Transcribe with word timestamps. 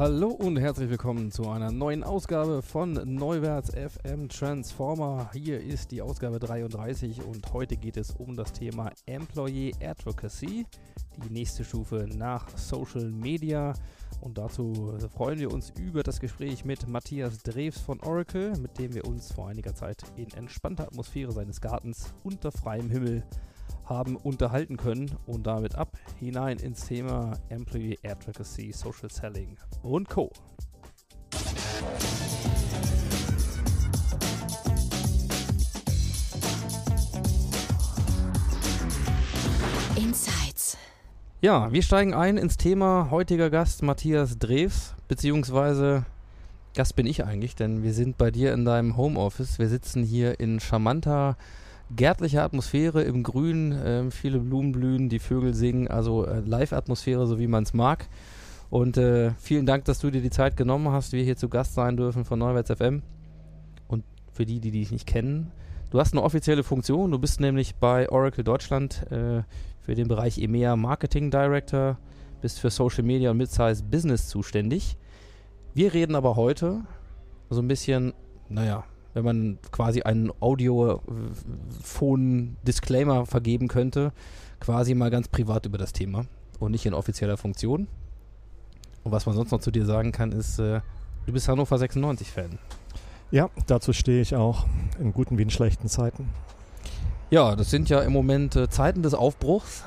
Hallo 0.00 0.28
und 0.28 0.56
herzlich 0.56 0.88
willkommen 0.88 1.30
zu 1.30 1.50
einer 1.50 1.70
neuen 1.70 2.02
Ausgabe 2.02 2.62
von 2.62 2.94
Neuwärts 3.04 3.70
FM 3.74 4.30
Transformer. 4.30 5.28
Hier 5.34 5.60
ist 5.60 5.90
die 5.90 6.00
Ausgabe 6.00 6.38
33 6.38 7.22
und 7.22 7.52
heute 7.52 7.76
geht 7.76 7.98
es 7.98 8.12
um 8.12 8.34
das 8.34 8.54
Thema 8.54 8.92
Employee 9.04 9.74
Advocacy, 9.82 10.64
die 11.22 11.30
nächste 11.30 11.64
Stufe 11.64 12.08
nach 12.16 12.48
Social 12.56 13.10
Media. 13.10 13.74
Und 14.22 14.38
dazu 14.38 14.96
freuen 15.14 15.38
wir 15.38 15.52
uns 15.52 15.70
über 15.78 16.02
das 16.02 16.18
Gespräch 16.18 16.64
mit 16.64 16.88
Matthias 16.88 17.42
Drews 17.42 17.78
von 17.78 18.00
Oracle, 18.00 18.56
mit 18.56 18.78
dem 18.78 18.94
wir 18.94 19.04
uns 19.04 19.30
vor 19.30 19.48
einiger 19.48 19.74
Zeit 19.74 20.02
in 20.16 20.30
entspannter 20.30 20.84
Atmosphäre 20.84 21.32
seines 21.32 21.60
Gartens 21.60 22.14
unter 22.24 22.50
freiem 22.50 22.88
Himmel 22.88 23.22
haben 23.90 24.16
unterhalten 24.16 24.76
können 24.76 25.10
und 25.26 25.48
damit 25.48 25.74
ab 25.74 25.98
hinein 26.20 26.58
ins 26.58 26.86
Thema 26.86 27.32
Employee 27.48 27.98
Advocacy, 28.04 28.72
Social 28.72 29.10
Selling 29.10 29.56
und 29.82 30.08
Co. 30.08 30.30
Insights. 39.96 40.78
Ja, 41.40 41.72
wir 41.72 41.82
steigen 41.82 42.14
ein 42.14 42.36
ins 42.36 42.56
Thema 42.56 43.08
heutiger 43.10 43.50
Gast 43.50 43.82
Matthias 43.82 44.38
Drews, 44.38 44.94
beziehungsweise 45.08 46.06
Gast 46.76 46.94
bin 46.94 47.06
ich 47.06 47.24
eigentlich, 47.24 47.56
denn 47.56 47.82
wir 47.82 47.92
sind 47.92 48.16
bei 48.18 48.30
dir 48.30 48.52
in 48.52 48.64
deinem 48.64 48.96
Homeoffice. 48.96 49.58
Wir 49.58 49.68
sitzen 49.68 50.04
hier 50.04 50.38
in 50.38 50.60
charmanter, 50.60 51.36
gärtlicher 51.94 52.42
Atmosphäre 52.42 53.02
im 53.02 53.22
Grün, 53.22 53.76
ähm, 53.84 54.10
viele 54.10 54.38
Blumen 54.38 54.72
blühen, 54.72 55.08
die 55.08 55.18
Vögel 55.18 55.54
singen, 55.54 55.88
also 55.88 56.24
äh, 56.24 56.40
Live-Atmosphäre, 56.40 57.26
so 57.26 57.38
wie 57.38 57.46
man 57.46 57.64
es 57.64 57.74
mag. 57.74 58.08
Und 58.70 58.96
äh, 58.96 59.32
vielen 59.38 59.66
Dank, 59.66 59.84
dass 59.86 59.98
du 59.98 60.10
dir 60.10 60.20
die 60.20 60.30
Zeit 60.30 60.56
genommen 60.56 60.90
hast, 60.92 61.12
wir 61.12 61.24
hier 61.24 61.36
zu 61.36 61.48
Gast 61.48 61.74
sein 61.74 61.96
dürfen 61.96 62.24
von 62.24 62.38
Neuwärts 62.38 62.70
FM. 62.70 63.02
Und 63.88 64.04
für 64.32 64.46
die, 64.46 64.60
die 64.60 64.70
dich 64.70 64.92
nicht 64.92 65.06
kennen, 65.06 65.50
du 65.90 65.98
hast 65.98 66.12
eine 66.12 66.22
offizielle 66.22 66.62
Funktion, 66.62 67.10
du 67.10 67.18
bist 67.18 67.40
nämlich 67.40 67.74
bei 67.74 68.08
Oracle 68.08 68.44
Deutschland 68.44 69.10
äh, 69.10 69.42
für 69.80 69.94
den 69.94 70.06
Bereich 70.06 70.38
EMEA 70.38 70.76
Marketing 70.76 71.30
Director, 71.30 71.98
bist 72.40 72.60
für 72.60 72.70
Social 72.70 73.02
Media 73.02 73.32
und 73.32 73.38
Midsize 73.38 73.82
Business 73.82 74.28
zuständig. 74.28 74.96
Wir 75.74 75.92
reden 75.92 76.14
aber 76.14 76.36
heute 76.36 76.82
so 77.50 77.60
ein 77.60 77.68
bisschen, 77.68 78.14
naja, 78.48 78.84
wenn 79.14 79.24
man 79.24 79.58
quasi 79.72 80.02
einen 80.02 80.30
Audiophon-Disclaimer 80.40 83.26
vergeben 83.26 83.68
könnte, 83.68 84.12
quasi 84.60 84.94
mal 84.94 85.10
ganz 85.10 85.28
privat 85.28 85.66
über 85.66 85.78
das 85.78 85.92
Thema 85.92 86.26
und 86.58 86.72
nicht 86.72 86.86
in 86.86 86.94
offizieller 86.94 87.36
Funktion. 87.36 87.88
Und 89.02 89.12
was 89.12 89.26
man 89.26 89.34
sonst 89.34 89.50
noch 89.50 89.60
zu 89.60 89.70
dir 89.70 89.86
sagen 89.86 90.12
kann, 90.12 90.32
ist, 90.32 90.58
äh, 90.58 90.80
du 91.26 91.32
bist 91.32 91.48
Hannover 91.48 91.76
96-Fan. 91.76 92.58
Ja, 93.30 93.48
dazu 93.66 93.92
stehe 93.92 94.20
ich 94.20 94.34
auch 94.34 94.66
in 94.98 95.12
guten 95.12 95.38
wie 95.38 95.42
in 95.42 95.50
schlechten 95.50 95.88
Zeiten. 95.88 96.30
Ja, 97.30 97.54
das 97.54 97.70
sind 97.70 97.88
ja 97.88 98.00
im 98.00 98.12
Moment 98.12 98.56
äh, 98.56 98.68
Zeiten 98.68 99.02
des 99.02 99.14
Aufbruchs, 99.14 99.84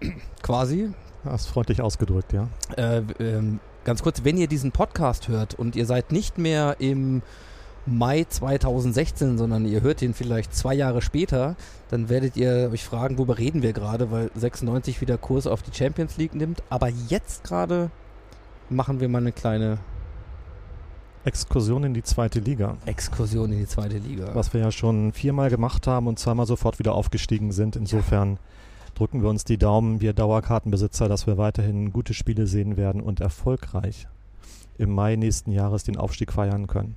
quasi. 0.42 0.90
Hast 1.24 1.48
freundlich 1.48 1.82
ausgedrückt, 1.82 2.32
ja. 2.32 2.48
Äh, 2.76 3.02
ähm, 3.18 3.60
ganz 3.84 4.02
kurz, 4.02 4.24
wenn 4.24 4.38
ihr 4.38 4.48
diesen 4.48 4.72
Podcast 4.72 5.28
hört 5.28 5.54
und 5.54 5.76
ihr 5.76 5.84
seid 5.84 6.10
nicht 6.10 6.38
mehr 6.38 6.76
im 6.78 7.22
Mai 7.86 8.24
2016, 8.24 9.38
sondern 9.38 9.66
ihr 9.66 9.80
hört 9.80 10.02
ihn 10.02 10.14
vielleicht 10.14 10.54
zwei 10.54 10.74
Jahre 10.74 11.02
später, 11.02 11.56
dann 11.90 12.08
werdet 12.08 12.36
ihr 12.36 12.70
euch 12.72 12.84
fragen, 12.84 13.18
worüber 13.18 13.38
reden 13.38 13.62
wir 13.62 13.72
gerade, 13.72 14.10
weil 14.10 14.30
96 14.34 15.00
wieder 15.00 15.18
Kurs 15.18 15.46
auf 15.46 15.62
die 15.62 15.74
Champions 15.74 16.16
League 16.16 16.34
nimmt. 16.34 16.62
Aber 16.68 16.88
jetzt 16.88 17.44
gerade 17.44 17.90
machen 18.68 19.00
wir 19.00 19.08
mal 19.08 19.18
eine 19.18 19.32
kleine 19.32 19.78
Exkursion 21.24 21.84
in 21.84 21.92
die 21.92 22.02
zweite 22.02 22.40
Liga. 22.40 22.76
Exkursion 22.86 23.52
in 23.52 23.58
die 23.58 23.66
zweite 23.66 23.98
Liga. 23.98 24.34
Was 24.34 24.54
wir 24.54 24.60
ja 24.60 24.70
schon 24.70 25.12
viermal 25.12 25.50
gemacht 25.50 25.86
haben 25.86 26.06
und 26.06 26.18
zweimal 26.18 26.46
sofort 26.46 26.78
wieder 26.78 26.94
aufgestiegen 26.94 27.52
sind. 27.52 27.76
Insofern 27.76 28.38
drücken 28.94 29.22
wir 29.22 29.28
uns 29.28 29.44
die 29.44 29.58
Daumen, 29.58 30.00
wir 30.00 30.14
Dauerkartenbesitzer, 30.14 31.08
dass 31.08 31.26
wir 31.26 31.36
weiterhin 31.36 31.92
gute 31.92 32.14
Spiele 32.14 32.46
sehen 32.46 32.76
werden 32.76 33.02
und 33.02 33.20
erfolgreich 33.20 34.06
im 34.78 34.90
Mai 34.90 35.16
nächsten 35.16 35.52
Jahres 35.52 35.84
den 35.84 35.98
Aufstieg 35.98 36.32
feiern 36.32 36.66
können. 36.66 36.96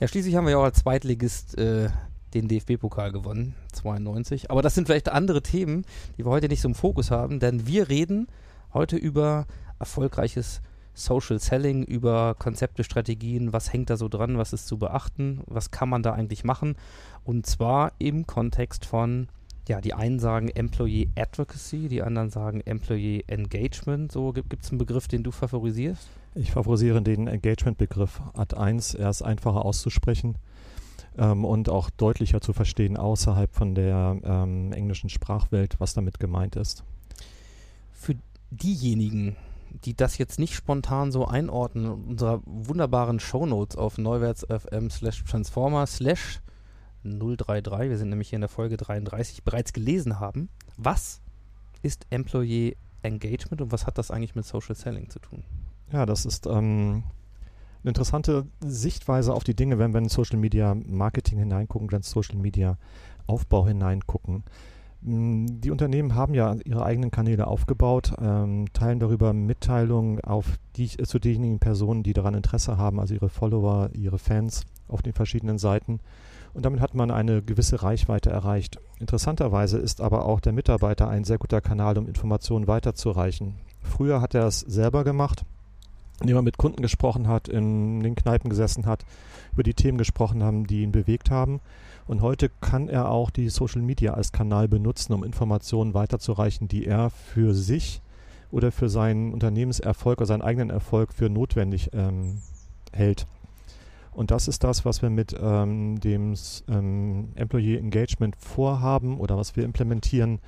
Ja, 0.00 0.06
schließlich 0.06 0.36
haben 0.36 0.44
wir 0.44 0.52
ja 0.52 0.58
auch 0.58 0.64
als 0.64 0.78
Zweitligist 0.78 1.58
äh, 1.58 1.88
den 2.32 2.46
DFB-Pokal 2.46 3.10
gewonnen, 3.10 3.56
92. 3.72 4.48
Aber 4.48 4.62
das 4.62 4.76
sind 4.76 4.86
vielleicht 4.86 5.08
andere 5.08 5.42
Themen, 5.42 5.84
die 6.16 6.24
wir 6.24 6.30
heute 6.30 6.48
nicht 6.48 6.60
so 6.60 6.68
im 6.68 6.76
Fokus 6.76 7.10
haben, 7.10 7.40
denn 7.40 7.66
wir 7.66 7.88
reden 7.88 8.28
heute 8.72 8.96
über 8.96 9.46
erfolgreiches 9.80 10.60
Social 10.94 11.40
Selling, 11.40 11.82
über 11.82 12.36
Konzepte, 12.38 12.84
Strategien, 12.84 13.52
was 13.52 13.72
hängt 13.72 13.90
da 13.90 13.96
so 13.96 14.08
dran, 14.08 14.38
was 14.38 14.52
ist 14.52 14.68
zu 14.68 14.78
beachten, 14.78 15.42
was 15.46 15.72
kann 15.72 15.88
man 15.88 16.04
da 16.04 16.12
eigentlich 16.12 16.44
machen. 16.44 16.76
Und 17.24 17.46
zwar 17.46 17.92
im 17.98 18.24
Kontext 18.24 18.86
von, 18.86 19.26
ja, 19.66 19.80
die 19.80 19.94
einen 19.94 20.20
sagen 20.20 20.48
Employee 20.48 21.08
Advocacy, 21.16 21.88
die 21.88 22.02
anderen 22.02 22.30
sagen 22.30 22.60
Employee 22.60 23.24
Engagement. 23.26 24.12
So 24.12 24.32
gibt 24.32 24.62
es 24.62 24.70
einen 24.70 24.78
Begriff, 24.78 25.08
den 25.08 25.24
du 25.24 25.32
favorisierst? 25.32 26.08
Ich 26.34 26.52
favorisiere 26.52 27.02
den 27.02 27.26
Engagement-Begriff 27.26 28.20
Ad 28.34 28.56
1. 28.56 28.94
Er 28.94 29.10
ist 29.10 29.22
einfacher 29.22 29.64
auszusprechen 29.64 30.36
ähm, 31.16 31.44
und 31.44 31.68
auch 31.68 31.90
deutlicher 31.90 32.40
zu 32.40 32.52
verstehen 32.52 32.96
außerhalb 32.96 33.52
von 33.54 33.74
der 33.74 34.18
ähm, 34.22 34.72
englischen 34.72 35.10
Sprachwelt, 35.10 35.80
was 35.80 35.94
damit 35.94 36.20
gemeint 36.20 36.56
ist. 36.56 36.84
Für 37.92 38.14
diejenigen, 38.50 39.36
die 39.84 39.94
das 39.94 40.18
jetzt 40.18 40.38
nicht 40.38 40.54
spontan 40.54 41.12
so 41.12 41.26
einordnen 41.26 41.90
unserer 41.90 42.40
wunderbaren 42.44 43.20
Shownotes 43.20 43.76
auf 43.76 43.98
neuwärts.fm 43.98 44.90
slash 44.90 45.24
transformer 45.24 45.86
slash 45.86 46.40
033, 47.04 47.90
wir 47.90 47.98
sind 47.98 48.10
nämlich 48.10 48.30
hier 48.30 48.36
in 48.36 48.42
der 48.42 48.48
Folge 48.48 48.76
33, 48.76 49.44
bereits 49.44 49.72
gelesen 49.72 50.20
haben. 50.20 50.48
Was 50.76 51.20
ist 51.82 52.06
Employee 52.10 52.76
Engagement 53.02 53.60
und 53.62 53.72
was 53.72 53.86
hat 53.86 53.98
das 53.98 54.10
eigentlich 54.10 54.34
mit 54.34 54.44
Social 54.44 54.74
Selling 54.74 55.10
zu 55.10 55.18
tun? 55.20 55.44
Ja, 55.92 56.04
das 56.06 56.26
ist 56.26 56.46
ähm, 56.46 57.02
eine 57.82 57.90
interessante 57.90 58.46
Sichtweise 58.60 59.32
auf 59.32 59.44
die 59.44 59.54
Dinge, 59.54 59.78
wenn 59.78 59.92
wir 59.92 59.98
in 59.98 60.08
Social 60.08 60.38
Media 60.38 60.74
Marketing 60.74 61.38
hineingucken, 61.38 61.90
wenn 61.90 62.02
Social 62.02 62.36
Media 62.36 62.76
Aufbau 63.26 63.66
hineingucken. 63.66 64.44
Die 65.00 65.70
Unternehmen 65.70 66.16
haben 66.16 66.34
ja 66.34 66.56
ihre 66.64 66.84
eigenen 66.84 67.12
Kanäle 67.12 67.46
aufgebaut, 67.46 68.14
ähm, 68.20 68.66
teilen 68.72 68.98
darüber 68.98 69.32
Mitteilungen 69.32 70.20
auf 70.22 70.58
die, 70.74 70.88
zu 70.88 71.20
denjenigen 71.20 71.60
Personen, 71.60 72.02
die 72.02 72.14
daran 72.14 72.34
Interesse 72.34 72.78
haben, 72.78 72.98
also 72.98 73.14
ihre 73.14 73.28
Follower, 73.28 73.90
ihre 73.92 74.18
Fans 74.18 74.66
auf 74.88 75.02
den 75.02 75.12
verschiedenen 75.12 75.58
Seiten. 75.58 76.00
Und 76.52 76.64
damit 76.64 76.80
hat 76.80 76.96
man 76.96 77.12
eine 77.12 77.42
gewisse 77.42 77.84
Reichweite 77.84 78.30
erreicht. 78.30 78.80
Interessanterweise 78.98 79.78
ist 79.78 80.00
aber 80.00 80.24
auch 80.26 80.40
der 80.40 80.52
Mitarbeiter 80.52 81.08
ein 81.08 81.22
sehr 81.22 81.38
guter 81.38 81.60
Kanal, 81.60 81.96
um 81.96 82.08
Informationen 82.08 82.66
weiterzureichen. 82.66 83.54
Früher 83.82 84.20
hat 84.20 84.34
er 84.34 84.48
es 84.48 84.60
selber 84.60 85.04
gemacht, 85.04 85.44
indem 86.20 86.36
er 86.36 86.42
mit 86.42 86.58
Kunden 86.58 86.82
gesprochen 86.82 87.28
hat, 87.28 87.48
in 87.48 88.00
den 88.00 88.14
Kneipen 88.14 88.50
gesessen 88.50 88.86
hat, 88.86 89.04
über 89.52 89.62
die 89.62 89.74
Themen 89.74 89.98
gesprochen 89.98 90.42
haben, 90.42 90.66
die 90.66 90.82
ihn 90.82 90.92
bewegt 90.92 91.30
haben. 91.30 91.60
Und 92.06 92.22
heute 92.22 92.50
kann 92.60 92.88
er 92.88 93.10
auch 93.10 93.30
die 93.30 93.48
Social 93.50 93.82
Media 93.82 94.14
als 94.14 94.32
Kanal 94.32 94.66
benutzen, 94.68 95.12
um 95.12 95.24
Informationen 95.24 95.94
weiterzureichen, 95.94 96.66
die 96.68 96.86
er 96.86 97.10
für 97.10 97.54
sich 97.54 98.00
oder 98.50 98.72
für 98.72 98.88
seinen 98.88 99.32
Unternehmenserfolg 99.32 100.18
oder 100.18 100.26
seinen 100.26 100.42
eigenen 100.42 100.70
Erfolg 100.70 101.12
für 101.12 101.28
notwendig 101.28 101.90
ähm, 101.92 102.38
hält. 102.92 103.26
Und 104.12 104.30
das 104.30 104.48
ist 104.48 104.64
das, 104.64 104.84
was 104.84 105.02
wir 105.02 105.10
mit 105.10 105.36
ähm, 105.40 106.00
dem 106.00 106.34
ähm, 106.68 107.28
Employee 107.36 107.76
Engagement 107.76 108.34
vorhaben 108.36 109.20
oder 109.20 109.36
was 109.36 109.54
wir 109.54 109.64
implementieren, 109.64 110.40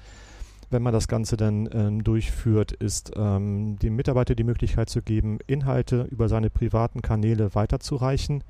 wenn 0.70 0.82
man 0.82 0.93
das 0.93 1.08
Ganze 1.08 1.37
dann 1.37 1.69
ähm, 1.72 2.05
durchführt, 2.05 2.72
ist 2.72 3.12
ähm, 3.17 3.76
dem 3.78 3.96
Mitarbeiter 3.96 4.34
die 4.34 4.44
Möglichkeit 4.44 4.88
zu 4.88 5.02
geben, 5.02 5.38
Inhalte 5.46 6.06
über 6.11 6.28
seine 6.28 6.50
privaten 6.50 7.02
Kanäle 7.02 7.55
weiterzureichen, 7.55 8.44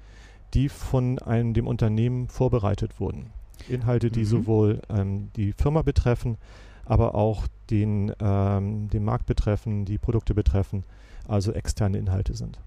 die 0.55 0.69
von 0.69 1.19
einem 1.19 1.55
dem 1.55 1.67
Unternehmen 1.67 2.29
vorbereitet 2.29 3.01
wurden. 3.01 3.31
Inhalte, 3.69 4.11
die 4.11 4.21
Mhm. 4.21 4.27
sowohl 4.27 4.83
ähm, 4.89 5.31
die 5.37 5.53
Firma 5.53 5.83
betreffen, 5.83 6.37
aber 6.85 7.15
auch 7.15 7.47
den, 7.71 8.13
ähm, 8.21 8.89
den 8.91 9.05
Markt 9.05 9.27
betreffen, 9.27 9.85
die 9.85 9.99
Produkte 9.99 10.35
betreffen, 10.35 10.85
also 11.29 11.53
externe 11.53 11.99
Inhalte 11.99 12.35
sind. 12.35 12.59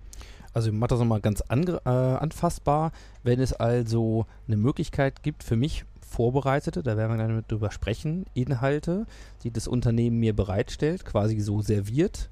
Also 0.53 0.69
ich 0.69 0.75
mache 0.75 0.89
das 0.89 0.99
nochmal 0.99 1.19
ganz 1.19 1.43
äh, 1.49 1.89
anfassbar. 1.89 2.91
Wenn 3.23 3.39
es 3.39 3.53
also 3.53 4.25
eine 4.47 4.55
Möglichkeit 4.55 5.23
gibt 5.23 5.43
für 5.43 5.55
mich, 5.55 5.83
vorbereitete, 6.13 6.83
da 6.83 6.95
werden 6.95 7.17
wir 7.17 7.17
dann 7.17 7.43
drüber 7.47 7.71
sprechen, 7.71 8.25
Inhalte, 8.35 9.05
die 9.43 9.51
das 9.51 9.67
Unternehmen 9.67 10.19
mir 10.19 10.35
bereitstellt, 10.35 11.05
quasi 11.05 11.39
so 11.39 11.61
serviert, 11.61 12.29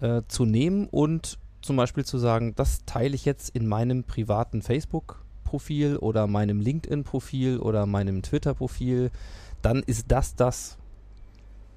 äh, 0.00 0.22
zu 0.26 0.46
nehmen 0.46 0.88
und 0.90 1.38
zum 1.60 1.76
Beispiel 1.76 2.04
zu 2.04 2.18
sagen, 2.18 2.54
das 2.56 2.84
teile 2.86 3.14
ich 3.14 3.24
jetzt 3.24 3.54
in 3.54 3.66
meinem 3.66 4.04
privaten 4.04 4.62
Facebook-Profil 4.62 5.96
oder 5.96 6.26
meinem 6.26 6.60
LinkedIn-Profil 6.60 7.58
oder 7.58 7.86
meinem 7.86 8.22
Twitter-Profil, 8.22 9.10
dann 9.62 9.82
ist 9.82 10.06
das 10.08 10.34
das, 10.34 10.76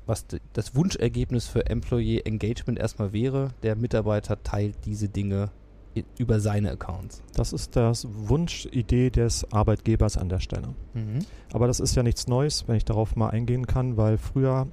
was 0.05 0.25
das 0.53 0.75
Wunschergebnis 0.75 1.47
für 1.47 1.65
Employee 1.65 2.21
Engagement 2.21 2.79
erstmal 2.79 3.11
wäre. 3.11 3.49
Der 3.63 3.75
Mitarbeiter 3.75 4.41
teilt 4.43 4.75
diese 4.85 5.09
Dinge 5.09 5.51
über 6.17 6.39
seine 6.39 6.71
Accounts. 6.71 7.21
Das 7.35 7.53
ist 7.53 7.75
das 7.75 8.07
Wunschidee 8.09 9.09
des 9.09 9.51
Arbeitgebers 9.51 10.17
an 10.17 10.29
der 10.29 10.39
Stelle. 10.39 10.69
Aber 11.53 11.67
das 11.67 11.79
ist 11.79 11.95
ja 11.95 12.03
nichts 12.03 12.27
Neues, 12.27 12.67
wenn 12.67 12.75
ich 12.75 12.85
darauf 12.85 13.15
mal 13.15 13.29
eingehen 13.29 13.67
kann, 13.67 13.97
weil 13.97 14.17
früher, 14.17 14.67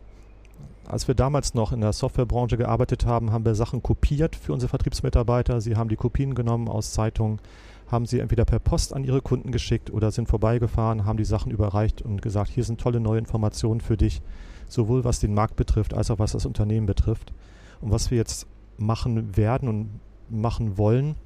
als 0.87 1.09
wir 1.09 1.15
damals 1.15 1.55
noch 1.55 1.73
in 1.73 1.81
der 1.81 1.93
Softwarebranche 1.93 2.57
gearbeitet 2.57 3.07
haben, 3.07 3.33
haben 3.33 3.45
wir 3.45 3.55
Sachen 3.55 3.83
kopiert 3.83 4.37
für 4.37 4.53
unsere 4.53 4.71
Vertriebsmitarbeiter. 4.71 5.61
Sie 5.61 5.77
haben 5.77 5.89
die 5.89 5.97
Kopien 5.97 6.35
genommen 6.35 6.69
aus 6.69 6.93
Zeitungen, 6.93 7.41
haben 7.87 8.07
sie 8.07 8.19
entweder 8.21 8.45
per 8.45 8.59
Post 8.59 8.95
an 8.95 9.05
ihre 9.05 9.21
Kunden 9.21 9.53
geschickt 9.53 9.91
oder 9.91 10.11
sind 10.11 10.29
vorbeigefahren, 10.29 11.05
haben 11.05 11.19
die 11.19 11.25
Sachen 11.25 11.53
überreicht 11.53 12.03
und 12.03 12.23
gesagt, 12.23 12.51
hier 12.51 12.65
sind 12.65 12.81
tolle 12.81 13.01
neue 13.01 13.19
Informationen 13.19 13.81
für 13.81 13.97
dich, 13.97 14.23
sowohl 14.69 15.05
was 15.05 15.21
den 15.21 15.35
Markt 15.35 15.57
betrifft, 15.57 15.95
als 15.95 16.11
auch 16.11 16.19
was 16.19 16.33
das 16.33 16.47
Unternehmen 16.47 16.87
betrifft. 16.87 17.33
Und 17.81 17.91
was 17.91 18.11
wir 18.11 18.19
jetzt 18.19 18.47
machen 18.79 19.37
werden 19.37 19.69
und 19.69 20.01
machen 20.41 20.79
wollen, 20.79 21.17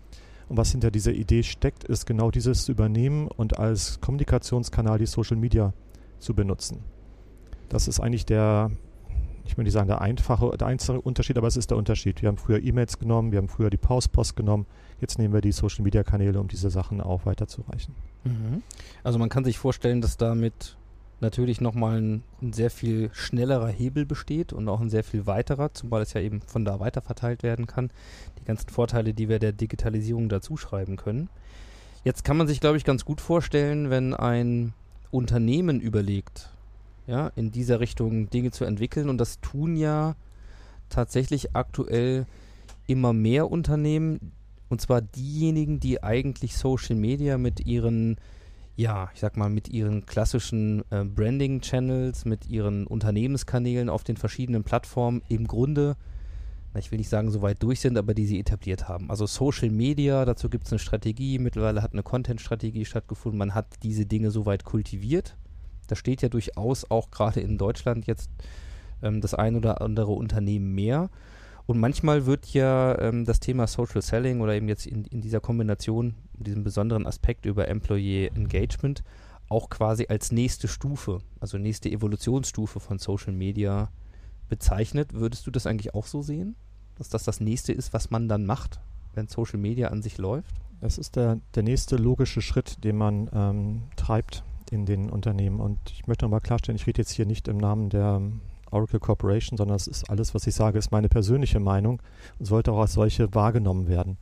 und 0.49 0.57
was 0.57 0.71
hinter 0.71 0.91
dieser 0.91 1.13
Idee 1.13 1.43
steckt, 1.43 1.85
ist 1.85 2.07
genau 2.07 2.31
dieses 2.31 2.65
zu 2.65 2.73
übernehmen 2.73 3.29
und 3.29 3.59
als 3.59 4.01
Kommunikationskanal 4.01 4.99
die 4.99 5.07
Social 5.07 5.37
Media 5.37 5.75
zu 6.19 6.35
benutzen. 6.35 6.79
Das 7.69 7.87
ist 7.87 8.01
eigentlich 8.01 8.25
der, 8.25 8.71
ich 9.45 9.59
will 9.59 9.65
nicht 9.65 9.75
sagen 9.75 9.89
der 9.89 10.01
einfache, 10.01 10.57
der 10.57 10.67
einzige 10.67 11.03
Unterschied, 11.03 11.37
aber 11.37 11.49
es 11.49 11.59
ist 11.59 11.71
der 11.71 11.77
Unterschied. 11.77 12.23
Wir 12.23 12.29
haben 12.29 12.39
früher 12.39 12.63
E-Mails 12.63 12.99
genommen, 12.99 13.31
wir 13.31 13.39
haben 13.39 13.49
früher 13.49 13.69
die 13.69 13.77
Pauspost 13.77 14.37
genommen, 14.37 14.65
jetzt 15.01 15.19
nehmen 15.19 15.35
wir 15.35 15.43
die 15.43 15.53
Social 15.53 15.85
Media 15.85 16.03
Kanäle, 16.03 16.41
um 16.41 16.49
diese 16.49 16.71
Sachen 16.71 17.03
auch 17.03 17.27
weiterzureichen. 17.27 17.95
Mhm. 18.25 18.63
Also 19.05 19.19
man 19.19 19.29
kann 19.29 19.45
sich 19.45 19.59
vorstellen, 19.59 20.01
dass 20.01 20.17
damit 20.17 20.78
natürlich 21.21 21.61
nochmal 21.61 22.01
ein, 22.01 22.23
ein 22.41 22.53
sehr 22.53 22.71
viel 22.71 23.11
schnellerer 23.13 23.69
Hebel 23.69 24.07
besteht 24.07 24.53
und 24.53 24.69
auch 24.69 24.81
ein 24.81 24.91
sehr 24.91 25.05
viel 25.05 25.27
weiterer, 25.27 25.75
zumal 25.75 26.03
es 26.03 26.13
ja 26.13 26.21
eben 26.21 26.41
von 26.43 26.65
da 26.65 26.81
weiter 26.81 27.03
verteilt 27.03 27.43
werden 27.43 27.67
kann. 27.67 27.91
Die 28.41 28.45
ganzen 28.45 28.69
Vorteile, 28.71 29.15
die 29.15 29.29
wir 29.29 29.39
der 29.39 29.53
Digitalisierung 29.53 30.29
dazu 30.29 30.57
schreiben 30.57 30.97
können. 30.97 31.29
Jetzt 32.05 32.25
kann 32.25 32.37
man 32.37 32.47
sich, 32.47 32.61
glaube 32.61 32.77
ich, 32.77 32.85
ganz 32.85 33.05
gut 33.05 33.21
vorstellen, 33.21 33.91
wenn 33.91 34.15
ein 34.15 34.73
Unternehmen 35.11 35.81
überlegt, 35.81 36.51
ja, 37.07 37.29
in 37.35 37.51
dieser 37.51 37.81
Richtung 37.81 38.31
Dinge 38.31 38.51
zu 38.51 38.65
entwickeln 38.65 39.09
und 39.09 39.19
das 39.19 39.41
tun 39.41 39.77
ja 39.77 40.15
tatsächlich 40.89 41.57
aktuell 41.57 42.27
immer 42.87 43.13
mehr 43.13 43.51
Unternehmen, 43.51 44.33
und 44.69 44.81
zwar 44.81 45.01
diejenigen, 45.01 45.81
die 45.81 46.03
eigentlich 46.03 46.57
Social 46.57 46.97
Media 46.97 47.39
mit 47.39 47.67
ihren, 47.67 48.17
ja, 48.79 49.11
ich 49.13 49.19
sag 49.19 49.37
mal, 49.37 49.51
mit 49.51 49.69
ihren 49.69 50.07
klassischen 50.07 50.85
äh, 50.91 51.03
Branding-Channels, 51.05 52.25
mit 52.25 52.47
ihren 52.47 52.87
Unternehmenskanälen 52.87 53.89
auf 53.89 54.05
den 54.05 54.17
verschiedenen 54.17 54.63
Plattformen 54.63 55.21
im 55.29 55.49
Grunde, 55.49 55.97
na, 56.73 56.79
ich 56.79 56.93
will 56.93 56.99
nicht 56.99 57.09
sagen, 57.09 57.33
so 57.33 57.43
weit 57.43 57.61
durch 57.61 57.81
sind, 57.81 57.99
aber 57.99 58.15
die 58.15 58.25
sie 58.25 58.39
etabliert 58.39 58.89
haben. 58.89 59.11
Also 59.11 59.27
Social 59.27 59.71
Media, 59.71 60.25
dazu 60.25 60.49
gibt 60.49 60.67
es 60.67 60.73
eine 60.73 60.79
Strategie, 60.79 61.41
mittlerweile 61.41 61.83
hat 61.83 61.93
eine 61.93 62.05
Content-Strategie 62.05 62.85
stattgefunden, 62.85 63.37
man 63.37 63.53
hat 63.53 63.67
diese 63.83 64.07
Dinge 64.07 64.31
so 64.31 64.47
weit 64.47 64.63
kultiviert. 64.63 65.37
Da 65.89 65.97
steht 65.97 66.23
ja 66.23 66.29
durchaus 66.29 66.89
auch 66.89 67.11
gerade 67.11 67.41
in 67.41 67.59
Deutschland 67.59 68.07
jetzt 68.07 68.31
ähm, 69.03 69.21
das 69.21 69.35
ein 69.35 69.57
oder 69.57 69.83
andere 69.83 70.13
Unternehmen 70.13 70.73
mehr. 70.77 71.11
Und 71.67 71.81
manchmal 71.81 72.27
wird 72.27 72.47
ja 72.53 72.97
ähm, 73.01 73.25
das 73.25 73.41
Thema 73.41 73.67
Social 73.67 74.03
Selling 74.03 74.41
oder 74.41 74.55
eben 74.55 74.69
jetzt 74.69 74.87
in, 74.87 75.05
in 75.07 75.21
dieser 75.21 75.41
Kombination, 75.41 76.15
diesem 76.45 76.65
besonderen 76.65 77.07
Aspekt 77.07 77.47
über 77.47 77.69
Employee 77.69 78.29
Engagement 78.29 79.03
auch 79.49 79.71
quasi 79.71 80.07
als 80.09 80.31
nächste 80.31 80.69
Stufe, 80.69 81.21
also 81.41 81.59
nächste 81.59 81.91
Evolutionsstufe 81.91 82.81
von 82.81 82.99
Social 82.99 83.33
Media 83.33 83.91
bezeichnet. 84.49 85.15
Würdest 85.15 85.47
du 85.47 85.51
das 85.51 85.67
eigentlich 85.67 85.95
auch 85.95 86.07
so 86.07 86.23
sehen? 86.23 86.55
Dass 86.97 87.09
das 87.09 87.25
das 87.25 87.41
nächste 87.41 87.73
ist, 87.73 87.93
was 87.93 88.11
man 88.11 88.29
dann 88.29 88.45
macht, 88.45 88.81
wenn 89.15 89.29
Social 89.29 89.59
Media 89.59 89.89
an 89.89 90.03
sich 90.03 90.19
läuft? 90.19 90.55
Es 90.81 90.99
ist 90.99 91.17
der, 91.17 91.41
der 91.55 91.63
nächste 91.63 91.97
logische 91.97 92.41
Schritt, 92.41 92.85
den 92.85 92.97
man 92.97 93.31
ähm, 93.33 93.83
treibt 93.97 94.45
in 94.71 94.87
den 94.87 95.11
Unternehmen. 95.11 95.61
Und 95.61 95.79
ich 95.91 96.07
möchte 96.07 96.25
nochmal 96.25 96.41
klarstellen, 96.41 96.77
ich 96.77 96.87
rede 96.87 97.01
jetzt 97.01 97.13
hier 97.13 97.27
nicht 97.27 97.49
im 97.49 97.57
Namen 97.57 97.89
der 97.89 98.17
ähm, 98.17 98.41
Oracle 98.71 99.01
Corporation, 99.01 99.57
sondern 99.57 99.77
es 99.77 99.87
ist 99.87 100.09
alles, 100.11 100.35
was 100.35 100.47
ich 100.47 100.55
sage, 100.55 100.79
ist 100.79 100.93
meine 100.93 101.09
persönliche 101.09 101.59
Meinung 101.59 102.03
und 102.39 102.47
sollte 102.47 102.73
auch 102.73 102.81
als 102.81 102.93
solche 102.93 103.35
wahrgenommen 103.35 103.89
werden. 103.89 104.19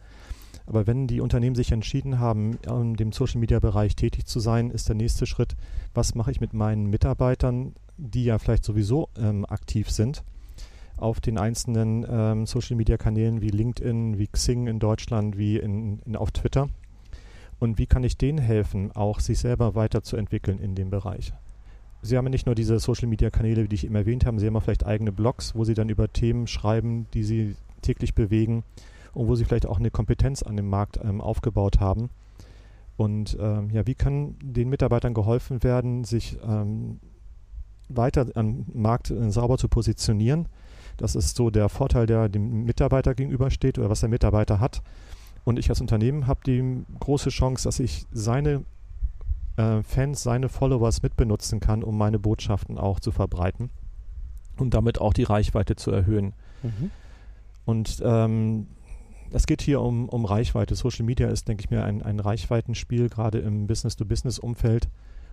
Aber 0.66 0.86
wenn 0.86 1.06
die 1.06 1.20
Unternehmen 1.20 1.54
sich 1.54 1.70
entschieden 1.70 2.18
haben, 2.18 2.58
in 2.68 2.94
dem 2.94 3.12
Social 3.12 3.40
Media 3.40 3.60
Bereich 3.60 3.94
tätig 3.94 4.26
zu 4.26 4.40
sein, 4.40 4.70
ist 4.70 4.88
der 4.88 4.96
nächste 4.96 5.24
Schritt, 5.24 5.56
was 5.94 6.14
mache 6.14 6.32
ich 6.32 6.40
mit 6.40 6.54
meinen 6.54 6.86
Mitarbeitern, 6.86 7.74
die 7.96 8.24
ja 8.24 8.38
vielleicht 8.38 8.64
sowieso 8.64 9.08
ähm, 9.16 9.46
aktiv 9.46 9.90
sind, 9.90 10.24
auf 10.96 11.20
den 11.20 11.38
einzelnen 11.38 12.04
ähm, 12.08 12.46
Social 12.46 12.76
Media 12.76 12.96
Kanälen 12.96 13.40
wie 13.40 13.50
LinkedIn, 13.50 14.18
wie 14.18 14.26
Xing 14.26 14.66
in 14.66 14.80
Deutschland, 14.80 15.38
wie 15.38 15.56
in, 15.56 16.00
in, 16.00 16.16
auf 16.16 16.32
Twitter. 16.32 16.68
Und 17.58 17.78
wie 17.78 17.86
kann 17.86 18.04
ich 18.04 18.18
denen 18.18 18.38
helfen, 18.38 18.92
auch 18.92 19.20
sich 19.20 19.38
selber 19.38 19.74
weiterzuentwickeln 19.74 20.58
in 20.58 20.74
dem 20.74 20.90
Bereich? 20.90 21.32
Sie 22.02 22.16
haben 22.16 22.26
ja 22.26 22.30
nicht 22.30 22.46
nur 22.46 22.54
diese 22.54 22.78
Social 22.78 23.08
Media 23.08 23.30
Kanäle, 23.30 23.68
die 23.68 23.74
ich 23.74 23.84
eben 23.84 23.94
erwähnt 23.94 24.26
habe, 24.26 24.38
Sie 24.40 24.46
haben 24.46 24.56
auch 24.56 24.62
vielleicht 24.62 24.84
eigene 24.84 25.12
Blogs, 25.12 25.54
wo 25.54 25.64
Sie 25.64 25.74
dann 25.74 25.88
über 25.88 26.12
Themen 26.12 26.46
schreiben, 26.46 27.06
die 27.14 27.22
Sie 27.22 27.56
täglich 27.82 28.14
bewegen 28.14 28.64
und 29.16 29.28
wo 29.28 29.34
Sie 29.34 29.44
vielleicht 29.44 29.66
auch 29.66 29.78
eine 29.78 29.90
Kompetenz 29.90 30.42
an 30.42 30.56
dem 30.56 30.68
Markt 30.68 31.00
ähm, 31.02 31.20
aufgebaut 31.20 31.80
haben. 31.80 32.10
Und 32.96 33.36
ähm, 33.40 33.70
ja, 33.70 33.86
wie 33.86 33.94
kann 33.94 34.36
den 34.42 34.68
Mitarbeitern 34.68 35.14
geholfen 35.14 35.62
werden, 35.62 36.04
sich 36.04 36.38
ähm, 36.46 37.00
weiter 37.88 38.26
am 38.34 38.66
Markt 38.72 39.10
äh, 39.10 39.30
sauber 39.30 39.58
zu 39.58 39.68
positionieren? 39.68 40.48
Das 40.96 41.14
ist 41.14 41.36
so 41.36 41.50
der 41.50 41.68
Vorteil, 41.68 42.06
der 42.06 42.28
dem 42.28 42.64
Mitarbeiter 42.64 43.14
gegenübersteht 43.14 43.78
oder 43.78 43.90
was 43.90 44.00
der 44.00 44.08
Mitarbeiter 44.08 44.60
hat. 44.60 44.82
Und 45.44 45.58
ich 45.58 45.68
als 45.70 45.80
Unternehmen 45.80 46.26
habe 46.26 46.40
die 46.44 46.84
große 47.00 47.30
Chance, 47.30 47.64
dass 47.64 47.80
ich 47.80 48.06
seine 48.12 48.64
äh, 49.56 49.82
Fans, 49.82 50.22
seine 50.22 50.48
Followers 50.48 51.02
mitbenutzen 51.02 51.60
kann, 51.60 51.82
um 51.82 51.96
meine 51.96 52.18
Botschaften 52.18 52.78
auch 52.78 53.00
zu 53.00 53.12
verbreiten 53.12 53.70
und 54.58 54.74
damit 54.74 55.00
auch 55.00 55.12
die 55.12 55.24
Reichweite 55.24 55.76
zu 55.76 55.90
erhöhen. 55.90 56.32
Und 57.66 58.02
ähm, 58.04 58.68
es 59.30 59.46
geht 59.46 59.62
hier 59.62 59.80
um, 59.80 60.08
um 60.08 60.24
Reichweite. 60.24 60.74
Social 60.74 61.04
Media 61.04 61.28
ist, 61.28 61.48
denke 61.48 61.62
ich 61.64 61.70
mir, 61.70 61.84
ein, 61.84 62.02
ein 62.02 62.20
Reichweitenspiel, 62.20 63.08
gerade 63.08 63.38
im 63.38 63.66
Business-to-Business-Umfeld. 63.66 64.88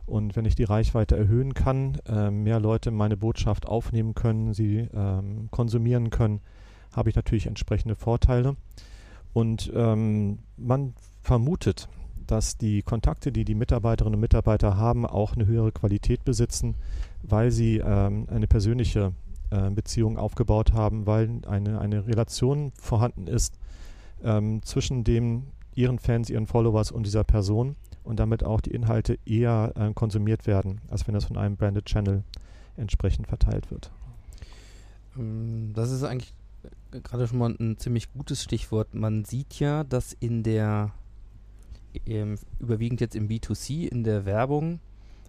Und 0.05 0.35
wenn 0.35 0.45
ich 0.45 0.55
die 0.55 0.65
Reichweite 0.65 1.15
erhöhen 1.15 1.53
kann, 1.53 1.99
äh, 2.07 2.29
mehr 2.29 2.59
Leute 2.59 2.91
meine 2.91 3.15
Botschaft 3.15 3.67
aufnehmen 3.67 4.15
können, 4.15 4.53
sie 4.53 4.89
ähm, 4.93 5.47
konsumieren 5.51 6.09
können, 6.09 6.41
habe 6.93 7.09
ich 7.09 7.15
natürlich 7.15 7.47
entsprechende 7.47 7.95
Vorteile. 7.95 8.55
Und 9.31 9.71
ähm, 9.73 10.39
man 10.57 10.93
vermutet, 11.21 11.87
dass 12.27 12.57
die 12.57 12.81
Kontakte, 12.81 13.31
die 13.31 13.45
die 13.45 13.55
Mitarbeiterinnen 13.55 14.15
und 14.15 14.21
Mitarbeiter 14.21 14.77
haben, 14.77 15.05
auch 15.05 15.33
eine 15.33 15.45
höhere 15.45 15.71
Qualität 15.71 16.23
besitzen, 16.23 16.75
weil 17.21 17.51
sie 17.51 17.77
ähm, 17.77 18.27
eine 18.29 18.47
persönliche 18.47 19.13
äh, 19.49 19.69
Beziehung 19.69 20.17
aufgebaut 20.17 20.73
haben, 20.73 21.05
weil 21.05 21.41
eine, 21.47 21.79
eine 21.79 22.07
Relation 22.07 22.71
vorhanden 22.75 23.27
ist 23.27 23.57
ähm, 24.23 24.61
zwischen 24.63 25.03
dem, 25.03 25.47
ihren 25.75 25.99
Fans, 25.99 26.29
ihren 26.29 26.47
Followers 26.47 26.91
und 26.91 27.05
dieser 27.05 27.23
Person 27.23 27.75
und 28.03 28.19
damit 28.19 28.43
auch 28.43 28.61
die 28.61 28.71
Inhalte 28.71 29.17
eher 29.25 29.73
äh, 29.75 29.93
konsumiert 29.93 30.45
werden, 30.47 30.81
als 30.89 31.07
wenn 31.07 31.13
das 31.13 31.25
von 31.25 31.37
einem 31.37 31.55
Branded 31.55 31.85
Channel 31.85 32.23
entsprechend 32.77 33.27
verteilt 33.27 33.71
wird. 33.71 33.91
Ähm, 35.17 35.71
Das 35.73 35.91
ist 35.91 36.03
eigentlich 36.03 36.33
äh, 36.91 37.01
gerade 37.01 37.27
schon 37.27 37.39
mal 37.39 37.55
ein 37.59 37.77
ziemlich 37.77 38.11
gutes 38.13 38.43
Stichwort. 38.43 38.93
Man 38.93 39.25
sieht 39.25 39.59
ja, 39.59 39.83
dass 39.83 40.13
in 40.13 40.43
der, 40.43 40.91
ähm, 42.05 42.35
überwiegend 42.59 43.01
jetzt 43.01 43.15
im 43.15 43.27
B2C, 43.27 43.87
in 43.87 44.03
der 44.03 44.25
Werbung, 44.25 44.79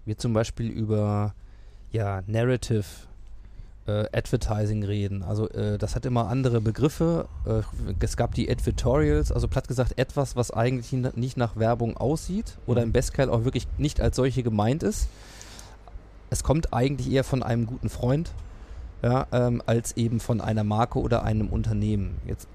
wir 0.04 0.18
zum 0.18 0.32
Beispiel 0.32 0.68
über 0.68 1.34
ja, 1.90 2.22
Narrative 2.26 2.84
äh, 3.86 4.06
Advertising 4.12 4.82
reden. 4.84 5.22
Also 5.22 5.48
äh, 5.50 5.78
das 5.78 5.94
hat 5.94 6.06
immer 6.06 6.28
andere 6.28 6.60
Begriffe. 6.60 7.28
Äh, 7.46 7.62
es 8.00 8.16
gab 8.16 8.34
die 8.34 8.50
Advertorials, 8.50 9.30
also 9.32 9.48
platt 9.48 9.68
gesagt 9.68 9.98
etwas, 9.98 10.36
was 10.36 10.50
eigentlich 10.50 10.92
nicht 10.92 11.36
nach 11.36 11.56
Werbung 11.56 11.96
aussieht 11.96 12.56
oder 12.66 12.80
Mhm. 12.80 12.88
im 12.88 12.92
Bestfall 12.92 13.30
auch 13.30 13.44
wirklich 13.44 13.66
nicht 13.78 14.00
als 14.00 14.16
solche 14.16 14.42
gemeint 14.42 14.82
ist. 14.82 15.08
Es 16.30 16.42
kommt 16.42 16.72
eigentlich 16.72 17.10
eher 17.12 17.24
von 17.24 17.42
einem 17.42 17.66
guten 17.66 17.88
Freund, 17.88 18.32
ja, 19.02 19.26
ähm, 19.32 19.62
als 19.66 19.96
eben 19.96 20.18
von 20.20 20.40
einer 20.40 20.64
Marke 20.64 20.98
oder 20.98 21.22
einem 21.22 21.48
Unternehmen. 21.48 22.16
Jetzt 22.26 22.48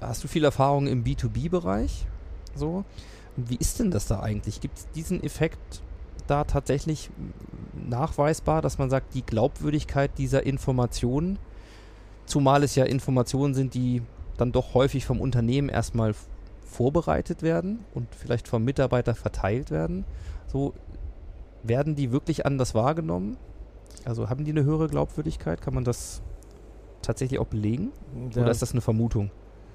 hast 0.00 0.22
du 0.24 0.28
viel 0.28 0.44
Erfahrung 0.44 0.86
im 0.86 1.04
B2B-Bereich, 1.04 2.06
so. 2.54 2.84
Wie 3.36 3.56
ist 3.56 3.78
denn 3.78 3.92
das 3.92 4.08
da 4.08 4.20
eigentlich? 4.20 4.60
Gibt 4.60 4.78
es 4.78 4.88
diesen 4.96 5.22
Effekt 5.22 5.80
da 6.30 6.44
tatsächlich 6.44 7.10
nachweisbar, 7.88 8.62
dass 8.62 8.78
man 8.78 8.90
sagt, 8.90 9.14
die 9.14 9.22
Glaubwürdigkeit 9.22 10.10
dieser 10.18 10.44
Informationen, 10.44 11.38
zumal 12.26 12.62
es 12.62 12.74
ja 12.74 12.84
Informationen 12.84 13.54
sind, 13.54 13.74
die 13.74 14.02
dann 14.36 14.52
doch 14.52 14.74
häufig 14.74 15.04
vom 15.04 15.20
Unternehmen 15.20 15.68
erstmal 15.68 16.14
vorbereitet 16.64 17.42
werden 17.42 17.84
und 17.94 18.14
vielleicht 18.14 18.46
vom 18.46 18.64
Mitarbeiter 18.64 19.14
verteilt 19.14 19.70
werden, 19.70 20.04
so 20.46 20.74
werden 21.62 21.96
die 21.96 22.12
wirklich 22.12 22.46
anders 22.46 22.74
wahrgenommen? 22.74 23.36
Also 24.04 24.28
haben 24.30 24.44
die 24.44 24.52
eine 24.52 24.64
höhere 24.64 24.88
Glaubwürdigkeit? 24.88 25.60
Kann 25.60 25.74
man 25.74 25.84
das 25.84 26.22
tatsächlich 27.02 27.40
auch 27.40 27.46
belegen? 27.46 27.90
Der, 28.34 28.42
Oder 28.42 28.50
ist 28.50 28.62
das 28.62 28.72
eine 28.72 28.80
Vermutung? 28.80 29.30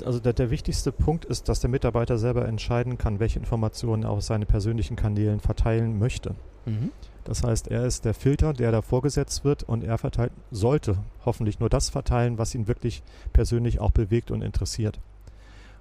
Also 0.06 0.20
der, 0.20 0.34
der 0.34 0.50
wichtigste 0.50 0.92
Punkt 0.92 1.26
ist, 1.26 1.50
dass 1.50 1.60
der 1.60 1.70
Mitarbeiter 1.70 2.18
selber 2.18 2.48
entscheiden 2.48 2.98
kann, 2.98 3.20
welche 3.20 3.40
Informationen 3.40 4.04
er 4.04 4.10
auf 4.10 4.22
seine 4.22 4.46
persönlichen 4.46 4.96
Kanälen 4.96 5.40
verteilen 5.40 6.00
möchte. 6.00 6.36
Mhm. 6.66 6.92
Das 7.24 7.44
heißt, 7.44 7.70
er 7.70 7.86
ist 7.86 8.06
der 8.06 8.14
Filter, 8.14 8.54
der 8.54 8.72
da 8.72 8.82
vorgesetzt 8.82 9.46
wird 9.46 9.64
und 9.64 9.84
er 9.84 9.98
verteilt, 9.98 10.32
sollte 10.52 10.98
hoffentlich 11.26 11.60
nur 11.60 11.70
das 11.70 11.90
verteilen, 11.90 12.38
was 12.38 12.54
ihn 12.54 12.68
wirklich 12.68 13.04
persönlich 13.32 13.80
auch 13.80 13.92
bewegt 13.92 14.32
und 14.32 14.42
interessiert. 14.42 15.00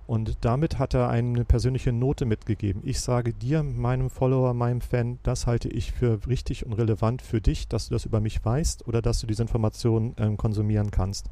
Und 0.06 0.36
damit 0.44 0.78
hat 0.78 0.94
er 0.94 1.08
eine 1.08 1.44
persönliche 1.44 1.92
Note 1.92 2.26
mitgegeben. 2.26 2.82
Ich 2.84 3.00
sage 3.00 3.32
dir, 3.32 3.62
meinem 3.62 4.10
Follower, 4.10 4.52
meinem 4.52 4.80
Fan, 4.80 5.18
das 5.22 5.46
halte 5.46 5.68
ich 5.68 5.92
für 5.92 6.26
richtig 6.26 6.66
und 6.66 6.72
relevant 6.72 7.22
für 7.22 7.40
dich, 7.40 7.68
dass 7.68 7.88
du 7.88 7.94
das 7.94 8.04
über 8.04 8.20
mich 8.20 8.44
weißt 8.44 8.86
oder 8.86 9.00
dass 9.00 9.20
du 9.20 9.26
diese 9.26 9.42
Informationen 9.42 10.14
ähm, 10.18 10.36
konsumieren 10.36 10.90
kannst. 10.90 11.30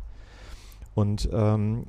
Und 0.95 1.29
ähm, 1.33 1.87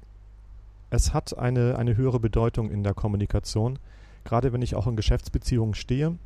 es 0.91 1.13
hat 1.13 1.37
eine, 1.37 1.77
eine 1.77 1.97
höhere 1.97 2.19
Bedeutung 2.19 2.69
in 2.69 2.83
der 2.83 2.93
Kommunikation, 2.93 3.79
gerade 4.23 4.53
wenn 4.53 4.61
ich 4.61 4.75
auch 4.75 4.85
in 4.85 4.95
Geschäftsbeziehungen 4.95 5.73
stehe. 5.73 6.17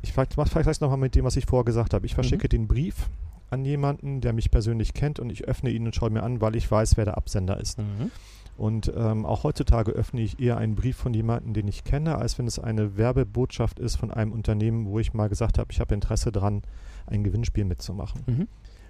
Ich 0.00 0.12
vergleiche 0.12 0.70
es 0.70 0.80
nochmal 0.80 0.98
mit 0.98 1.14
dem, 1.14 1.24
was 1.24 1.36
ich 1.36 1.46
vorher 1.46 1.64
gesagt 1.64 1.92
habe. 1.92 2.06
Ich 2.06 2.14
verschicke 2.14 2.48
den 2.48 2.66
Brief 2.66 3.10
an 3.50 3.64
jemanden, 3.64 4.20
der 4.20 4.32
mich 4.32 4.50
persönlich 4.50 4.94
kennt 4.94 5.20
und 5.20 5.30
ich 5.30 5.44
öffne 5.44 5.70
ihn 5.70 5.84
und 5.84 5.94
schaue 5.94 6.10
mir 6.10 6.22
an, 6.22 6.40
weil 6.40 6.56
ich 6.56 6.70
weiß, 6.70 6.96
wer 6.96 7.04
der 7.04 7.16
Absender 7.16 7.60
ist. 7.60 7.78
Mhm. 7.78 8.10
Und 8.56 8.92
ähm, 8.94 9.26
auch 9.26 9.44
heutzutage 9.44 9.92
öffne 9.92 10.20
ich 10.20 10.40
eher 10.40 10.56
einen 10.56 10.74
Brief 10.74 10.96
von 10.96 11.12
jemandem, 11.12 11.52
den 11.52 11.68
ich 11.68 11.84
kenne, 11.84 12.16
als 12.16 12.38
wenn 12.38 12.46
es 12.46 12.58
eine 12.58 12.96
Werbebotschaft 12.96 13.78
ist 13.78 13.96
von 13.96 14.10
einem 14.10 14.32
Unternehmen, 14.32 14.86
wo 14.86 14.98
ich 14.98 15.12
mal 15.12 15.28
gesagt 15.28 15.58
habe, 15.58 15.72
ich 15.72 15.80
habe 15.80 15.94
Interesse 15.94 16.32
daran, 16.32 16.62
ein 17.06 17.24
Gewinnspiel 17.24 17.64
mitzumachen. 17.64 18.22
Mhm. 18.26 18.48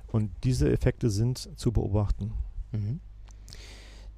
Und 0.08 0.30
diese 0.44 0.70
Effekte 0.70 1.10
sind 1.10 1.58
zu 1.58 1.72
beobachten. 1.72 2.32
Mhm. 2.72 3.00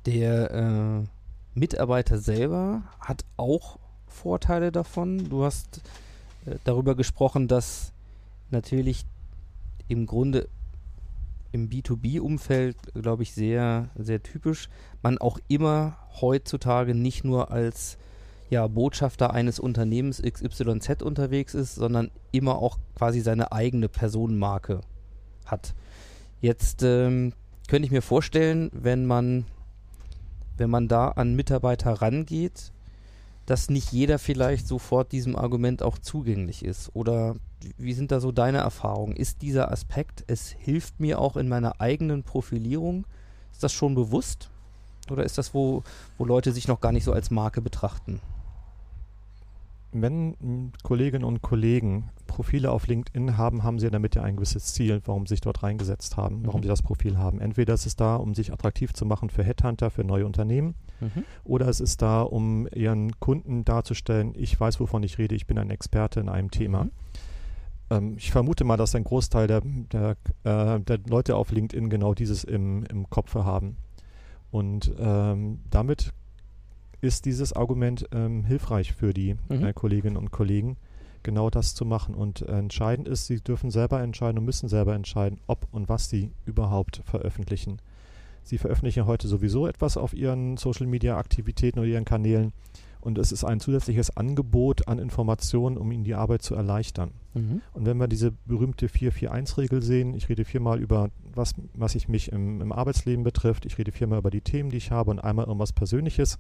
Der 0.07 0.51
äh, 0.51 1.59
Mitarbeiter 1.59 2.19
selber 2.19 2.83
hat 3.01 3.25
auch 3.37 3.79
Vorteile 4.07 4.71
davon. 4.73 5.29
Du 5.29 5.45
hast 5.45 5.81
äh, 6.47 6.57
darüber 6.65 6.95
gesprochen, 6.95 7.49
dass 7.49 7.93
natürlich 8.51 9.07
im 9.89 10.07
Grunde 10.07 10.49
im 11.53 11.69
B2B-Umfeld, 11.69 12.77
glaube 12.95 13.23
ich, 13.23 13.33
sehr, 13.33 13.89
sehr 13.97 14.23
typisch, 14.23 14.69
man 15.03 15.19
auch 15.19 15.39
immer 15.47 15.97
heutzutage 16.21 16.95
nicht 16.95 17.23
nur 17.25 17.53
als 17.53 17.97
ja, 18.51 18.67
Botschafter 18.67 19.33
eines 19.33 19.61
Unternehmens 19.61 20.21
XYZ 20.21 21.03
unterwegs 21.03 21.55
ist, 21.55 21.77
sondern 21.77 22.11
immer 22.33 22.59
auch 22.59 22.79
quasi 22.97 23.21
seine 23.21 23.53
eigene 23.53 23.89
Personenmarke 23.89 24.81
hat. 25.47 25.75
Jetzt 26.41 26.83
ähm, 26.83 27.33
könnte 27.69 27.87
ich 27.87 27.93
mir 27.93 28.03
vorstellen, 28.03 28.71
wenn 28.73 29.07
man, 29.07 29.47
wenn 30.57 30.71
man 30.71 30.89
da 30.89 31.09
an 31.09 31.35
Mitarbeiter 31.35 31.93
rangeht, 31.93 32.73
dass 33.47 33.69
nicht 33.69 33.93
jeder 33.93 34.19
vielleicht 34.19 34.67
sofort 34.67 35.13
diesem 35.13 35.37
Argument 35.37 35.83
auch 35.83 35.99
zugänglich 35.99 36.65
ist. 36.65 36.91
Oder 36.95 37.37
wie 37.77 37.93
sind 37.93 38.11
da 38.11 38.21
so 38.21 38.33
deine 38.33 38.59
Erfahrungen? 38.59 39.17
Ist 39.17 39.43
dieser 39.43 39.71
Aspekt, 39.71 40.25
es 40.27 40.49
hilft 40.49 41.01
mir 41.01 41.19
auch 41.19 41.37
in 41.37 41.49
meiner 41.49 41.81
eigenen 41.81 42.23
Profilierung, 42.23 43.07
ist 43.53 43.63
das 43.63 43.73
schon 43.73 43.95
bewusst? 43.95 44.51
Oder 45.11 45.25
ist 45.25 45.37
das, 45.37 45.53
wo, 45.53 45.83
wo 46.17 46.25
Leute 46.25 46.53
sich 46.53 46.69
noch 46.69 46.81
gar 46.81 46.93
nicht 46.93 47.05
so 47.05 47.13
als 47.13 47.31
Marke 47.31 47.61
betrachten? 47.61 48.21
Wenn 49.95 50.35
m, 50.43 50.73
Kolleginnen 50.83 51.25
und 51.25 51.41
Kollegen 51.41 52.11
Profile 52.27 52.71
auf 52.73 52.87
LinkedIn 52.89 53.37
haben, 53.37 53.63
haben 53.63 53.79
sie 53.79 53.91
damit 53.91 54.17
ja 54.17 54.23
ein 54.23 54.35
gewisses 54.37 54.73
Ziel, 54.75 55.01
warum 55.05 55.27
sie 55.27 55.35
sich 55.35 55.41
dort 55.41 55.63
reingesetzt 55.63 56.17
haben, 56.17 56.45
warum 56.45 56.61
Mhm. 56.61 56.65
sie 56.65 56.69
das 56.69 56.83
Profil 56.83 57.17
haben. 57.17 57.41
Entweder 57.41 57.75
ist 57.75 57.87
es 57.87 57.95
da, 57.95 58.17
um 58.17 58.35
sich 58.35 58.53
attraktiv 58.53 58.93
zu 58.93 59.07
machen 59.07 59.31
für 59.31 59.45
Headhunter, 59.45 59.91
für 59.91 60.03
neue 60.05 60.27
Unternehmen, 60.27 60.75
oder 61.45 61.69
es 61.69 61.81
ist 61.81 62.03
da, 62.03 62.23
um 62.23 62.67
ihren 62.75 63.19
Kunden 63.21 63.65
darzustellen, 63.65 64.33
ich 64.37 64.59
weiß, 64.59 64.81
wovon 64.81 65.03
ich 65.03 65.19
rede, 65.19 65.35
ich 65.35 65.47
bin 65.47 65.59
ein 65.59 65.71
Experte 65.71 66.19
in 66.21 66.29
einem 66.29 66.51
Thema. 66.51 66.85
Mhm. 66.85 66.91
Ähm, 67.91 68.15
ich 68.17 68.33
vermute 68.33 68.65
mal, 68.65 68.77
dass 68.79 68.95
ein 68.95 69.05
Großteil 69.05 69.47
der, 69.47 69.61
der, 69.93 70.17
äh, 70.45 70.81
der 70.81 70.99
Leute 71.09 71.37
auf 71.37 71.53
LinkedIn 71.53 71.89
genau 71.91 72.15
dieses 72.15 72.43
im, 72.43 72.85
im 72.85 73.09
Kopfe 73.11 73.45
haben. 73.45 73.77
Und 74.51 74.93
ähm, 74.99 75.61
damit 75.71 76.13
ist 77.05 77.27
dieses 77.27 77.53
Argument 77.53 78.07
ähm, 78.13 78.45
hilfreich 78.45 78.93
für 78.95 79.13
die 79.13 79.37
Mhm. 79.49 79.65
äh, 79.65 79.73
Kolleginnen 79.73 80.17
und 80.17 80.31
Kollegen, 80.31 80.77
genau 81.23 81.51
das 81.51 81.75
zu 81.75 81.85
machen. 81.85 82.15
Und 82.15 82.43
äh, 82.43 82.59
entscheidend 82.59 83.09
ist, 83.09 83.27
sie 83.27 83.41
dürfen 83.41 83.71
selber 83.71 84.01
entscheiden 84.03 84.39
und 84.39 84.45
müssen 84.45 84.69
selber 84.69 84.95
entscheiden, 84.95 85.39
ob 85.47 85.67
und 85.71 85.89
was 85.89 86.09
sie 86.09 86.31
überhaupt 86.47 87.03
veröffentlichen. 87.05 87.79
Sie 88.43 88.59
veröffentlichen 88.59 89.07
heute 89.07 89.29
sowieso 89.29 89.67
etwas 89.67 89.97
auf 89.97 90.15
ihren 90.15 90.57
Social-Media-Aktivitäten 90.57 91.79
oder 91.79 91.89
ihren 91.89 92.05
Kanälen 92.05 92.53
und 93.01 93.19
es 93.19 93.33
ist 93.33 93.45
ein 93.45 93.61
zusätzliches 93.61 94.17
Angebot 94.17 94.89
an 94.89 94.99
Informationen, 94.99 95.77
um 95.77 95.93
ihnen 95.93 96.05
die 96.05 96.15
Arbeit 96.15 96.41
zu 96.41 96.55
erleichtern. 96.55 97.11
Mhm. 97.35 97.61
Und 97.75 97.85
wenn 97.85 97.99
wir 97.99 98.09
diese 98.09 98.33
berühmte 98.47 98.89
441-Regel 98.89 99.83
sehen, 99.83 100.15
ich 100.15 100.31
rede 100.31 100.47
viermal 100.47 100.79
über 100.81 101.11
was, 101.35 101.53
was 101.75 101.95
ich 101.97 102.09
mich 102.09 102.33
im, 102.33 102.63
im 102.63 102.73
Arbeitsleben 102.73 103.23
betrifft, 103.23 103.67
ich 103.67 103.77
rede 103.77 103.93
viermal 103.93 104.21
über 104.21 104.31
die 104.31 104.41
Themen, 104.41 104.71
die 104.71 104.79
ich 104.79 104.91
habe 104.91 105.11
und 105.11 105.19
einmal 105.19 105.45
irgendwas 105.47 105.75
Persönliches 105.75 106.39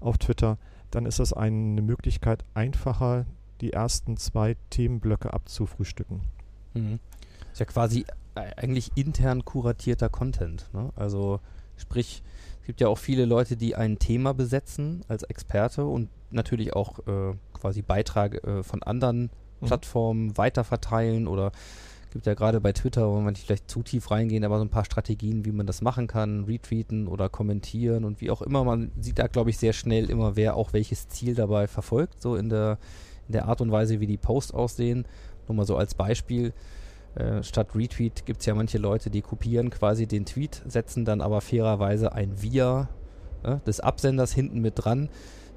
auf 0.00 0.18
Twitter, 0.18 0.58
dann 0.90 1.06
ist 1.06 1.18
das 1.18 1.32
eine 1.32 1.82
Möglichkeit, 1.82 2.44
einfacher 2.54 3.26
die 3.60 3.72
ersten 3.72 4.16
zwei 4.16 4.56
Themenblöcke 4.70 5.32
abzufrühstücken. 5.32 6.22
Mhm. 6.74 7.00
Ist 7.52 7.60
ja 7.60 7.66
quasi 7.66 8.04
äh, 8.34 8.52
eigentlich 8.56 8.92
intern 8.94 9.44
kuratierter 9.44 10.08
Content. 10.08 10.68
Ne? 10.72 10.90
Also 10.96 11.40
sprich, 11.76 12.22
es 12.60 12.66
gibt 12.66 12.80
ja 12.80 12.88
auch 12.88 12.98
viele 12.98 13.24
Leute, 13.24 13.56
die 13.56 13.74
ein 13.74 13.98
Thema 13.98 14.34
besetzen 14.34 15.02
als 15.08 15.22
Experte 15.24 15.84
und 15.84 16.08
natürlich 16.30 16.74
auch 16.74 16.98
äh, 17.06 17.34
quasi 17.52 17.82
Beitrag 17.82 18.44
äh, 18.44 18.62
von 18.62 18.82
anderen 18.82 19.30
Mhm. 19.60 19.66
Plattformen 19.66 20.36
weiterverteilen 20.36 21.26
oder 21.26 21.52
gibt 22.10 22.26
ja 22.26 22.34
gerade 22.34 22.60
bei 22.60 22.72
Twitter, 22.72 23.08
wo 23.08 23.20
man 23.20 23.32
nicht 23.32 23.44
vielleicht 23.44 23.70
zu 23.70 23.82
tief 23.82 24.10
reingehen, 24.10 24.44
aber 24.44 24.58
so 24.58 24.64
ein 24.64 24.70
paar 24.70 24.84
Strategien, 24.84 25.44
wie 25.44 25.52
man 25.52 25.66
das 25.66 25.82
machen 25.82 26.06
kann, 26.06 26.44
retweeten 26.44 27.08
oder 27.08 27.28
kommentieren 27.28 28.04
und 28.04 28.20
wie 28.20 28.30
auch 28.30 28.42
immer. 28.42 28.64
Man 28.64 28.90
sieht 29.00 29.18
da, 29.18 29.26
glaube 29.26 29.50
ich, 29.50 29.58
sehr 29.58 29.72
schnell 29.72 30.10
immer, 30.10 30.36
wer 30.36 30.56
auch 30.56 30.72
welches 30.72 31.08
Ziel 31.08 31.34
dabei 31.34 31.66
verfolgt, 31.66 32.22
so 32.22 32.36
in 32.36 32.48
der, 32.48 32.78
in 33.26 33.32
der 33.32 33.46
Art 33.46 33.60
und 33.60 33.70
Weise, 33.70 34.00
wie 34.00 34.06
die 34.06 34.16
Posts 34.16 34.52
aussehen. 34.52 35.06
Nur 35.46 35.56
mal 35.56 35.66
so 35.66 35.76
als 35.76 35.94
Beispiel. 35.94 36.52
Äh, 37.14 37.42
statt 37.42 37.74
Retweet 37.74 38.26
gibt 38.26 38.40
es 38.40 38.46
ja 38.46 38.54
manche 38.54 38.78
Leute, 38.78 39.10
die 39.10 39.22
kopieren 39.22 39.70
quasi 39.70 40.06
den 40.06 40.26
Tweet, 40.26 40.62
setzen 40.66 41.04
dann 41.04 41.20
aber 41.20 41.40
fairerweise 41.40 42.12
ein 42.12 42.42
Wir 42.42 42.88
äh, 43.42 43.56
des 43.66 43.80
Absenders 43.80 44.32
hinten 44.32 44.60
mit 44.60 44.74
dran. 44.76 45.08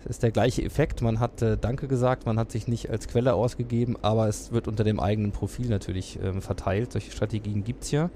Das 0.04 0.18
ist 0.18 0.24
der 0.24 0.32
gleiche 0.32 0.64
Effekt. 0.64 1.02
Man 1.02 1.20
hat 1.20 1.42
äh, 1.42 1.58
Danke 1.58 1.88
gesagt, 1.88 2.26
man 2.26 2.40
hat 2.40 2.52
sich 2.52 2.68
nicht 2.68 2.90
als 2.90 3.08
Quelle 3.08 3.34
ausgegeben, 3.34 3.98
aber 4.02 4.28
es 4.28 4.52
wird 4.52 4.68
unter 4.68 4.84
dem 4.84 5.00
eigenen 5.00 5.32
Profil 5.32 5.68
natürlich 5.68 6.20
ähm, 6.24 6.42
verteilt. 6.42 6.92
Solche 6.92 7.12
Strategien 7.12 7.64
gibt 7.64 7.84
es 7.84 7.92
ja. 7.92 8.10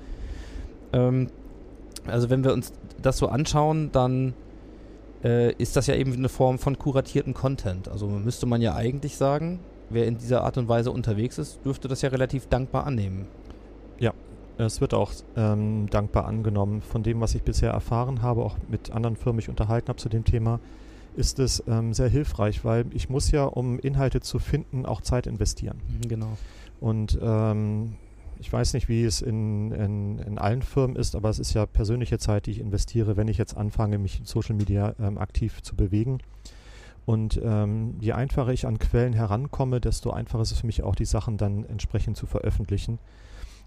Ähm, 0.94 1.30
also 2.08 2.30
wenn 2.30 2.44
wir 2.44 2.54
uns 2.54 2.74
das 3.02 3.18
so 3.18 3.28
anschauen, 3.28 3.92
dann 3.92 4.34
äh, 5.24 5.54
ist 5.54 5.76
das 5.76 5.88
ja 5.88 5.96
eben 5.96 6.14
eine 6.14 6.30
Form 6.30 6.60
von 6.60 6.78
kuratierten 6.78 7.34
Content. 7.34 7.88
Also 7.88 8.08
müsste 8.08 8.46
man 8.46 8.62
ja 8.62 8.76
eigentlich 8.76 9.18
sagen, 9.18 9.60
wer 9.90 10.08
in 10.08 10.18
dieser 10.18 10.44
Art 10.44 10.58
und 10.58 10.68
Weise 10.68 10.92
unterwegs 10.92 11.38
ist, 11.38 11.64
dürfte 11.66 11.88
das 11.88 12.02
ja 12.02 12.10
relativ 12.10 12.48
dankbar 12.48 12.86
annehmen. 12.88 13.28
Es 14.58 14.80
wird 14.80 14.94
auch 14.94 15.12
ähm, 15.36 15.88
dankbar 15.90 16.26
angenommen. 16.26 16.82
Von 16.82 17.04
dem, 17.04 17.20
was 17.20 17.36
ich 17.36 17.44
bisher 17.44 17.72
erfahren 17.72 18.22
habe, 18.22 18.44
auch 18.44 18.56
mit 18.70 18.92
anderen 18.92 19.18
Firmen 19.18 19.38
mich 19.38 19.50
unterhalten 19.50 19.90
habe 19.90 19.98
zu 19.98 20.08
dem 20.08 20.24
Thema, 20.24 20.60
ist 21.16 21.40
es 21.40 21.64
ähm, 21.68 21.94
sehr 21.94 22.10
hilfreich, 22.10 22.64
weil 22.66 22.86
ich 22.92 23.10
muss 23.10 23.32
ja, 23.32 23.46
um 23.46 23.80
Inhalte 23.80 24.22
zu 24.22 24.40
finden, 24.40 24.86
auch 24.86 25.02
Zeit 25.02 25.28
investieren. 25.28 25.82
Genau. 26.08 26.38
Und 26.80 27.18
ähm, 27.22 27.96
ich 28.40 28.52
weiß 28.52 28.74
nicht, 28.74 28.90
wie 28.90 29.04
es 29.04 29.22
in, 29.22 29.72
in, 29.72 30.20
in 30.20 30.38
allen 30.38 30.62
Firmen 30.62 30.96
ist, 30.96 31.16
aber 31.16 31.30
es 31.30 31.40
ist 31.40 31.54
ja 31.54 31.66
persönliche 31.66 32.18
Zeit, 32.20 32.46
die 32.46 32.52
ich 32.52 32.60
investiere, 32.60 33.18
wenn 33.18 33.28
ich 33.28 33.38
jetzt 33.38 33.56
anfange, 33.56 33.98
mich 33.98 34.20
in 34.20 34.26
Social 34.26 34.56
Media 34.56 34.94
ähm, 35.00 35.18
aktiv 35.18 35.62
zu 35.62 35.76
bewegen. 35.76 36.20
Und 37.06 37.40
ähm, 37.44 37.96
je 38.00 38.14
einfacher 38.14 38.52
ich 38.52 38.66
an 38.66 38.80
Quellen 38.80 39.14
herankomme, 39.14 39.80
desto 39.80 40.10
einfacher 40.10 40.42
ist 40.42 40.52
es 40.52 40.60
für 40.62 40.66
mich 40.66 40.84
auch, 40.84 40.96
die 40.96 41.06
Sachen 41.06 41.38
dann 41.38 41.64
entsprechend 41.66 42.18
zu 42.18 42.26
veröffentlichen. 42.26 43.00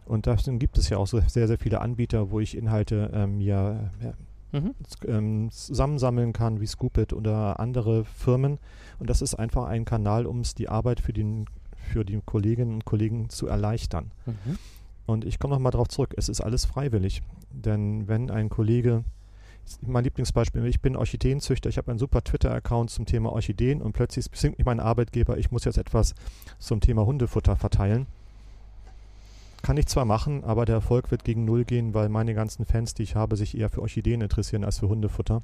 Und 0.07 0.27
deswegen 0.27 0.59
gibt 0.59 0.79
es 0.79 0.89
ja 0.89 0.97
auch 0.97 1.07
so 1.07 1.21
sehr, 1.21 1.47
sehr 1.47 1.59
viele 1.59 1.81
Anbieter, 1.81 2.31
wo 2.31 2.41
ich 2.41 2.57
Inhalte 2.57 3.11
ähm, 3.13 3.41
ja, 3.41 3.91
ja 4.03 4.15
Mhm. 4.53 4.75
ähm, 5.07 5.51
zusammensammeln 5.51 6.33
kann, 6.33 6.61
wie 6.61 6.67
Scoopit 6.67 7.13
oder 7.13 7.61
andere 7.61 8.05
Firmen. 8.05 8.59
Und 8.99 9.11
das 9.11 9.23
ist 9.23 9.35
einfach 9.35 9.67
ein 9.67 9.85
Kanal, 9.85 10.27
um 10.27 10.41
es 10.41 10.55
die 10.55 10.69
Arbeit 10.69 11.01
für, 11.01 11.13
den, 11.13 11.47
für 11.77 12.05
die 12.05 12.21
Kolleginnen 12.25 12.75
und 12.75 12.85
Kollegen 12.85 13.29
zu 13.29 13.47
erleichtern. 13.47 14.11
Mhm. 14.27 14.59
Und 15.07 15.25
ich 15.25 15.39
komme 15.39 15.55
nochmal 15.55 15.73
darauf 15.73 15.89
zurück, 15.89 16.15
es 16.17 16.29
ist 16.29 16.41
alles 16.41 16.65
freiwillig. 16.65 17.23
Denn 17.51 18.09
wenn 18.09 18.31
ein 18.31 18.49
Kollege, 18.49 19.05
mein 19.81 20.05
Lieblingsbeispiel, 20.05 20.65
ich 20.67 20.81
bin 20.81 20.97
Orchideenzüchter, 20.97 21.69
ich 21.69 21.79
habe 21.79 21.91
einen 21.91 21.99
super 21.99 22.23
Twitter-Account 22.23 22.91
zum 22.91 23.07
Thema 23.07 23.33
Orchideen 23.33 23.83
und 23.83 23.93
plötzlich 23.93 24.31
zwingt 24.33 24.59
mich 24.59 24.67
mein 24.67 24.81
Arbeitgeber, 24.81 25.39
ich 25.39 25.51
muss 25.51 25.65
jetzt 25.65 25.79
etwas 25.79 26.15
zum 26.59 26.81
Thema 26.81 27.07
Hundefutter 27.07 27.57
verteilen. 27.57 28.07
Kann 29.63 29.77
ich 29.77 29.87
zwar 29.87 30.05
machen, 30.05 30.45
aber 30.45 30.65
der 30.65 30.77
Erfolg 30.77 31.11
wird 31.11 31.25
gegen 31.25 31.45
Null 31.45 31.65
gehen, 31.65 31.93
weil 31.95 32.09
meine 32.09 32.35
ganzen 32.35 32.65
Fans, 32.65 32.95
die 32.95 33.03
ich 33.03 33.17
habe, 33.17 33.37
sich 33.37 33.57
eher 33.59 33.71
für 33.71 33.83
Orchideen 33.83 34.21
interessieren 34.21 34.65
als 34.65 34.79
für 34.79 34.89
Hundefutter. 34.89 35.43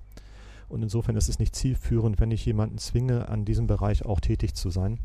Und 0.68 0.82
insofern 0.82 1.16
ist 1.16 1.28
es 1.28 1.38
nicht 1.38 1.54
zielführend, 1.54 2.20
wenn 2.20 2.30
ich 2.30 2.44
jemanden 2.46 2.78
zwinge, 2.78 3.28
an 3.28 3.44
diesem 3.44 3.66
Bereich 3.66 4.06
auch 4.06 4.20
tätig 4.20 4.54
zu 4.54 4.70
sein. 4.70 4.98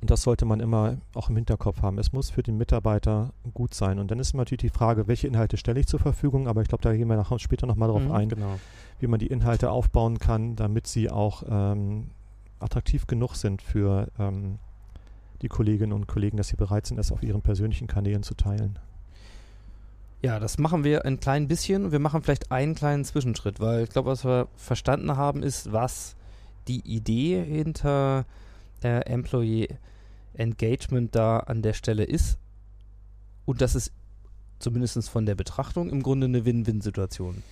Und 0.00 0.10
das 0.10 0.22
sollte 0.22 0.44
man 0.44 0.60
immer 0.60 0.96
auch 1.14 1.28
im 1.28 1.36
Hinterkopf 1.36 1.82
haben. 1.82 1.98
Es 1.98 2.12
muss 2.12 2.30
für 2.30 2.42
den 2.42 2.56
Mitarbeiter 2.56 3.32
gut 3.52 3.74
sein. 3.74 3.98
Und 3.98 4.10
dann 4.10 4.20
ist 4.20 4.32
immer 4.32 4.42
natürlich 4.42 4.60
die 4.72 4.76
Frage, 4.76 5.08
welche 5.08 5.26
Inhalte 5.26 5.56
stelle 5.56 5.80
ich 5.80 5.86
zur 5.86 5.98
Verfügung. 5.98 6.46
Aber 6.46 6.62
ich 6.62 6.68
glaube, 6.68 6.82
da 6.82 6.94
gehen 6.94 7.08
wir 7.08 7.16
nachher 7.16 7.38
später 7.40 7.66
nochmal 7.66 7.88
drauf 7.88 8.02
Mhm, 8.02 8.12
ein, 8.12 8.28
Genau. 8.28 8.58
wie 9.00 9.08
man 9.08 9.18
die 9.18 9.26
Inhalte 9.26 9.70
aufbauen 9.70 10.18
kann, 10.18 10.54
damit 10.54 10.86
sie 10.86 11.10
auch 11.10 11.42
ähm, 11.48 12.10
attraktiv 12.60 13.06
genug 13.08 13.34
sind 13.34 13.60
für 13.60 14.08
ähm, 14.20 14.58
die 15.42 15.48
Kolleginnen 15.48 15.92
und 15.92 16.06
Kollegen, 16.06 16.36
dass 16.36 16.48
sie 16.48 16.56
bereit 16.56 16.86
sind, 16.86 16.96
das 16.96 17.12
auf 17.12 17.22
ihren 17.22 17.42
persönlichen 17.42 17.86
Kanälen 17.86 18.22
zu 18.22 18.34
teilen. 18.34 18.78
Ja, 20.20 20.40
das 20.40 20.58
machen 20.58 20.82
wir 20.82 21.04
ein 21.04 21.20
klein 21.20 21.46
bisschen. 21.46 21.92
Wir 21.92 22.00
machen 22.00 22.22
vielleicht 22.22 22.50
einen 22.50 22.74
kleinen 22.74 23.04
Zwischenschritt, 23.04 23.60
weil 23.60 23.84
ich 23.84 23.90
glaube, 23.90 24.10
was 24.10 24.24
wir 24.24 24.48
verstanden 24.56 25.16
haben, 25.16 25.42
ist, 25.44 25.72
was 25.72 26.16
die 26.66 26.80
Idee 26.80 27.42
hinter 27.42 28.26
äh, 28.82 29.00
Employee 29.06 29.68
Engagement 30.34 31.14
da 31.14 31.38
an 31.38 31.62
der 31.62 31.72
Stelle 31.72 32.04
ist. 32.04 32.38
Und 33.44 33.60
dass 33.60 33.76
es 33.76 33.92
zumindest 34.58 35.08
von 35.08 35.24
der 35.24 35.36
Betrachtung 35.36 35.88
im 35.88 36.02
Grunde 36.02 36.26
eine 36.26 36.44
Win-Win-Situation 36.44 37.42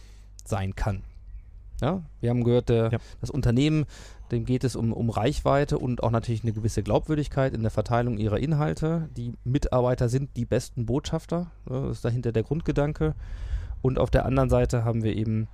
sein 0.44 0.74
kann. 0.74 1.02
Ja, 1.80 2.02
wir 2.20 2.30
haben 2.30 2.44
gehört, 2.44 2.68
der, 2.68 2.90
Ja. 2.92 2.98
das 3.20 3.30
Unternehmen, 3.30 3.84
dem 4.30 4.44
geht 4.44 4.64
es 4.64 4.76
um, 4.76 4.92
um 4.92 5.10
Reichweite 5.10 5.78
und 5.78 6.02
auch 6.02 6.10
natürlich 6.10 6.42
eine 6.42 6.52
gewisse 6.52 6.82
Glaubwürdigkeit 6.82 7.54
in 7.54 7.62
der 7.62 7.70
Verteilung 7.70 8.16
ihrer 8.18 8.38
Inhalte. 8.38 9.08
Die 9.16 9.34
Mitarbeiter 9.44 10.08
sind 10.08 10.36
die 10.36 10.46
besten 10.46 10.86
Botschafter, 10.86 11.50
ja, 11.68 11.82
das 11.82 11.98
ist 11.98 12.04
dahinter 12.04 12.32
der 12.32 12.42
Grundgedanke. 12.42 13.14
Und 13.82 13.98
auf 13.98 14.10
der 14.10 14.24
anderen 14.24 14.50
Seite 14.50 14.84
haben 14.84 15.02
wir 15.02 15.14
eben 15.14 15.48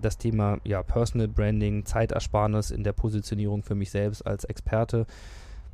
das 0.00 0.18
Thema 0.18 0.58
ja, 0.64 0.82
Personal 0.82 1.28
Branding, 1.28 1.84
Zeitersparnis 1.84 2.70
in 2.70 2.82
der 2.82 2.92
Positionierung 2.92 3.62
für 3.62 3.74
mich 3.74 3.90
selbst 3.90 4.26
als 4.26 4.44
Experte. 4.44 5.06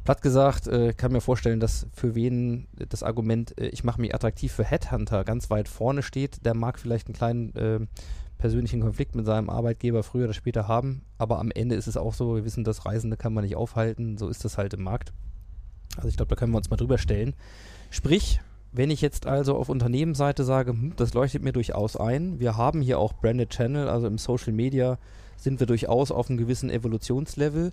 Platt 0.05 0.23
gesagt, 0.23 0.67
äh, 0.67 0.93
kann 0.95 1.13
mir 1.13 1.21
vorstellen, 1.21 1.61
dass 1.61 1.87
für 1.93 2.15
wen 2.15 2.67
das 2.89 3.03
Argument, 3.03 3.57
äh, 3.59 3.69
ich 3.69 3.85
mache 3.85 4.01
mich 4.01 4.15
attraktiv 4.15 4.53
für 4.53 4.65
Headhunter, 4.65 5.25
ganz 5.25 5.51
weit 5.51 5.69
vorne 5.69 6.03
steht. 6.03 6.45
Der 6.45 6.55
mag 6.55 6.79
vielleicht 6.79 7.07
einen 7.07 7.15
kleinen 7.15 7.55
äh, 7.55 7.81
persönlichen 8.41 8.81
Konflikt 8.81 9.15
mit 9.15 9.27
seinem 9.27 9.51
Arbeitgeber 9.51 10.03
früher 10.03 10.25
oder 10.25 10.33
später 10.33 10.67
haben, 10.67 11.03
aber 11.19 11.39
am 11.39 11.51
Ende 11.51 11.75
ist 11.75 11.87
es 11.87 11.99
auch 11.99 12.15
so, 12.15 12.35
wir 12.35 12.45
wissen, 12.45 12.65
das 12.65 12.87
Reisende 12.87 13.19
kann 13.19 13.35
man 13.35 13.45
nicht 13.45 13.55
aufhalten, 13.55 14.17
so 14.17 14.29
ist 14.29 14.45
das 14.45 14.57
halt 14.57 14.73
im 14.73 14.83
Markt. 14.83 15.13
Also 15.97 16.09
ich 16.09 16.17
glaube, 16.17 16.31
da 16.31 16.37
können 16.37 16.53
wir 16.53 16.57
uns 16.57 16.71
mal 16.71 16.77
drüber 16.77 16.97
stellen. 16.97 17.35
Sprich, 17.91 18.41
wenn 18.73 18.91
ich 18.91 19.03
jetzt 19.03 19.27
also 19.27 19.57
auf 19.57 19.69
Unternehmensseite 19.69 20.45
sage, 20.45 20.73
hm, 20.73 20.95
das 20.97 21.13
leuchtet 21.13 21.43
mir 21.43 21.53
durchaus 21.53 21.97
ein, 21.97 22.41
wir 22.41 22.57
haben 22.57 22.81
hier 22.81 22.99
auch 22.99 23.13
Branded 23.13 23.51
Channel, 23.51 23.89
also 23.89 24.07
im 24.07 24.17
Social 24.17 24.55
Media 24.55 24.99
sind 25.37 25.61
wir 25.61 25.67
durchaus 25.67 26.11
auf 26.11 26.31
einem 26.31 26.39
gewissen 26.39 26.71
Evolutionslevel, 26.71 27.73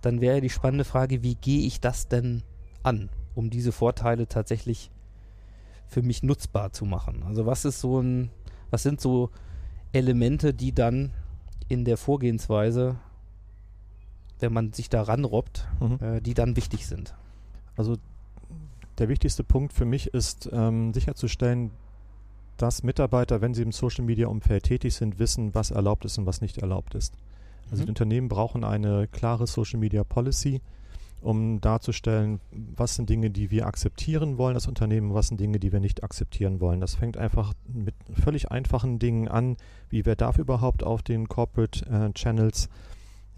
dann 0.00 0.20
wäre 0.22 0.40
die 0.40 0.50
spannende 0.50 0.84
Frage, 0.84 1.22
wie 1.22 1.34
gehe 1.34 1.66
ich 1.66 1.80
das 1.80 2.08
denn 2.08 2.42
an, 2.82 3.10
um 3.34 3.50
diese 3.50 3.72
Vorteile 3.72 4.28
tatsächlich 4.28 4.90
für 5.88 6.00
mich 6.00 6.22
nutzbar 6.22 6.72
zu 6.72 6.86
machen? 6.86 7.22
Also 7.26 7.44
was 7.44 7.66
ist 7.66 7.80
so 7.80 8.00
ein, 8.00 8.30
was 8.70 8.82
sind 8.82 9.00
so 9.00 9.30
Elemente, 9.92 10.52
die 10.54 10.72
dann 10.72 11.12
in 11.68 11.84
der 11.84 11.96
Vorgehensweise, 11.96 12.96
wenn 14.40 14.52
man 14.52 14.72
sich 14.72 14.88
da 14.90 15.02
ranrobbt, 15.02 15.66
Mhm. 15.80 15.98
äh, 16.00 16.20
die 16.20 16.34
dann 16.34 16.56
wichtig 16.56 16.86
sind? 16.86 17.14
Also 17.76 17.96
der 18.98 19.08
wichtigste 19.08 19.44
Punkt 19.44 19.72
für 19.72 19.84
mich 19.84 20.08
ist 20.14 20.48
ähm, 20.52 20.92
sicherzustellen, 20.94 21.70
dass 22.56 22.82
Mitarbeiter, 22.82 23.40
wenn 23.42 23.52
sie 23.52 23.62
im 23.62 23.72
Social-Media-Umfeld 23.72 24.62
tätig 24.64 24.94
sind, 24.94 25.18
wissen, 25.18 25.54
was 25.54 25.70
erlaubt 25.70 26.04
ist 26.06 26.16
und 26.18 26.24
was 26.26 26.40
nicht 26.40 26.58
erlaubt 26.58 26.94
ist. 26.94 27.14
Also 27.70 27.82
Mhm. 27.82 27.86
die 27.86 27.90
Unternehmen 27.90 28.28
brauchen 28.28 28.64
eine 28.64 29.06
klare 29.08 29.46
Social-Media-Policy, 29.46 30.62
um 31.26 31.60
darzustellen, 31.60 32.40
was 32.52 32.94
sind 32.94 33.10
Dinge, 33.10 33.30
die 33.30 33.50
wir 33.50 33.66
akzeptieren 33.66 34.38
wollen 34.38 34.54
als 34.54 34.66
Unternehmen, 34.68 35.12
was 35.12 35.28
sind 35.28 35.40
Dinge, 35.40 35.58
die 35.58 35.72
wir 35.72 35.80
nicht 35.80 36.02
akzeptieren 36.04 36.60
wollen. 36.60 36.80
Das 36.80 36.94
fängt 36.94 37.16
einfach 37.16 37.52
mit 37.66 37.94
völlig 38.14 38.50
einfachen 38.50 38.98
Dingen 38.98 39.28
an, 39.28 39.56
wie 39.90 40.06
wer 40.06 40.16
darf 40.16 40.38
überhaupt 40.38 40.84
auf 40.84 41.02
den 41.02 41.28
Corporate 41.28 41.84
äh, 41.86 42.12
Channels, 42.12 42.68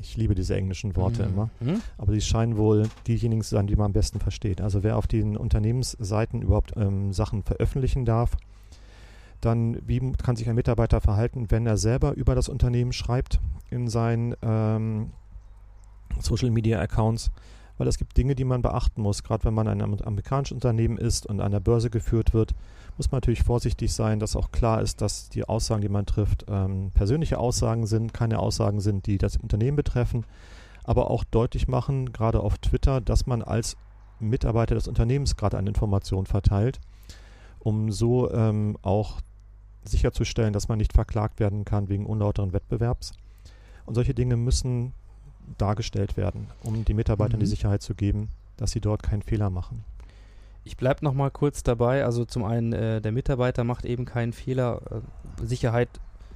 ich 0.00 0.16
liebe 0.16 0.36
diese 0.36 0.54
englischen 0.54 0.94
Worte 0.94 1.24
Mhm. 1.24 1.28
immer, 1.32 1.50
Mhm. 1.60 1.82
aber 1.96 2.12
sie 2.12 2.20
scheinen 2.20 2.56
wohl 2.56 2.88
diejenigen 3.08 3.42
zu 3.42 3.50
sein, 3.50 3.66
die 3.66 3.74
man 3.74 3.86
am 3.86 3.92
besten 3.92 4.20
versteht. 4.20 4.60
Also 4.60 4.84
wer 4.84 4.96
auf 4.96 5.08
den 5.08 5.36
Unternehmensseiten 5.36 6.40
überhaupt 6.42 6.74
ähm, 6.76 7.12
Sachen 7.12 7.42
veröffentlichen 7.42 8.04
darf, 8.04 8.36
dann 9.40 9.78
wie 9.86 10.00
kann 10.12 10.36
sich 10.36 10.48
ein 10.48 10.54
Mitarbeiter 10.54 11.00
verhalten, 11.00 11.50
wenn 11.50 11.66
er 11.66 11.76
selber 11.76 12.14
über 12.14 12.34
das 12.34 12.48
Unternehmen 12.48 12.92
schreibt 12.92 13.40
in 13.70 13.88
seinen 13.88 14.34
ähm, 14.42 15.10
Social 16.20 16.50
Media 16.50 16.80
Accounts, 16.80 17.30
weil 17.78 17.88
es 17.88 17.96
gibt 17.98 18.16
Dinge, 18.16 18.34
die 18.34 18.44
man 18.44 18.62
beachten 18.62 19.00
muss. 19.00 19.22
Gerade 19.22 19.44
wenn 19.44 19.54
man 19.54 19.68
ein 19.68 19.80
am- 19.80 19.94
amerikanisches 19.94 20.54
Unternehmen 20.54 20.98
ist 20.98 21.26
und 21.26 21.40
an 21.40 21.52
der 21.52 21.60
Börse 21.60 21.88
geführt 21.90 22.34
wird, 22.34 22.54
muss 22.96 23.10
man 23.10 23.18
natürlich 23.18 23.44
vorsichtig 23.44 23.92
sein, 23.92 24.18
dass 24.18 24.36
auch 24.36 24.50
klar 24.50 24.82
ist, 24.82 25.00
dass 25.00 25.28
die 25.28 25.44
Aussagen, 25.44 25.80
die 25.80 25.88
man 25.88 26.04
trifft, 26.04 26.44
ähm, 26.48 26.90
persönliche 26.92 27.38
Aussagen 27.38 27.86
sind, 27.86 28.12
keine 28.12 28.40
Aussagen 28.40 28.80
sind, 28.80 29.06
die 29.06 29.18
das 29.18 29.36
Unternehmen 29.36 29.76
betreffen, 29.76 30.24
aber 30.84 31.10
auch 31.10 31.22
deutlich 31.24 31.68
machen, 31.68 32.12
gerade 32.12 32.40
auf 32.40 32.58
Twitter, 32.58 33.00
dass 33.00 33.26
man 33.26 33.42
als 33.42 33.76
Mitarbeiter 34.20 34.74
des 34.74 34.88
Unternehmens 34.88 35.36
gerade 35.36 35.56
eine 35.56 35.68
Information 35.68 36.26
verteilt, 36.26 36.80
um 37.60 37.92
so 37.92 38.32
ähm, 38.32 38.76
auch 38.82 39.20
sicherzustellen, 39.84 40.52
dass 40.52 40.68
man 40.68 40.78
nicht 40.78 40.92
verklagt 40.92 41.38
werden 41.38 41.64
kann 41.64 41.88
wegen 41.88 42.04
unlauteren 42.04 42.52
Wettbewerbs. 42.52 43.12
Und 43.86 43.94
solche 43.94 44.12
Dinge 44.12 44.36
müssen 44.36 44.92
dargestellt 45.56 46.16
werden, 46.16 46.48
um 46.62 46.84
die 46.84 46.94
Mitarbeitern 46.94 47.38
Mhm. 47.38 47.44
die 47.44 47.50
Sicherheit 47.50 47.82
zu 47.82 47.94
geben, 47.94 48.28
dass 48.56 48.72
sie 48.72 48.80
dort 48.80 49.02
keinen 49.02 49.22
Fehler 49.22 49.50
machen. 49.50 49.84
Ich 50.64 50.76
bleibe 50.76 51.04
noch 51.04 51.14
mal 51.14 51.30
kurz 51.30 51.62
dabei. 51.62 52.04
Also 52.04 52.24
zum 52.24 52.44
einen, 52.44 52.72
äh, 52.72 53.00
der 53.00 53.12
Mitarbeiter 53.12 53.64
macht 53.64 53.84
eben 53.84 54.04
keinen 54.04 54.32
Fehler. 54.32 54.80
Äh, 55.40 55.46
Sicherheit 55.46 55.88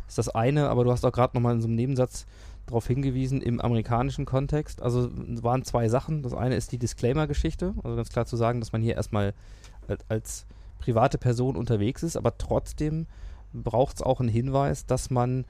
ist 0.08 0.18
das 0.18 0.28
eine, 0.28 0.68
aber 0.68 0.84
du 0.84 0.92
hast 0.92 1.04
auch 1.04 1.12
gerade 1.12 1.36
noch 1.36 1.42
mal 1.42 1.52
in 1.54 1.60
so 1.60 1.66
einem 1.68 1.76
Nebensatz 1.76 2.26
darauf 2.66 2.86
hingewiesen, 2.86 3.42
im 3.42 3.60
amerikanischen 3.60 4.24
Kontext. 4.24 4.80
Also 4.80 5.10
es 5.34 5.42
waren 5.42 5.64
zwei 5.64 5.88
Sachen. 5.88 6.22
Das 6.22 6.32
eine 6.32 6.54
ist 6.54 6.72
die 6.72 6.78
Disclaimer-Geschichte. 6.78 7.74
Also 7.82 7.96
ganz 7.96 8.08
klar 8.08 8.24
zu 8.24 8.36
sagen, 8.36 8.60
dass 8.60 8.72
man 8.72 8.80
hier 8.82 8.94
erstmal 8.94 9.34
als, 9.88 10.04
als 10.08 10.46
private 10.78 11.18
Person 11.18 11.56
unterwegs 11.56 12.02
ist, 12.02 12.16
aber 12.16 12.38
trotzdem 12.38 13.06
braucht 13.52 13.96
es 13.96 14.02
auch 14.02 14.20
einen 14.20 14.28
Hinweis, 14.28 14.86
dass 14.86 15.10
man 15.10 15.44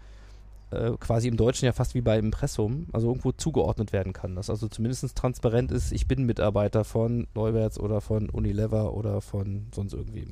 äh, 0.72 0.92
quasi 0.98 1.28
im 1.28 1.36
Deutschen 1.36 1.66
ja 1.66 1.72
fast 1.72 1.94
wie 1.94 2.00
bei 2.00 2.18
Impressum, 2.18 2.86
also 2.92 3.08
irgendwo 3.08 3.32
zugeordnet 3.32 3.92
werden 3.92 4.12
kann. 4.12 4.34
Dass 4.34 4.50
also 4.50 4.68
zumindest 4.68 5.16
transparent 5.16 5.70
ist, 5.70 5.92
ich 5.92 6.06
bin 6.06 6.24
Mitarbeiter 6.24 6.84
von 6.84 7.26
Neuwerts 7.34 7.78
oder 7.78 8.00
von 8.00 8.30
Unilever 8.30 8.94
oder 8.94 9.20
von 9.20 9.66
sonst 9.74 9.92
irgendwie. 9.92 10.28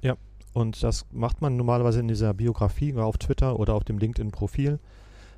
Und 0.53 0.83
das 0.83 1.07
macht 1.13 1.41
man 1.41 1.57
normalerweise 1.57 2.01
in 2.01 2.09
dieser 2.09 2.35
Biografie 2.35 2.95
auf 2.95 3.19
Twitter 3.19 3.59
oder 3.59 3.75
auf 3.75 3.85
dem 3.85 3.99
LinkedIn-Profil. 3.99 4.79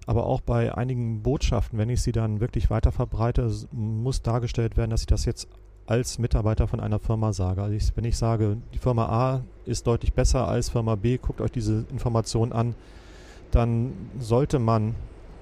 Aber 0.06 0.26
auch 0.26 0.40
bei 0.40 0.74
einigen 0.74 1.22
Botschaften, 1.22 1.78
wenn 1.78 1.88
ich 1.88 2.02
sie 2.02 2.12
dann 2.12 2.40
wirklich 2.40 2.70
weiter 2.70 2.90
verbreite, 2.92 3.52
muss 3.70 4.22
dargestellt 4.22 4.76
werden, 4.76 4.90
dass 4.90 5.02
ich 5.02 5.06
das 5.06 5.24
jetzt 5.24 5.48
als 5.86 6.18
Mitarbeiter 6.18 6.66
von 6.66 6.80
einer 6.80 6.98
Firma 6.98 7.32
sage. 7.32 7.62
Also 7.62 7.74
ich, 7.74 7.96
wenn 7.96 8.04
ich 8.04 8.16
sage, 8.16 8.58
die 8.72 8.78
Firma 8.78 9.06
A 9.06 9.44
ist 9.64 9.86
deutlich 9.86 10.12
besser 10.12 10.48
als 10.48 10.70
Firma 10.70 10.94
B, 10.94 11.18
guckt 11.18 11.40
euch 11.40 11.52
diese 11.52 11.84
Information 11.90 12.52
an, 12.52 12.74
dann 13.54 13.92
sollte 14.18 14.58
man 14.58 14.94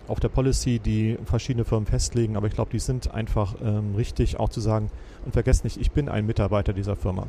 auf 0.08 0.20
der 0.20 0.28
Policy 0.28 0.80
die 0.80 1.18
verschiedene 1.24 1.64
Firmen 1.64 1.86
festlegen, 1.86 2.36
aber 2.36 2.48
ich 2.48 2.54
glaube, 2.54 2.70
die 2.70 2.80
sind 2.80 3.12
einfach 3.14 3.54
ähm, 3.62 3.94
richtig, 3.94 4.40
auch 4.40 4.48
zu 4.48 4.60
sagen, 4.60 4.90
und 5.24 5.32
vergesst 5.32 5.64
nicht, 5.64 5.76
ich 5.76 5.92
bin 5.92 6.08
ein 6.08 6.26
Mitarbeiter 6.26 6.72
dieser 6.72 6.96
Firma. 6.96 7.26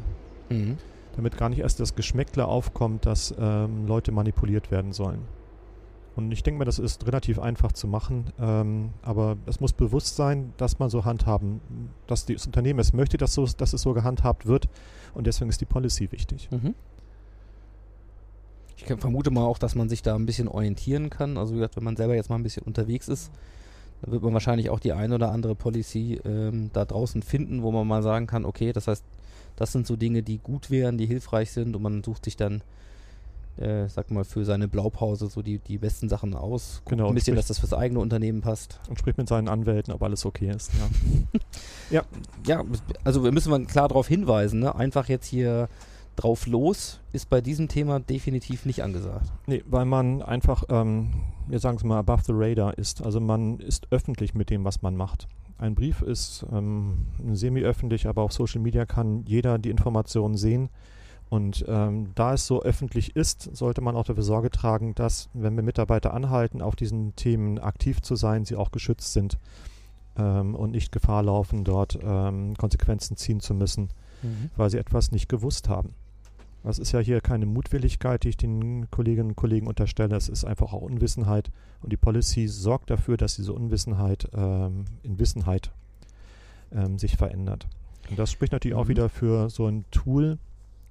Mhm. 0.49 0.77
damit 1.15 1.37
gar 1.37 1.49
nicht 1.49 1.59
erst 1.59 1.79
das 1.79 1.95
Geschmäckle 1.95 2.45
aufkommt, 2.45 3.05
dass 3.05 3.33
ähm, 3.39 3.85
Leute 3.87 4.11
manipuliert 4.11 4.71
werden 4.71 4.93
sollen. 4.93 5.21
Und 6.15 6.31
ich 6.31 6.43
denke 6.43 6.59
mir, 6.59 6.65
das 6.65 6.77
ist 6.77 7.07
relativ 7.07 7.39
einfach 7.39 7.71
zu 7.71 7.87
machen, 7.87 8.25
ähm, 8.39 8.89
aber 9.01 9.37
es 9.45 9.61
muss 9.61 9.71
bewusst 9.71 10.15
sein, 10.17 10.53
dass 10.57 10.79
man 10.79 10.89
so 10.89 11.05
handhaben, 11.05 11.61
dass 12.07 12.25
das 12.25 12.45
Unternehmen 12.45 12.79
es 12.79 12.91
möchte, 12.91 13.17
dass, 13.17 13.33
so, 13.33 13.45
dass 13.45 13.71
es 13.73 13.81
so 13.81 13.93
gehandhabt 13.93 14.45
wird 14.45 14.67
und 15.13 15.25
deswegen 15.25 15.49
ist 15.49 15.61
die 15.61 15.65
Policy 15.65 16.11
wichtig. 16.11 16.49
Mhm. 16.51 16.75
Ich 18.87 18.99
vermute 18.99 19.31
mal 19.31 19.43
auch, 19.45 19.57
dass 19.57 19.75
man 19.75 19.89
sich 19.89 20.01
da 20.01 20.15
ein 20.15 20.25
bisschen 20.25 20.47
orientieren 20.47 21.09
kann. 21.09 21.37
Also 21.37 21.53
wie 21.53 21.57
gesagt, 21.57 21.75
wenn 21.77 21.83
man 21.83 21.95
selber 21.95 22.15
jetzt 22.15 22.29
mal 22.29 22.35
ein 22.37 22.43
bisschen 22.43 22.63
unterwegs 22.63 23.07
ist, 23.07 23.31
dann 24.01 24.11
wird 24.11 24.23
man 24.23 24.33
wahrscheinlich 24.33 24.69
auch 24.69 24.79
die 24.79 24.93
ein 24.93 25.13
oder 25.13 25.31
andere 25.31 25.53
Policy 25.55 26.19
ähm, 26.25 26.71
da 26.73 26.85
draußen 26.85 27.21
finden, 27.21 27.61
wo 27.61 27.71
man 27.71 27.87
mal 27.87 28.01
sagen 28.01 28.25
kann, 28.27 28.45
okay, 28.45 28.73
das 28.73 28.87
heißt, 28.87 29.03
das 29.55 29.71
sind 29.71 29.85
so 29.85 29.95
Dinge, 29.95 30.23
die 30.23 30.39
gut 30.39 30.71
wären, 30.71 30.97
die 30.97 31.05
hilfreich 31.05 31.51
sind 31.51 31.75
und 31.75 31.83
man 31.83 32.03
sucht 32.03 32.25
sich 32.25 32.35
dann, 32.37 32.61
äh, 33.57 33.87
sag 33.89 34.09
mal, 34.09 34.23
für 34.23 34.43
seine 34.45 34.67
Blaupause 34.67 35.27
so 35.27 35.43
die, 35.43 35.59
die 35.59 35.77
besten 35.77 36.09
Sachen 36.09 36.33
aus. 36.33 36.77
Guckt 36.85 36.89
Genau, 36.97 37.09
ein 37.09 37.13
bisschen, 37.13 37.33
sprich- 37.33 37.39
dass 37.41 37.47
das 37.49 37.59
fürs 37.59 37.73
eigene 37.73 37.99
Unternehmen 37.99 38.41
passt. 38.41 38.79
Und 38.89 38.97
spricht 38.97 39.19
mit 39.19 39.27
seinen 39.27 39.47
Anwälten, 39.49 39.93
ob 39.93 40.01
alles 40.01 40.25
okay 40.25 40.49
ist. 40.49 40.71
Ja. 41.91 42.01
Ja, 42.47 42.63
also 43.03 43.23
wir 43.25 43.33
müssen 43.33 43.49
mal 43.51 43.63
klar 43.65 43.89
darauf 43.89 44.07
hinweisen, 44.07 44.61
ne? 44.61 44.73
einfach 44.73 45.09
jetzt 45.09 45.27
hier 45.27 45.67
drauf 46.15 46.47
los 46.47 46.99
ist 47.11 47.29
bei 47.29 47.41
diesem 47.41 47.67
Thema 47.67 47.99
definitiv 47.99 48.65
nicht 48.65 48.83
angesagt. 48.83 49.31
Nee, 49.47 49.63
weil 49.67 49.85
man 49.85 50.21
einfach, 50.21 50.63
ähm, 50.69 51.11
wir 51.47 51.59
sagen 51.59 51.77
es 51.77 51.83
mal, 51.83 51.99
above 51.99 52.23
the 52.25 52.33
radar 52.33 52.77
ist. 52.77 53.03
Also 53.03 53.19
man 53.19 53.59
ist 53.59 53.87
öffentlich 53.91 54.33
mit 54.33 54.49
dem, 54.49 54.63
was 54.63 54.81
man 54.81 54.95
macht. 54.95 55.27
Ein 55.57 55.75
Brief 55.75 56.01
ist 56.01 56.45
ähm, 56.51 57.05
semi-öffentlich, 57.31 58.07
aber 58.07 58.23
auf 58.23 58.33
Social 58.33 58.61
Media 58.61 58.85
kann 58.85 59.23
jeder 59.25 59.59
die 59.59 59.69
Informationen 59.69 60.35
sehen. 60.35 60.69
Und 61.29 61.63
ähm, 61.67 62.11
da 62.15 62.33
es 62.33 62.45
so 62.45 62.61
öffentlich 62.61 63.15
ist, 63.15 63.55
sollte 63.55 63.79
man 63.81 63.95
auch 63.95 64.03
dafür 64.03 64.23
Sorge 64.23 64.49
tragen, 64.49 64.95
dass, 64.95 65.29
wenn 65.33 65.55
wir 65.55 65.63
Mitarbeiter 65.63 66.13
anhalten, 66.13 66.61
auf 66.61 66.75
diesen 66.75 67.15
Themen 67.15 67.57
aktiv 67.57 68.01
zu 68.01 68.15
sein, 68.15 68.43
sie 68.43 68.57
auch 68.57 68.71
geschützt 68.71 69.13
sind 69.13 69.37
ähm, 70.17 70.55
und 70.55 70.71
nicht 70.71 70.91
Gefahr 70.91 71.23
laufen, 71.23 71.63
dort 71.63 71.97
ähm, 72.03 72.55
Konsequenzen 72.57 73.15
ziehen 73.15 73.39
zu 73.39 73.53
müssen 73.53 73.89
weil 74.55 74.69
sie 74.69 74.77
etwas 74.77 75.11
nicht 75.11 75.29
gewusst 75.29 75.69
haben. 75.69 75.93
Das 76.63 76.77
ist 76.77 76.91
ja 76.91 76.99
hier 76.99 77.21
keine 77.21 77.45
Mutwilligkeit, 77.47 78.23
die 78.23 78.29
ich 78.29 78.37
den 78.37 78.89
Kolleginnen 78.91 79.29
und 79.29 79.35
Kollegen 79.35 79.67
unterstelle. 79.67 80.15
Es 80.15 80.29
ist 80.29 80.43
einfach 80.45 80.73
auch 80.73 80.81
Unwissenheit. 80.81 81.51
Und 81.81 81.91
die 81.91 81.97
Policy 81.97 82.47
sorgt 82.47 82.89
dafür, 82.91 83.17
dass 83.17 83.35
diese 83.35 83.53
Unwissenheit 83.53 84.27
ähm, 84.33 84.85
in 85.01 85.17
Wissenheit 85.17 85.71
ähm, 86.71 86.99
sich 86.99 87.17
verändert. 87.17 87.67
Und 88.09 88.19
das 88.19 88.31
spricht 88.31 88.53
natürlich 88.53 88.75
auch 88.75 88.85
Mhm. 88.85 88.89
wieder 88.89 89.09
für 89.09 89.49
so 89.49 89.65
ein 89.67 89.85
Tool, 89.91 90.37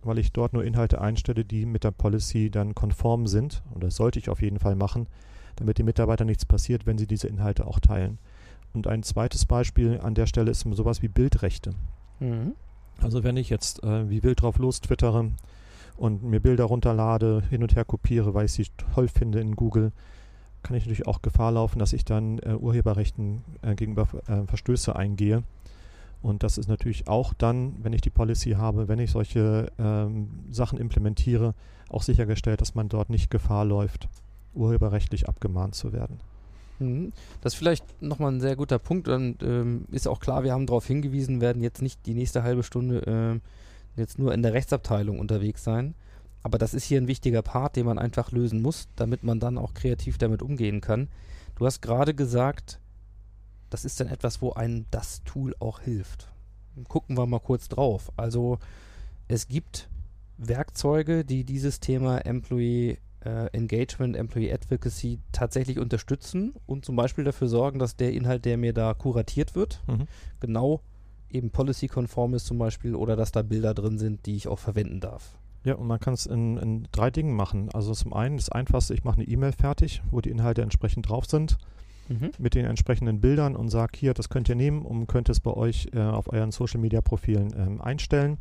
weil 0.02 0.18
ich 0.18 0.32
dort 0.32 0.54
nur 0.54 0.64
Inhalte 0.64 1.00
einstelle, 1.00 1.44
die 1.44 1.66
mit 1.66 1.84
der 1.84 1.90
Policy 1.92 2.50
dann 2.50 2.74
konform 2.74 3.26
sind. 3.26 3.62
Und 3.72 3.84
das 3.84 3.94
sollte 3.96 4.18
ich 4.18 4.28
auf 4.28 4.42
jeden 4.42 4.58
Fall 4.58 4.74
machen, 4.74 5.06
damit 5.56 5.78
den 5.78 5.86
Mitarbeitern 5.86 6.26
nichts 6.26 6.44
passiert, 6.46 6.86
wenn 6.86 6.98
sie 6.98 7.06
diese 7.06 7.28
Inhalte 7.28 7.66
auch 7.66 7.78
teilen. 7.78 8.18
Und 8.72 8.86
ein 8.86 9.02
zweites 9.02 9.46
Beispiel 9.46 10.00
an 10.00 10.14
der 10.14 10.26
Stelle 10.26 10.50
ist 10.50 10.60
sowas 10.72 11.02
wie 11.02 11.08
Bildrechte. 11.08 11.74
Mhm. 12.18 12.54
Also 13.00 13.24
wenn 13.24 13.36
ich 13.36 13.50
jetzt 13.50 13.82
äh, 13.84 14.08
wie 14.10 14.22
wild 14.22 14.42
drauf 14.42 14.58
los 14.58 14.80
twittere 14.80 15.30
und 16.00 16.22
mir 16.22 16.40
Bilder 16.40 16.64
runterlade, 16.64 17.42
hin 17.50 17.62
und 17.62 17.76
her 17.76 17.84
kopiere, 17.84 18.32
weil 18.32 18.46
ich 18.46 18.52
sie 18.52 18.66
toll 18.94 19.06
finde 19.06 19.38
in 19.38 19.54
Google, 19.54 19.92
kann 20.62 20.74
ich 20.74 20.84
natürlich 20.84 21.06
auch 21.06 21.20
Gefahr 21.20 21.52
laufen, 21.52 21.78
dass 21.78 21.92
ich 21.92 22.06
dann 22.06 22.38
äh, 22.38 22.54
Urheberrechten 22.54 23.42
äh, 23.60 23.74
gegenüber 23.74 24.08
äh, 24.26 24.46
Verstöße 24.46 24.96
eingehe. 24.96 25.42
Und 26.22 26.42
das 26.42 26.56
ist 26.56 26.68
natürlich 26.68 27.06
auch 27.06 27.34
dann, 27.34 27.76
wenn 27.82 27.92
ich 27.92 28.00
die 28.00 28.10
Policy 28.10 28.52
habe, 28.52 28.88
wenn 28.88 28.98
ich 28.98 29.10
solche 29.10 29.70
ähm, 29.78 30.30
Sachen 30.50 30.78
implementiere, 30.78 31.54
auch 31.90 32.02
sichergestellt, 32.02 32.62
dass 32.62 32.74
man 32.74 32.88
dort 32.88 33.10
nicht 33.10 33.30
Gefahr 33.30 33.66
läuft, 33.66 34.08
urheberrechtlich 34.54 35.28
abgemahnt 35.28 35.74
zu 35.74 35.92
werden. 35.92 36.18
Mhm. 36.78 37.12
Das 37.42 37.52
ist 37.52 37.58
vielleicht 37.58 38.02
nochmal 38.02 38.32
ein 38.32 38.40
sehr 38.40 38.56
guter 38.56 38.78
Punkt 38.78 39.06
und 39.08 39.42
ähm, 39.42 39.84
ist 39.90 40.08
auch 40.08 40.20
klar, 40.20 40.44
wir 40.44 40.52
haben 40.52 40.64
darauf 40.64 40.86
hingewiesen, 40.86 41.42
werden 41.42 41.62
jetzt 41.62 41.82
nicht 41.82 42.06
die 42.06 42.14
nächste 42.14 42.42
halbe 42.42 42.62
Stunde 42.62 43.02
ähm, 43.06 43.42
jetzt 43.96 44.18
nur 44.18 44.32
in 44.34 44.42
der 44.42 44.52
Rechtsabteilung 44.52 45.18
unterwegs 45.18 45.64
sein. 45.64 45.94
Aber 46.42 46.56
das 46.58 46.72
ist 46.74 46.84
hier 46.84 47.00
ein 47.00 47.06
wichtiger 47.08 47.42
Part, 47.42 47.76
den 47.76 47.86
man 47.86 47.98
einfach 47.98 48.32
lösen 48.32 48.62
muss, 48.62 48.88
damit 48.96 49.22
man 49.22 49.40
dann 49.40 49.58
auch 49.58 49.74
kreativ 49.74 50.16
damit 50.16 50.42
umgehen 50.42 50.80
kann. 50.80 51.08
Du 51.56 51.66
hast 51.66 51.82
gerade 51.82 52.14
gesagt, 52.14 52.80
das 53.68 53.84
ist 53.84 54.00
dann 54.00 54.08
etwas, 54.08 54.40
wo 54.40 54.52
einem 54.52 54.86
das 54.90 55.22
Tool 55.24 55.54
auch 55.60 55.80
hilft. 55.80 56.28
Gucken 56.88 57.18
wir 57.18 57.26
mal 57.26 57.40
kurz 57.40 57.68
drauf. 57.68 58.10
Also 58.16 58.58
es 59.28 59.48
gibt 59.48 59.88
Werkzeuge, 60.38 61.24
die 61.24 61.44
dieses 61.44 61.80
Thema 61.80 62.18
Employee 62.24 62.98
äh, 63.22 63.46
Engagement, 63.52 64.16
Employee 64.16 64.50
Advocacy 64.52 65.18
tatsächlich 65.32 65.78
unterstützen 65.78 66.54
und 66.66 66.86
zum 66.86 66.96
Beispiel 66.96 67.24
dafür 67.24 67.48
sorgen, 67.48 67.78
dass 67.78 67.96
der 67.96 68.12
Inhalt, 68.14 68.46
der 68.46 68.56
mir 68.56 68.72
da 68.72 68.94
kuratiert 68.94 69.54
wird, 69.54 69.82
Mhm. 69.86 70.06
genau 70.40 70.80
eben 71.30 71.50
policy-konform 71.50 72.34
ist 72.34 72.46
zum 72.46 72.58
Beispiel 72.58 72.94
oder 72.94 73.16
dass 73.16 73.32
da 73.32 73.42
Bilder 73.42 73.74
drin 73.74 73.98
sind, 73.98 74.26
die 74.26 74.36
ich 74.36 74.48
auch 74.48 74.58
verwenden 74.58 75.00
darf. 75.00 75.36
Ja, 75.64 75.74
und 75.74 75.86
man 75.86 76.00
kann 76.00 76.14
es 76.14 76.26
in, 76.26 76.56
in 76.56 76.88
drei 76.90 77.10
Dingen 77.10 77.34
machen. 77.34 77.68
Also 77.72 77.92
zum 77.92 78.12
einen 78.12 78.38
das 78.38 78.48
Einfachste, 78.48 78.94
ich 78.94 79.04
mache 79.04 79.20
eine 79.20 79.28
E-Mail 79.28 79.52
fertig, 79.52 80.02
wo 80.10 80.20
die 80.20 80.30
Inhalte 80.30 80.62
entsprechend 80.62 81.08
drauf 81.08 81.26
sind, 81.26 81.58
mit 82.38 82.54
den 82.54 82.64
entsprechenden 82.64 83.20
Bildern 83.20 83.54
und 83.54 83.68
sage, 83.68 83.92
hier, 83.96 84.14
das 84.14 84.28
könnt 84.28 84.48
ihr 84.48 84.56
nehmen 84.56 84.82
und 84.82 85.06
könnt 85.06 85.28
es 85.28 85.38
bei 85.38 85.52
euch 85.52 85.88
äh, 85.92 86.00
auf 86.00 86.32
euren 86.32 86.50
Social-Media-Profilen 86.50 87.54
ähm, 87.56 87.80
einstellen. 87.80 88.38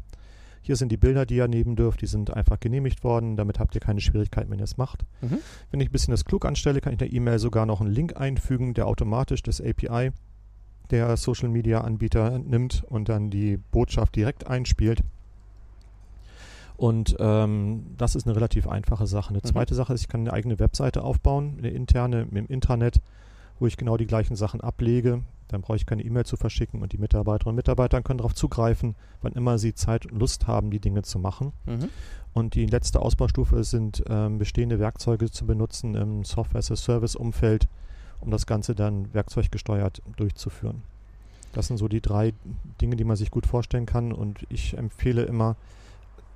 Hier 0.62 0.76
sind 0.76 0.92
die 0.92 0.98
Bilder, 0.98 1.26
die 1.26 1.36
ihr 1.36 1.48
nehmen 1.48 1.76
dürft, 1.76 2.02
die 2.02 2.08
sind 2.08 2.34
einfach 2.34 2.60
genehmigt 2.60 3.04
worden, 3.04 3.38
damit 3.38 3.60
habt 3.60 3.76
ihr 3.76 3.82
keine 3.82 4.02
Schwierigkeiten, 4.02 4.50
wenn 4.50 4.60
ihr 4.60 4.66
es 4.66 4.78
macht. 4.78 5.06
Mhm. 5.22 5.38
Wenn 5.72 5.80
ich 5.80 5.90
ein 5.90 5.92
bisschen 5.92 6.12
das 6.12 6.26
klug 6.26 6.46
anstelle, 6.46 6.82
kann 6.82 6.94
ich 6.94 7.02
in 7.02 7.08
der 7.08 7.14
E-Mail 7.14 7.40
sogar 7.40 7.66
noch 7.66 7.80
einen 7.80 7.92
Link 7.92 8.18
einfügen, 8.18 8.74
der 8.74 8.88
automatisch 8.88 9.44
das 9.44 9.62
API 9.62 10.12
der 10.92 11.16
Social-Media-Anbieter 11.18 12.40
nimmt 12.40 12.84
und 12.90 13.10
dann 13.10 13.30
die 13.30 13.58
Botschaft 13.58 14.16
direkt 14.16 14.48
einspielt. 14.48 15.02
Und 16.78 17.18
ähm, 17.20 17.88
das 17.98 18.16
ist 18.16 18.26
eine 18.26 18.36
relativ 18.36 18.68
einfache 18.68 19.06
Sache. 19.06 19.30
Eine 19.30 19.40
Mhm. 19.44 19.48
zweite 19.48 19.76
Sache 19.76 19.94
ist, 19.94 20.02
ich 20.02 20.08
kann 20.08 20.22
eine 20.22 20.34
eigene 20.34 20.60
Webseite 20.60 21.04
aufbauen, 21.04 21.56
eine 21.58 21.70
interne 21.72 22.28
im 22.32 22.48
Intranet, 22.48 23.02
wo 23.60 23.68
ich 23.68 23.76
genau 23.76 23.98
die 23.98 24.08
gleichen 24.08 24.36
Sachen 24.38 24.62
ablege. 24.62 25.22
Dann 25.50 25.62
brauche 25.62 25.76
ich 25.76 25.86
keine 25.86 26.04
E-Mail 26.04 26.26
zu 26.26 26.38
verschicken 26.38 26.82
und 26.82 26.94
die 26.94 26.98
Mitarbeiterinnen 26.98 27.54
und 27.54 27.56
Mitarbeiter 27.58 28.02
können 28.02 28.20
darauf 28.20 28.36
zugreifen, 28.36 28.96
wann 29.22 29.34
immer 29.34 29.58
sie 29.58 29.74
Zeit 29.74 30.06
und 30.06 30.18
Lust 30.20 30.48
haben, 30.48 30.70
die 30.72 30.80
Dinge 30.80 31.02
zu 31.02 31.20
machen. 31.20 31.52
Mhm. 31.66 31.90
Und 32.34 32.54
die 32.56 32.68
letzte 32.68 33.02
Ausbaustufe 33.02 33.64
sind 33.64 34.04
ähm, 34.08 34.38
bestehende 34.38 34.80
Werkzeuge 34.80 35.32
zu 35.32 35.46
benutzen 35.48 35.96
im 35.96 36.24
Software-as-a-Service-Umfeld, 36.24 37.68
um 38.22 38.32
das 38.32 38.46
Ganze 38.46 38.76
dann 38.76 39.14
werkzeuggesteuert 39.14 40.02
durchzuführen. 40.18 40.82
Das 41.54 41.68
sind 41.68 41.78
so 41.78 41.88
die 41.88 42.02
drei 42.02 42.34
Dinge, 42.82 42.96
die 42.96 43.04
man 43.04 43.16
sich 43.16 43.32
gut 43.32 43.46
vorstellen 43.46 43.86
kann. 43.86 44.12
Und 44.12 44.46
ich 44.50 44.78
empfehle 44.78 45.24
immer, 45.24 45.56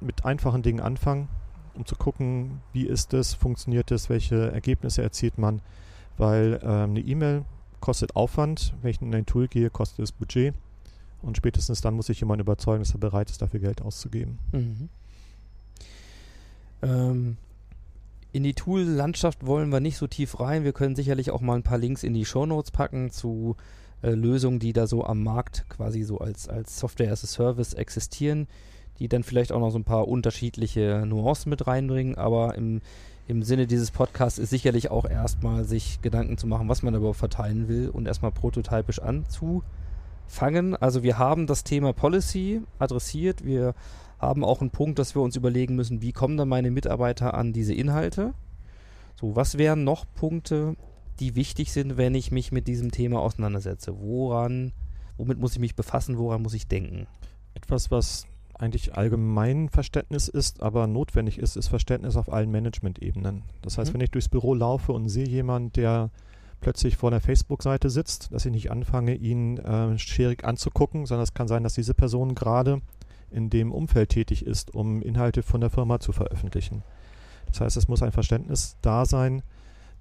mit 0.01 0.25
einfachen 0.25 0.63
Dingen 0.63 0.79
anfangen, 0.79 1.29
um 1.75 1.85
zu 1.85 1.95
gucken, 1.95 2.61
wie 2.73 2.85
ist 2.85 3.13
es, 3.13 3.33
funktioniert 3.33 3.91
es, 3.91 4.09
welche 4.09 4.51
Ergebnisse 4.51 5.01
erzielt 5.01 5.37
man. 5.37 5.61
Weil 6.17 6.59
ähm, 6.63 6.91
eine 6.91 6.99
E-Mail 6.99 7.45
kostet 7.79 8.15
Aufwand, 8.15 8.73
wenn 8.81 8.91
ich 8.91 9.01
in 9.01 9.13
ein 9.13 9.25
Tool 9.25 9.47
gehe, 9.47 9.69
kostet 9.69 9.99
es 9.99 10.11
Budget. 10.11 10.53
Und 11.21 11.37
spätestens 11.37 11.81
dann 11.81 11.93
muss 11.93 12.09
ich 12.09 12.19
jemanden 12.19 12.41
überzeugen, 12.41 12.83
dass 12.83 12.93
er 12.93 12.99
bereit 12.99 13.29
ist, 13.29 13.41
dafür 13.41 13.59
Geld 13.59 13.81
auszugeben. 13.81 14.39
Mhm. 14.51 14.89
Ähm, 16.81 17.37
in 18.33 18.43
die 18.43 18.55
Tool-Landschaft 18.55 19.45
wollen 19.45 19.71
wir 19.71 19.79
nicht 19.79 19.97
so 19.97 20.07
tief 20.07 20.39
rein. 20.39 20.63
Wir 20.63 20.73
können 20.73 20.95
sicherlich 20.95 21.29
auch 21.29 21.39
mal 21.39 21.55
ein 21.55 21.63
paar 21.63 21.77
Links 21.77 22.01
in 22.01 22.15
die 22.15 22.25
Shownotes 22.25 22.71
packen 22.71 23.11
zu 23.11 23.55
äh, 24.01 24.09
Lösungen, 24.09 24.57
die 24.57 24.73
da 24.73 24.87
so 24.87 25.05
am 25.05 25.21
Markt 25.23 25.65
quasi 25.69 26.01
so 26.01 26.17
als, 26.17 26.49
als 26.49 26.79
Software 26.79 27.11
as 27.11 27.23
a 27.23 27.27
Service 27.27 27.75
existieren, 27.75 28.47
die 28.97 29.07
dann 29.07 29.21
vielleicht 29.21 29.51
auch 29.51 29.59
noch 29.59 29.69
so 29.69 29.77
ein 29.77 29.83
paar 29.83 30.07
unterschiedliche 30.07 31.03
Nuancen 31.05 31.51
mit 31.51 31.67
reinbringen. 31.67 32.15
Aber 32.15 32.55
im, 32.55 32.81
im 33.27 33.43
Sinne 33.43 33.67
dieses 33.67 33.91
Podcasts 33.91 34.39
ist 34.39 34.49
sicherlich 34.49 34.89
auch 34.89 35.07
erstmal 35.07 35.63
sich 35.63 36.01
Gedanken 36.01 36.39
zu 36.39 36.47
machen, 36.47 36.67
was 36.67 36.81
man 36.81 36.95
überhaupt 36.95 37.19
verteilen 37.19 37.67
will 37.67 37.89
und 37.89 38.07
erstmal 38.07 38.31
prototypisch 38.31 38.97
anzufangen. 38.97 40.75
Also 40.79 41.03
wir 41.03 41.19
haben 41.19 41.45
das 41.45 41.63
Thema 41.63 41.93
Policy 41.93 42.63
adressiert. 42.79 43.45
Wir 43.45 43.75
haben 44.23 44.43
auch 44.43 44.61
einen 44.61 44.71
Punkt, 44.71 44.99
dass 44.99 45.15
wir 45.15 45.21
uns 45.21 45.35
überlegen 45.35 45.75
müssen, 45.75 46.01
wie 46.01 46.11
kommen 46.11 46.37
dann 46.37 46.49
meine 46.49 46.71
Mitarbeiter 46.71 47.33
an 47.33 47.53
diese 47.53 47.73
Inhalte? 47.73 48.33
So, 49.19 49.35
was 49.35 49.57
wären 49.57 49.83
noch 49.83 50.05
Punkte, 50.15 50.75
die 51.19 51.35
wichtig 51.35 51.71
sind, 51.71 51.97
wenn 51.97 52.15
ich 52.15 52.31
mich 52.31 52.51
mit 52.51 52.67
diesem 52.67 52.91
Thema 52.91 53.19
auseinandersetze? 53.19 53.95
Woran, 53.99 54.71
womit 55.17 55.39
muss 55.39 55.53
ich 55.53 55.59
mich 55.59 55.75
befassen? 55.75 56.17
Woran 56.17 56.41
muss 56.41 56.53
ich 56.53 56.67
denken? 56.67 57.07
Etwas, 57.53 57.91
was 57.91 58.25
eigentlich 58.55 58.95
allgemein 58.95 59.69
Verständnis 59.69 60.27
ist, 60.27 60.61
aber 60.61 60.87
notwendig 60.87 61.37
ist, 61.39 61.55
ist 61.57 61.67
Verständnis 61.67 62.15
auf 62.15 62.31
allen 62.31 62.51
Management-Ebenen. 62.51 63.43
Das 63.61 63.77
heißt, 63.77 63.91
Mhm. 63.91 63.95
wenn 63.95 64.01
ich 64.01 64.11
durchs 64.11 64.29
Büro 64.29 64.53
laufe 64.53 64.91
und 64.93 65.09
sehe 65.09 65.27
jemanden, 65.27 65.71
der 65.73 66.11
plötzlich 66.61 66.95
vor 66.95 67.11
einer 67.11 67.19
Facebook-Seite 67.19 67.89
sitzt, 67.89 68.31
dass 68.31 68.45
ich 68.45 68.51
nicht 68.51 68.71
anfange, 68.71 69.15
ihn 69.15 69.57
äh, 69.57 69.97
scherig 69.97 70.45
anzugucken, 70.45 71.05
sondern 71.05 71.23
es 71.23 71.33
kann 71.33 71.47
sein, 71.47 71.63
dass 71.63 71.73
diese 71.73 71.93
Person 71.93 72.35
gerade 72.35 72.81
in 73.33 73.49
dem 73.49 73.71
Umfeld 73.71 74.09
tätig 74.09 74.45
ist, 74.45 74.73
um 74.73 75.01
Inhalte 75.01 75.43
von 75.43 75.61
der 75.61 75.69
Firma 75.69 75.99
zu 75.99 76.11
veröffentlichen. 76.11 76.83
Das 77.47 77.61
heißt, 77.61 77.77
es 77.77 77.87
muss 77.87 78.01
ein 78.01 78.11
Verständnis 78.11 78.77
da 78.81 79.05
sein, 79.05 79.43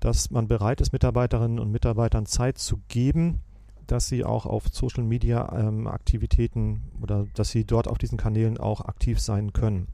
dass 0.01 0.31
man 0.31 0.49
bereit 0.49 0.81
ist, 0.81 0.93
Mitarbeiterinnen 0.93 1.59
und 1.59 1.71
Mitarbeitern 1.71 2.27
Zeit 2.27 2.59
zu 2.59 2.81
geben, 2.89 3.41
dass 3.87 4.07
sie 4.07 4.25
auch 4.25 4.47
auf 4.47 4.69
Social 4.71 5.05
Media 5.05 5.53
ähm, 5.59 5.87
Aktivitäten 5.87 6.83
oder 7.01 7.27
dass 7.35 7.51
sie 7.51 7.65
dort 7.65 7.89
auf 7.89 7.99
diesen 7.99 8.19
Kanälen 8.19 8.59
auch 8.59 8.81
aktiv 8.81 9.21
sein 9.21 9.53
können. 9.53 9.89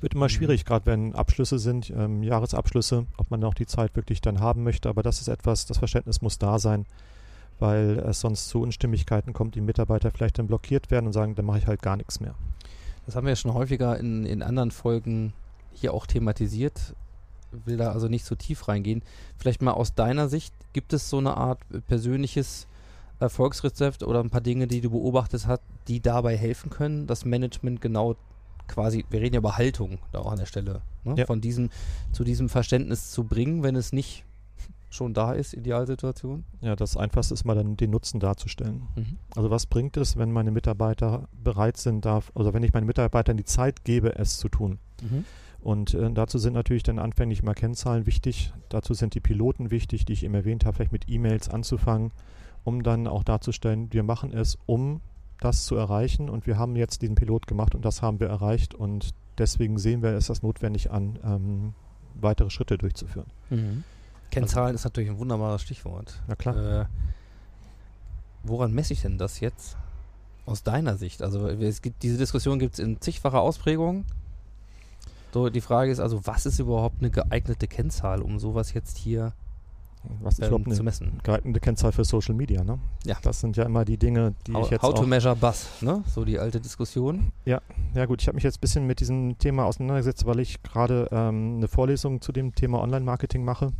Wird 0.00 0.14
immer 0.14 0.26
Mhm. 0.26 0.30
schwierig, 0.30 0.64
gerade 0.64 0.86
wenn 0.86 1.14
Abschlüsse 1.14 1.58
sind, 1.58 1.90
ähm, 1.90 2.22
Jahresabschlüsse, 2.22 3.06
ob 3.16 3.30
man 3.30 3.44
auch 3.44 3.54
die 3.54 3.66
Zeit 3.66 3.94
wirklich 3.94 4.20
dann 4.20 4.40
haben 4.40 4.64
möchte. 4.64 4.88
Aber 4.88 5.02
das 5.02 5.20
ist 5.20 5.28
etwas, 5.28 5.66
das 5.66 5.78
Verständnis 5.78 6.22
muss 6.22 6.38
da 6.38 6.58
sein, 6.58 6.86
weil 7.62 8.00
es 8.00 8.18
sonst 8.18 8.48
zu 8.48 8.60
Unstimmigkeiten 8.60 9.32
kommt, 9.32 9.54
die 9.54 9.60
Mitarbeiter 9.60 10.10
vielleicht 10.10 10.36
dann 10.36 10.48
blockiert 10.48 10.90
werden 10.90 11.06
und 11.06 11.12
sagen, 11.12 11.36
dann 11.36 11.46
mache 11.46 11.58
ich 11.58 11.68
halt 11.68 11.80
gar 11.80 11.96
nichts 11.96 12.18
mehr. 12.18 12.34
Das 13.06 13.14
haben 13.14 13.24
wir 13.24 13.30
ja 13.30 13.36
schon 13.36 13.54
häufiger 13.54 13.96
in, 13.98 14.26
in 14.26 14.42
anderen 14.42 14.72
Folgen 14.72 15.32
hier 15.70 15.94
auch 15.94 16.06
thematisiert. 16.06 16.96
Will 17.64 17.76
da 17.76 17.92
also 17.92 18.08
nicht 18.08 18.24
so 18.24 18.34
tief 18.34 18.66
reingehen. 18.66 19.02
Vielleicht 19.38 19.62
mal 19.62 19.72
aus 19.72 19.94
deiner 19.94 20.28
Sicht, 20.28 20.52
gibt 20.72 20.92
es 20.92 21.08
so 21.08 21.18
eine 21.18 21.36
Art 21.36 21.60
äh, 21.72 21.80
persönliches 21.80 22.66
Erfolgsrezept 23.20 24.02
oder 24.02 24.18
ein 24.18 24.30
paar 24.30 24.40
Dinge, 24.40 24.66
die 24.66 24.80
du 24.80 24.90
beobachtet 24.90 25.46
hast, 25.46 25.62
die 25.86 26.00
dabei 26.00 26.36
helfen 26.36 26.68
können, 26.68 27.06
das 27.06 27.24
Management 27.24 27.80
genau 27.80 28.16
quasi, 28.66 29.04
wir 29.10 29.20
reden 29.20 29.34
ja 29.34 29.38
über 29.38 29.56
Haltung 29.56 29.98
da 30.10 30.18
auch 30.18 30.32
an 30.32 30.38
der 30.38 30.46
Stelle, 30.46 30.82
ne? 31.04 31.14
Ja. 31.16 31.26
von 31.26 31.40
diesem, 31.40 31.70
zu 32.10 32.24
diesem 32.24 32.48
Verständnis 32.48 33.12
zu 33.12 33.22
bringen, 33.22 33.62
wenn 33.62 33.76
es 33.76 33.92
nicht 33.92 34.24
schon 34.92 35.14
da 35.14 35.32
ist, 35.32 35.54
Idealsituation? 35.54 36.44
Ja, 36.60 36.76
das 36.76 36.96
Einfachste 36.96 37.34
ist 37.34 37.44
mal 37.44 37.54
dann 37.54 37.76
den 37.76 37.90
Nutzen 37.90 38.20
darzustellen. 38.20 38.82
Mhm. 38.96 39.18
Also 39.34 39.50
was 39.50 39.66
bringt 39.66 39.96
es, 39.96 40.16
wenn 40.16 40.32
meine 40.32 40.50
Mitarbeiter 40.50 41.28
bereit 41.42 41.76
sind, 41.76 42.04
darf, 42.04 42.30
also 42.34 42.52
wenn 42.54 42.62
ich 42.62 42.72
meinen 42.72 42.86
Mitarbeitern 42.86 43.36
die 43.36 43.44
Zeit 43.44 43.84
gebe, 43.84 44.16
es 44.16 44.38
zu 44.38 44.48
tun? 44.48 44.78
Mhm. 45.02 45.24
Und 45.60 45.94
äh, 45.94 46.10
dazu 46.12 46.38
sind 46.38 46.54
natürlich 46.54 46.82
dann 46.82 46.98
anfänglich 46.98 47.42
mal 47.42 47.54
Kennzahlen 47.54 48.06
wichtig. 48.06 48.52
Dazu 48.68 48.94
sind 48.94 49.14
die 49.14 49.20
Piloten 49.20 49.70
wichtig, 49.70 50.04
die 50.04 50.12
ich 50.12 50.24
eben 50.24 50.34
erwähnt 50.34 50.64
habe, 50.64 50.76
vielleicht 50.76 50.92
mit 50.92 51.08
E-Mails 51.08 51.48
anzufangen, 51.48 52.10
um 52.64 52.82
dann 52.82 53.06
auch 53.06 53.22
darzustellen, 53.22 53.92
wir 53.92 54.02
machen 54.02 54.32
es, 54.32 54.58
um 54.66 55.00
das 55.40 55.64
zu 55.64 55.76
erreichen. 55.76 56.28
Und 56.28 56.46
wir 56.46 56.58
haben 56.58 56.74
jetzt 56.76 57.02
diesen 57.02 57.14
Pilot 57.14 57.46
gemacht 57.46 57.74
und 57.74 57.84
das 57.84 58.02
haben 58.02 58.18
wir 58.18 58.28
erreicht. 58.28 58.74
Und 58.74 59.10
deswegen 59.38 59.78
sehen 59.78 60.02
wir 60.02 60.10
es 60.10 60.30
als 60.30 60.42
notwendig 60.42 60.90
an, 60.90 61.18
ähm, 61.24 61.74
weitere 62.20 62.50
Schritte 62.50 62.76
durchzuführen. 62.76 63.28
Mhm. 63.50 63.84
Kennzahlen 64.32 64.74
ist 64.74 64.84
natürlich 64.84 65.10
ein 65.10 65.18
wunderbares 65.18 65.62
Stichwort. 65.62 66.20
Na 66.26 66.34
klar. 66.34 66.80
Äh, 66.82 66.84
woran 68.42 68.72
messe 68.72 68.92
ich 68.94 69.02
denn 69.02 69.18
das 69.18 69.40
jetzt 69.40 69.76
aus 70.46 70.62
deiner 70.62 70.96
Sicht? 70.96 71.22
Also 71.22 71.46
es 71.48 71.82
gibt 71.82 72.02
diese 72.02 72.16
Diskussion 72.18 72.58
gibt 72.58 72.74
es 72.74 72.80
in 72.80 73.00
zigfacher 73.00 73.40
Ausprägung. 73.40 74.04
So, 75.32 75.48
die 75.48 75.60
Frage 75.60 75.90
ist 75.90 76.00
also, 76.00 76.26
was 76.26 76.44
ist 76.44 76.58
überhaupt 76.58 76.96
eine 77.00 77.10
geeignete 77.10 77.66
Kennzahl, 77.66 78.20
um 78.20 78.38
sowas 78.38 78.74
jetzt 78.74 78.98
hier 78.98 79.32
Was 80.20 80.34
ist 80.34 80.40
ähm, 80.40 80.48
überhaupt 80.48 80.64
zu 80.64 80.70
eine 80.72 80.82
messen? 80.82 81.20
geeignete 81.22 81.60
Kennzahl 81.60 81.92
für 81.92 82.04
Social 82.04 82.34
Media? 82.34 82.64
Ne? 82.64 82.78
Ja. 83.04 83.16
Das 83.22 83.40
sind 83.40 83.56
ja 83.56 83.64
immer 83.64 83.84
die 83.84 83.96
Dinge, 83.96 84.34
die 84.46 84.52
How, 84.52 84.64
ich 84.64 84.70
jetzt 84.70 84.82
how 84.82 84.92
to 84.92 85.06
measure 85.06 85.36
Buzz, 85.36 85.68
ne? 85.80 86.02
So 86.06 86.24
die 86.24 86.38
alte 86.38 86.60
Diskussion. 86.60 87.32
Ja 87.44 87.60
gut, 88.06 88.20
ich 88.20 88.28
habe 88.28 88.34
mich 88.34 88.44
jetzt 88.44 88.58
ein 88.58 88.60
bisschen 88.60 88.86
mit 88.86 89.00
diesem 89.00 89.38
Thema 89.38 89.64
auseinandergesetzt, 89.64 90.26
weil 90.26 90.40
ich 90.40 90.62
gerade 90.62 91.08
ähm, 91.12 91.56
eine 91.58 91.68
Vorlesung 91.68 92.20
zu 92.20 92.32
dem 92.32 92.54
Thema 92.54 92.80
Online-Marketing 92.80 93.44
mache 93.44 93.72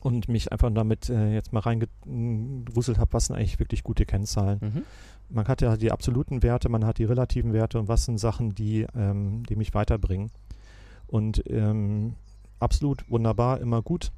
und 0.00 0.28
mich 0.28 0.50
einfach 0.50 0.70
damit 0.72 1.08
äh, 1.08 1.34
jetzt 1.34 1.52
mal 1.52 1.60
reingewuselt 1.60 2.98
habe, 2.98 3.12
was 3.12 3.26
sind 3.26 3.36
eigentlich 3.36 3.58
wirklich 3.58 3.82
gute 3.82 4.06
Kennzahlen. 4.06 4.58
Mhm. 4.60 4.82
Man 5.28 5.46
hat 5.46 5.62
ja 5.62 5.76
die 5.76 5.92
absoluten 5.92 6.42
Werte, 6.42 6.68
man 6.68 6.84
hat 6.84 6.98
die 6.98 7.04
relativen 7.04 7.52
Werte 7.52 7.78
und 7.78 7.88
was 7.88 8.04
sind 8.04 8.18
Sachen, 8.18 8.54
die, 8.54 8.86
ähm, 8.96 9.44
die 9.48 9.56
mich 9.56 9.74
weiterbringen. 9.74 10.30
Und 11.06 11.42
ähm, 11.48 12.14
absolut 12.58 13.08
wunderbar, 13.10 13.60
immer 13.60 13.82
gut. 13.82 14.10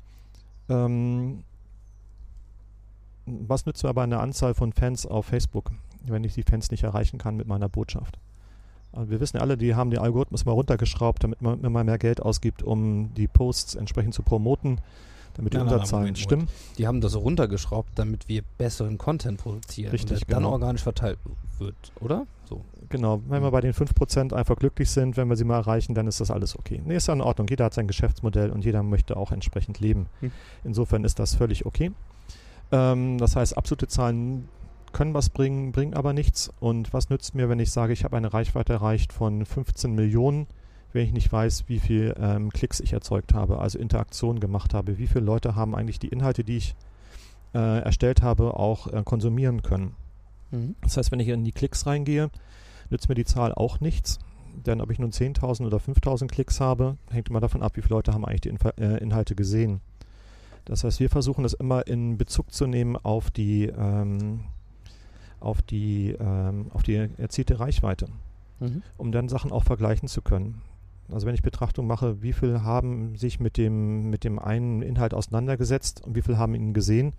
Ähm, 0.69 1.45
was 3.27 3.67
nützt 3.67 3.83
mir 3.83 3.91
aber 3.91 4.03
eine 4.03 4.21
Anzahl 4.21 4.55
von 4.55 4.73
Fans 4.73 5.07
auf 5.07 5.27
Facebook, 5.27 5.71
wenn 6.07 6.25
ich 6.25 6.35
die 6.35 6.43
Fans 6.43 6.71
nicht 6.71 6.83
erreichen 6.83 7.19
kann 7.19 7.37
mit 7.37 7.47
meiner 7.47 7.69
Botschaft? 7.69 8.19
Also 8.93 9.11
wir 9.11 9.21
wissen 9.21 9.39
ja 9.39 9.43
alle, 9.43 9.57
die 9.57 9.75
haben 9.75 9.91
den 9.91 10.01
Algorithmus 10.01 10.45
mal 10.45 10.53
runtergeschraubt, 10.53 11.25
damit 11.25 11.41
man 11.41 11.63
immer 11.63 11.83
mehr 11.83 11.99
Geld 11.99 12.21
ausgibt, 12.21 12.63
um 12.63 13.15
die 13.15 13.27
Posts 13.27 13.77
entsprechend 13.77 14.15
zu 14.15 14.23
promoten, 14.23 14.81
damit 15.35 15.53
die 15.53 15.59
Nein, 15.59 15.67
nein, 15.67 15.73
nein, 15.73 15.81
Unterzahlen 15.81 16.03
Moment, 16.05 16.19
stimmen. 16.19 16.49
Die 16.79 16.87
haben 16.87 17.01
das 17.01 17.17
runtergeschraubt, 17.17 17.91
damit 17.97 18.29
wir 18.29 18.43
besseren 18.59 18.99
Content 18.99 19.41
produzieren 19.41 19.91
Richtig, 19.91 20.13
und 20.13 20.21
der 20.21 20.27
dann 20.29 20.43
genau. 20.45 20.53
organisch 20.53 20.83
verteilt 20.83 21.19
wird, 21.59 21.75
oder? 22.01 22.27
So. 22.49 22.65
Genau, 22.89 23.23
wenn 23.29 23.43
wir 23.43 23.51
bei 23.51 23.61
den 23.61 23.73
5% 23.73 24.35
einfach 24.35 24.57
glücklich 24.57 24.91
sind, 24.91 25.17
wenn 25.17 25.29
wir 25.29 25.37
sie 25.37 25.45
mal 25.45 25.57
erreichen, 25.57 25.95
dann 25.95 26.07
ist 26.07 26.21
das 26.21 26.31
alles 26.31 26.59
okay. 26.59 26.83
Nee, 26.85 26.97
ist 26.97 27.09
ja 27.09 27.15
in 27.15 27.23
Ordnung. 27.23 27.49
Jeder 27.49 27.65
hat 27.65 27.75
sein 27.75 27.87
Geschäftsmodell 27.87 28.51
und 28.51 28.65
jeder 28.65 28.83
möchte 28.83 29.17
auch 29.17 29.33
entsprechend 29.33 29.81
leben. 29.81 30.07
Mhm. 30.21 30.33
Insofern 30.65 31.05
ist 31.05 31.19
das 31.19 31.35
völlig 31.35 31.65
okay. 31.65 31.93
Ähm, 32.71 33.19
das 33.19 33.37
heißt, 33.37 33.57
absolute 33.57 33.89
Zahlen 33.89 34.49
können 34.93 35.15
was 35.15 35.31
bringen, 35.31 35.73
bringen 35.73 35.95
aber 35.95 36.13
nichts. 36.13 36.51
Und 36.61 36.93
was 36.93 37.09
nützt 37.11 37.35
mir, 37.35 37.49
wenn 37.49 37.61
ich 37.61 37.71
sage, 37.71 37.93
ich 37.93 38.05
habe 38.05 38.17
eine 38.17 38.33
Reichweite 38.33 38.75
erreicht 38.75 39.13
von 39.13 39.45
15 39.45 39.95
Millionen, 39.95 40.47
wenn 40.95 41.05
ich 41.05 41.13
nicht 41.13 41.33
weiß, 41.33 41.65
wie 41.69 41.79
viel 41.79 42.15
ähm, 42.19 42.51
Klicks 42.51 42.81
ich 42.81 42.93
erzeugt 42.93 43.35
habe, 43.35 43.59
also 43.59 43.79
Interaktion 43.79 44.41
gemacht 44.41 44.75
habe, 44.75 44.99
wie 44.99 45.07
viele 45.07 45.25
Leute 45.25 45.55
haben 45.55 45.75
eigentlich 45.75 45.99
die 45.99 46.09
Inhalte, 46.09 46.45
die 46.45 46.57
ich 46.57 46.75
äh, 47.55 47.81
erstellt 47.83 48.23
habe, 48.23 48.55
auch 48.55 48.87
äh, 48.89 49.03
konsumieren 49.05 49.63
können. 49.63 49.95
Mhm. 50.51 50.75
Das 50.83 50.97
heißt, 50.97 51.13
wenn 51.13 51.21
ich 51.21 51.29
in 51.29 51.45
die 51.45 51.53
Klicks 51.53 51.87
reingehe, 51.87 52.31
nützt 52.91 53.09
mir 53.09 53.15
die 53.15 53.25
Zahl 53.25 53.53
auch 53.55 53.81
nichts. 53.81 54.19
Denn 54.67 54.81
ob 54.81 54.91
ich 54.91 54.99
nun 54.99 55.11
10.000 55.13 55.67
oder 55.67 55.79
5.000 55.79 56.29
Klicks 56.29 56.61
habe, 56.61 56.97
hängt 57.11 57.31
immer 57.31 57.41
davon 57.41 57.63
ab, 57.63 57.77
wie 57.77 57.83
viele 57.83 57.95
Leute 57.95 58.13
haben 58.13 58.25
eigentlich 58.25 58.43
die 58.43 58.51
Infa 58.51 58.71
äh, 58.79 58.99
Inhalte 59.03 59.35
gesehen. 59.35 59.81
Das 60.65 60.85
heißt, 60.85 61.01
wir 61.01 61.11
versuchen 61.11 61.43
das 61.43 61.55
immer 61.55 61.87
in 61.87 62.19
Bezug 62.19 62.53
zu 62.53 62.67
nehmen 62.67 62.97
auf 62.97 63.31
die, 63.31 63.65
ähm, 63.65 64.41
auf 65.41 65.63
die, 65.63 66.15
ähm, 66.21 66.67
auf 66.73 66.83
die 66.83 66.95
erzielte 66.95 67.59
Reichweite, 67.59 68.09
Mhm. 68.61 68.83
um 68.97 69.11
dann 69.11 69.29
Sachen 69.29 69.51
auch 69.51 69.65
vergleichen 69.65 70.07
zu 70.07 70.23
können. 70.23 70.61
Also 71.13 71.27
wenn 71.27 71.35
ich 71.35 71.43
Betrachtung 71.43 71.87
mache, 71.87 72.23
wie 72.23 72.33
viele 72.33 72.65
haben 72.65 73.17
sich 73.17 73.41
mit 73.41 73.57
dem, 73.57 74.11
mit 74.11 74.25
dem 74.25 74.39
einen 74.39 74.83
Inhalt 74.83 75.15
auseinandergesetzt 75.15 76.03
und 76.05 76.15
wie 76.15 76.23
viele 76.23 76.39
haben 76.39 76.55
ihn 76.55 76.75
gesehen. 76.75 77.13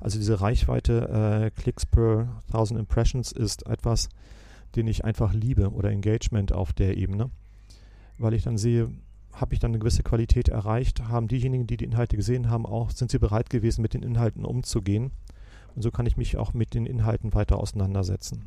Also 0.00 0.18
diese 0.18 0.40
Reichweite 0.40 1.44
äh, 1.46 1.50
Klicks 1.50 1.86
per 1.86 2.28
1000 2.48 2.80
Impressions 2.80 3.32
ist 3.32 3.66
etwas, 3.66 4.08
den 4.74 4.86
ich 4.86 5.04
einfach 5.04 5.32
liebe 5.32 5.70
oder 5.70 5.90
Engagement 5.90 6.52
auf 6.52 6.72
der 6.72 6.96
Ebene, 6.96 7.30
weil 8.18 8.34
ich 8.34 8.42
dann 8.42 8.58
sehe, 8.58 8.90
habe 9.32 9.54
ich 9.54 9.60
dann 9.60 9.70
eine 9.70 9.78
gewisse 9.78 10.02
Qualität 10.02 10.48
erreicht, 10.48 11.08
haben 11.08 11.28
diejenigen, 11.28 11.66
die 11.66 11.76
die 11.76 11.84
Inhalte 11.84 12.16
gesehen 12.16 12.50
haben, 12.50 12.66
auch, 12.66 12.90
sind 12.90 13.10
sie 13.10 13.18
bereit 13.18 13.50
gewesen, 13.50 13.82
mit 13.82 13.94
den 13.94 14.02
Inhalten 14.02 14.44
umzugehen. 14.44 15.12
Und 15.74 15.82
so 15.82 15.90
kann 15.90 16.06
ich 16.06 16.16
mich 16.16 16.36
auch 16.38 16.54
mit 16.54 16.74
den 16.74 16.86
Inhalten 16.86 17.34
weiter 17.34 17.58
auseinandersetzen. 17.58 18.46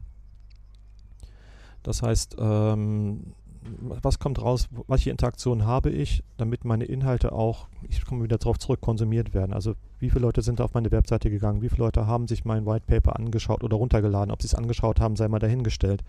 Das 1.84 2.02
heißt, 2.02 2.38
ähm, 2.40 3.34
was 3.62 4.20
kommt 4.20 4.42
raus, 4.42 4.70
welche 4.88 5.10
Interaktion 5.10 5.66
habe 5.66 5.90
ich, 5.90 6.24
damit 6.38 6.66
meine 6.66 6.86
Inhalte 6.86 7.32
auch, 7.32 7.68
ich 7.88 8.04
komme 8.06 8.24
wieder 8.24 8.38
darauf 8.38 8.58
zurück, 8.58 8.82
konsumiert 8.82 9.34
werden. 9.34 9.54
Also 9.54 9.76
wie 10.00 10.10
viele 10.10 10.22
Leute 10.22 10.42
sind 10.42 10.62
auf 10.62 10.74
meine 10.74 10.92
Webseite 10.92 11.30
gegangen, 11.30 11.62
wie 11.62 11.70
viele 11.70 11.84
Leute 11.84 12.08
haben 12.08 12.28
sich 12.28 12.46
mein 12.46 12.66
White 12.66 12.86
Paper 12.88 13.18
angeschaut 13.18 13.64
oder 13.64 13.78
runtergeladen, 13.78 14.32
ob 14.32 14.42
sie 14.42 14.48
es 14.48 14.56
angeschaut 14.56 15.00
haben, 15.00 15.16
sei 15.16 15.28
mal 15.28 15.40
dahingestellt. 15.40 16.04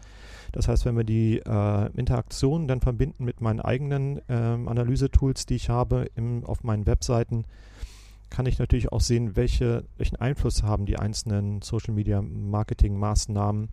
Das 0.53 0.69
heißt, 0.69 0.85
wenn 0.85 0.97
wir 0.97 1.05
die 1.05 1.39
äh, 1.39 1.91
Interaktion 1.97 2.69
dann 2.69 2.81
verbinden 2.81 3.25
mit 3.25 3.41
meinen 3.41 3.61
eigenen 3.61 4.21
ähm, 4.29 4.69
Analysetools, 4.69 5.47
die 5.47 5.57
ich 5.57 5.69
habe 5.69 6.07
im, 6.15 6.45
auf 6.45 6.63
meinen 6.63 6.87
Webseiten, 6.87 7.45
kann 8.31 8.47
ich 8.47 8.59
natürlich 8.61 8.93
auch 8.93 9.01
sehen, 9.01 9.35
welche, 9.35 9.85
welchen 9.97 10.17
Einfluss 10.17 10.63
haben 10.63 10.87
die 10.87 10.99
einzelnen 10.99 11.63
Social 11.63 11.95
Media 11.95 12.23
Marketing 12.23 12.97
Maßnahmen 12.97 13.69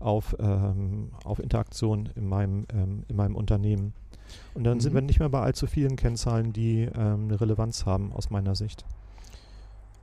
auf, 0.00 0.36
ähm, 0.38 1.10
auf 1.24 1.38
Interaktion 1.38 2.10
in 2.14 2.28
meinem, 2.28 2.66
ähm, 2.72 3.04
in 3.08 3.16
meinem 3.16 3.36
Unternehmen. 3.36 3.92
Und 4.54 4.64
dann 4.64 4.80
sind 4.80 4.92
Mhm. 4.92 4.96
wir 4.96 5.02
nicht 5.02 5.20
mehr 5.20 5.28
bei 5.28 5.40
allzu 5.40 5.66
vielen 5.66 5.96
Kennzahlen, 5.96 6.52
die 6.52 6.82
ähm, 6.82 7.24
eine 7.24 7.40
Relevanz 7.40 7.86
haben 7.86 8.12
aus 8.12 8.30
meiner 8.30 8.54
Sicht. 8.54 8.84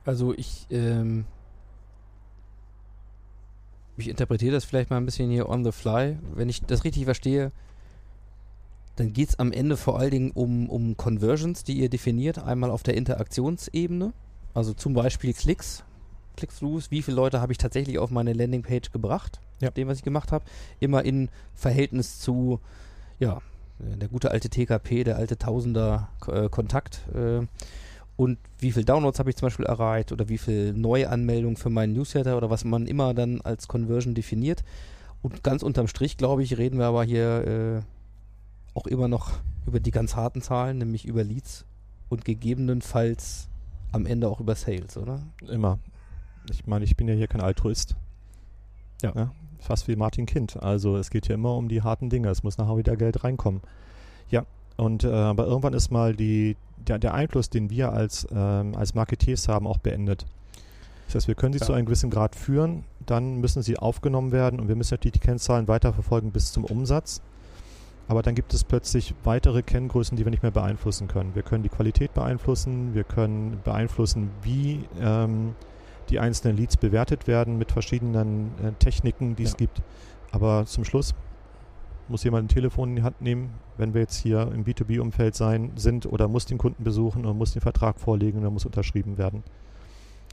Also 0.04 0.32
ich, 0.34 0.66
ähm, 0.70 1.24
ich 3.96 4.08
interpretiere 4.08 4.52
das 4.52 4.64
vielleicht 4.64 4.90
mal 4.90 4.96
ein 4.96 5.04
bisschen 5.04 5.30
hier 5.30 5.48
on 5.48 5.64
the 5.64 5.72
fly. 5.72 6.18
Wenn 6.34 6.48
ich 6.48 6.62
das 6.62 6.84
richtig 6.84 7.04
verstehe, 7.04 7.52
dann 8.96 9.12
geht 9.12 9.30
es 9.30 9.38
am 9.38 9.52
Ende 9.52 9.76
vor 9.76 9.98
allen 9.98 10.10
Dingen 10.10 10.30
um, 10.32 10.68
um 10.68 10.96
Conversions, 10.96 11.64
die 11.64 11.74
ihr 11.74 11.88
definiert. 11.88 12.38
Einmal 12.38 12.70
auf 12.70 12.82
der 12.82 12.94
Interaktionsebene, 12.94 14.12
also 14.54 14.74
zum 14.74 14.94
Beispiel 14.94 15.32
Klicks, 15.32 15.84
Click-Throughs. 16.36 16.90
Wie 16.90 17.02
viele 17.02 17.16
Leute 17.16 17.40
habe 17.40 17.52
ich 17.52 17.58
tatsächlich 17.58 17.98
auf 17.98 18.10
meine 18.10 18.32
Landingpage 18.32 18.90
gebracht, 18.92 19.40
Ja. 19.62 19.70
dem, 19.70 19.88
was 19.88 19.98
ich 19.98 20.04
gemacht 20.04 20.32
habe. 20.32 20.44
Immer 20.80 21.04
in 21.04 21.30
Verhältnis 21.54 22.18
zu, 22.18 22.60
ja, 23.18 23.38
äh, 23.78 23.96
der 23.96 24.08
gute 24.08 24.30
alte 24.30 24.50
TKP, 24.50 25.04
der 25.04 25.16
alte 25.16 25.38
Tausender 25.38 26.08
äh, 26.26 26.48
Kontakt. 26.48 27.02
Äh, 27.14 27.46
und 28.16 28.38
wie 28.58 28.72
viel 28.72 28.84
Downloads 28.84 29.18
habe 29.18 29.30
ich 29.30 29.36
zum 29.36 29.46
Beispiel 29.46 29.66
erreicht 29.66 30.12
oder 30.12 30.28
wie 30.28 30.38
viel 30.38 30.72
Neuanmeldungen 30.74 31.56
für 31.56 31.70
meinen 31.70 31.94
Newsletter 31.94 32.36
oder 32.36 32.50
was 32.50 32.64
man 32.64 32.86
immer 32.86 33.14
dann 33.14 33.40
als 33.40 33.68
Conversion 33.68 34.14
definiert. 34.14 34.62
Und 35.22 35.42
ganz 35.42 35.62
unterm 35.62 35.88
Strich, 35.88 36.16
glaube 36.16 36.42
ich, 36.42 36.58
reden 36.58 36.78
wir 36.78 36.86
aber 36.86 37.04
hier 37.04 37.84
äh, 37.84 38.78
auch 38.78 38.86
immer 38.86 39.08
noch 39.08 39.32
über 39.66 39.80
die 39.80 39.90
ganz 39.90 40.16
harten 40.16 40.42
Zahlen, 40.42 40.78
nämlich 40.78 41.06
über 41.06 41.24
Leads 41.24 41.64
und 42.08 42.24
gegebenenfalls 42.24 43.48
am 43.92 44.06
Ende 44.06 44.28
auch 44.28 44.40
über 44.40 44.54
Sales, 44.54 44.96
oder? 44.96 45.22
Immer. 45.48 45.78
Ich 46.50 46.66
meine, 46.66 46.84
ich 46.84 46.96
bin 46.96 47.08
ja 47.08 47.14
hier 47.14 47.28
kein 47.28 47.40
Altruist. 47.40 47.94
Ja. 49.02 49.32
Fast 49.62 49.88
wie 49.88 49.96
Martin 49.96 50.26
Kind. 50.26 50.62
Also 50.62 50.96
es 50.96 51.10
geht 51.10 51.28
ja 51.28 51.34
immer 51.34 51.56
um 51.56 51.68
die 51.68 51.82
harten 51.82 52.10
Dinge. 52.10 52.28
Es 52.28 52.42
muss 52.42 52.58
nachher 52.58 52.76
wieder 52.76 52.96
Geld 52.96 53.24
reinkommen. 53.24 53.60
Ja. 54.28 54.44
Und 54.76 55.04
äh, 55.04 55.12
aber 55.12 55.46
irgendwann 55.46 55.74
ist 55.74 55.90
mal 55.90 56.14
die, 56.14 56.56
der, 56.78 56.98
der 56.98 57.14
Einfluss, 57.14 57.50
den 57.50 57.70
wir 57.70 57.92
als, 57.92 58.26
ähm, 58.34 58.74
als 58.74 58.94
Marketeers 58.94 59.46
haben, 59.48 59.66
auch 59.66 59.78
beendet. 59.78 60.24
Das 61.06 61.14
heißt, 61.16 61.28
wir 61.28 61.34
können 61.34 61.52
sie 61.52 61.60
Ja. 61.60 61.66
zu 61.66 61.72
einem 61.74 61.84
gewissen 61.86 62.10
Grad 62.10 62.34
führen, 62.34 62.84
dann 63.04 63.36
müssen 63.40 63.62
sie 63.62 63.78
aufgenommen 63.78 64.32
werden 64.32 64.58
und 64.58 64.68
wir 64.68 64.76
müssen 64.76 64.94
natürlich 64.94 65.12
die 65.12 65.18
Kennzahlen 65.26 65.68
weiterverfolgen 65.68 66.32
bis 66.32 66.52
zum 66.52 66.64
Umsatz. 66.64 67.20
Aber 68.08 68.22
dann 68.22 68.34
gibt 68.34 68.52
es 68.54 68.64
plötzlich 68.64 69.14
weitere 69.22 69.62
Kenngrößen, 69.62 70.16
die 70.16 70.24
wir 70.24 70.30
nicht 70.30 70.42
mehr 70.42 70.50
beeinflussen 70.50 71.06
können. 71.08 71.34
Wir 71.34 71.42
können 71.42 71.62
die 71.62 71.68
Qualität 71.68 72.14
beeinflussen, 72.14 72.94
wir 72.94 73.04
können 73.04 73.60
beeinflussen, 73.62 74.30
wie 74.42 74.84
ähm, 75.00 75.54
die 76.12 76.20
einzelnen 76.20 76.56
Leads 76.56 76.76
bewertet 76.76 77.26
werden 77.26 77.58
mit 77.58 77.72
verschiedenen 77.72 78.52
äh, 78.62 78.72
Techniken, 78.78 79.34
die 79.34 79.44
es 79.44 79.52
Ja. 79.52 79.56
gibt. 79.56 79.82
Aber 80.30 80.66
zum 80.66 80.84
Schluss 80.84 81.14
muss 82.08 82.22
jemand 82.24 82.44
ein 82.44 82.48
Telefon 82.48 82.90
in 82.90 82.96
die 82.96 83.02
Hand 83.02 83.20
nehmen, 83.22 83.54
wenn 83.78 83.94
wir 83.94 84.02
jetzt 84.02 84.16
hier 84.16 84.50
im 84.52 84.64
B2B-Umfeld 84.64 85.34
sein 85.34 85.72
sind 85.76 86.06
oder 86.06 86.28
muss 86.28 86.44
den 86.44 86.58
Kunden 86.58 86.84
besuchen 86.84 87.24
oder 87.24 87.34
muss 87.34 87.52
den 87.52 87.62
Vertrag 87.62 87.98
vorlegen 87.98 88.40
oder 88.40 88.50
muss 88.50 88.66
unterschrieben 88.66 89.18
werden. 89.18 89.42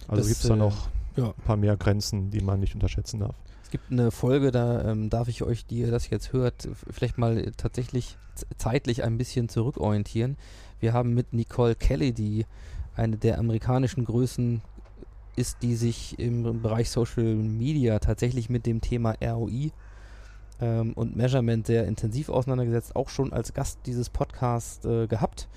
Also 0.08 0.28
gibt 0.28 0.42
es 0.42 0.48
da 0.48 0.56
äh, 0.56 0.58
noch 0.58 0.90
ja. 1.16 1.28
ein 1.28 1.44
paar 1.46 1.58
mehr 1.58 1.78
Grenzen, 1.78 2.30
die 2.30 2.42
man 2.42 2.60
nicht 2.60 2.74
unterschätzen 2.76 3.22
darf. 3.22 3.36
Es 3.64 3.70
gibt 3.70 3.92
eine 3.92 4.12
Folge, 4.12 4.52
da 4.52 4.90
ähm, 4.90 5.10
darf 5.10 5.28
ich 5.28 5.44
euch, 5.44 5.66
die 5.66 5.80
ihr 5.80 5.92
das 5.92 6.10
jetzt 6.10 6.34
hört, 6.34 6.68
vielleicht 6.90 7.18
mal 7.18 7.38
äh, 7.38 7.52
tatsächlich 7.56 8.18
zeitlich 8.58 9.04
ein 9.04 9.18
bisschen 9.18 9.48
zurückorientieren. 9.48 10.38
Wir 10.80 10.94
haben 10.94 11.14
mit 11.14 11.34
Nicole 11.34 11.76
Kelly, 11.76 12.14
die 12.14 12.46
eine 12.96 13.18
der 13.18 13.38
amerikanischen 13.38 14.06
Größen 14.06 14.62
ist, 15.40 15.64
die 15.64 15.76
sich 15.76 16.20
im 16.20 16.62
Bereich 16.62 16.90
Social 16.90 17.36
Media 17.36 18.00
tatsächlich 18.00 18.50
mit 18.50 18.66
dem 18.66 18.82
Thema 18.82 19.16
ROI 19.24 19.72
ähm, 20.62 20.94
und 20.94 21.16
Measurement 21.16 21.66
sehr 21.66 21.88
intensiv 21.88 22.30
auseinandergesetzt, 22.30 22.96
auch 22.96 23.10
schon 23.10 23.34
als 23.34 23.54
Gast 23.54 23.80
dieses 23.86 24.10
Podcasts 24.10 24.86
äh, 24.86 25.08
gehabt. 25.08 25.48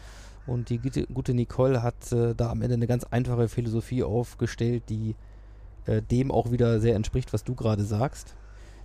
Und 0.46 0.70
die 0.70 0.78
gute, 0.78 1.34
Nicole 1.34 1.82
hat 1.82 2.12
äh, 2.12 2.34
da 2.34 2.50
am 2.50 2.62
Ende 2.62 2.74
eine 2.74 2.86
ganz 2.86 3.04
einfache 3.04 3.48
Philosophie 3.48 4.02
aufgestellt, 4.02 4.84
die 4.88 5.14
äh, 5.86 6.02
dem 6.02 6.30
auch 6.30 6.50
wieder 6.50 6.80
sehr 6.80 6.96
entspricht, 6.96 7.32
was 7.32 7.44
du 7.44 7.54
gerade 7.54 7.84
sagst. 7.84 8.34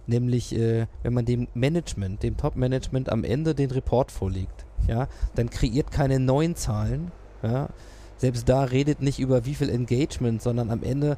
Nämlich, 0.05 0.55
äh, 0.55 0.87
wenn 1.03 1.13
man 1.13 1.25
dem 1.25 1.47
Management, 1.53 2.23
dem 2.23 2.37
Top-Management 2.37 3.11
am 3.11 3.23
Ende 3.23 3.53
den 3.53 3.71
Report 3.71 4.11
vorlegt, 4.11 4.65
ja, 4.87 5.07
dann 5.35 5.49
kreiert 5.49 5.91
keine 5.91 6.19
neuen 6.19 6.55
Zahlen. 6.55 7.11
Ja. 7.43 7.69
Selbst 8.17 8.49
da 8.49 8.63
redet 8.63 9.01
nicht 9.01 9.19
über 9.19 9.45
wie 9.45 9.55
viel 9.55 9.69
Engagement, 9.69 10.41
sondern 10.41 10.71
am 10.71 10.83
Ende 10.83 11.17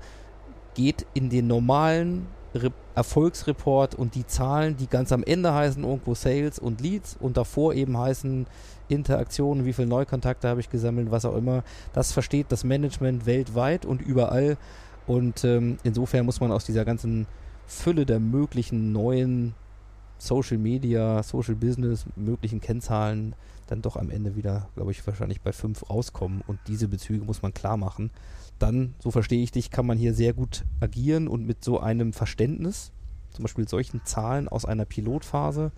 geht 0.75 1.05
in 1.13 1.29
den 1.29 1.47
normalen 1.47 2.27
Re 2.53 2.71
Erfolgsreport 2.95 3.95
und 3.95 4.15
die 4.15 4.27
Zahlen, 4.27 4.75
die 4.75 4.87
ganz 4.87 5.13
am 5.13 5.23
Ende 5.23 5.53
heißen 5.53 5.83
irgendwo 5.85 6.15
Sales 6.15 6.59
und 6.59 6.81
Leads 6.81 7.15
und 7.17 7.37
davor 7.37 7.73
eben 7.73 7.97
heißen 7.97 8.45
Interaktionen, 8.89 9.65
wie 9.65 9.71
viele 9.71 9.87
Neukontakte 9.87 10.49
habe 10.49 10.59
ich 10.59 10.69
gesammelt, 10.69 11.09
was 11.09 11.23
auch 11.23 11.35
immer. 11.35 11.63
Das 11.93 12.11
versteht 12.11 12.47
das 12.49 12.65
Management 12.65 13.25
weltweit 13.25 13.85
und 13.85 14.01
überall. 14.01 14.57
Und 15.07 15.45
ähm, 15.45 15.77
insofern 15.83 16.25
muss 16.25 16.41
man 16.41 16.51
aus 16.51 16.65
dieser 16.65 16.83
ganzen 16.83 17.25
Fülle 17.67 18.05
der 18.05 18.19
möglichen 18.19 18.91
neuen 18.91 19.53
Social 20.17 20.57
Media, 20.57 21.23
Social 21.23 21.55
Business, 21.55 22.05
möglichen 22.17 22.59
Kennzahlen 22.59 23.33
dann 23.71 23.81
doch 23.81 23.95
am 23.95 24.09
Ende 24.09 24.35
wieder, 24.35 24.67
glaube 24.75 24.91
ich, 24.91 25.05
wahrscheinlich 25.05 25.41
bei 25.41 25.51
fünf 25.53 25.89
rauskommen. 25.89 26.41
Und 26.47 26.59
diese 26.67 26.87
Bezüge 26.87 27.25
muss 27.25 27.41
man 27.41 27.53
klar 27.53 27.77
machen. 27.77 28.11
Dann, 28.57 28.95
so 28.99 29.11
verstehe 29.11 29.41
ich 29.41 29.51
dich, 29.51 29.71
kann 29.71 29.85
man 29.85 29.97
hier 29.97 30.13
sehr 30.13 30.33
gut 30.33 30.65
agieren 30.79 31.27
und 31.27 31.45
mit 31.45 31.63
so 31.63 31.79
einem 31.79 32.13
Verständnis, 32.13 32.91
zum 33.31 33.43
Beispiel 33.43 33.67
solchen 33.67 34.03
Zahlen 34.05 34.47
aus 34.47 34.65
einer 34.65 34.85
Pilotphase, 34.85 35.71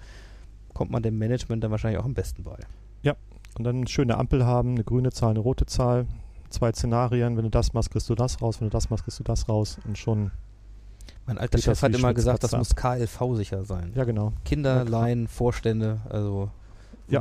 kommt 0.73 0.91
man 0.91 1.03
dem 1.03 1.17
Management 1.17 1.63
dann 1.63 1.71
wahrscheinlich 1.71 1.99
auch 1.99 2.05
am 2.05 2.13
besten 2.13 2.43
bei. 2.43 2.57
Und 3.57 3.65
dann 3.65 3.77
eine 3.77 3.87
schöne 3.87 4.17
Ampel 4.17 4.45
haben, 4.45 4.71
eine 4.71 4.83
grüne 4.83 5.11
Zahl, 5.11 5.31
eine 5.31 5.39
rote 5.39 5.65
Zahl, 5.65 6.07
zwei 6.49 6.71
Szenarien, 6.71 7.35
wenn 7.35 7.43
du 7.43 7.49
das 7.49 7.73
machst, 7.73 7.91
kriegst 7.91 8.09
du 8.09 8.15
das 8.15 8.41
raus, 8.41 8.61
wenn 8.61 8.67
du 8.67 8.71
das 8.71 8.89
machst, 8.89 9.03
kriegst 9.03 9.19
du 9.19 9.23
das 9.23 9.49
raus 9.49 9.77
und 9.85 9.97
schon, 9.97 10.31
Mein 11.25 11.37
alter 11.37 11.57
Chef 11.57 11.81
hat 11.81 11.93
immer 11.93 12.13
gesagt, 12.13 12.43
das 12.43 12.53
muss 12.53 12.75
KLV-sicher 12.75 13.65
sein. 13.65 13.91
ja 13.95 14.05
genau. 14.05 14.33
Kinder, 14.45 14.85
Ja, 14.87 15.27
Vorstände, 15.27 15.99
also 16.09 16.49
Ja. 17.07 17.19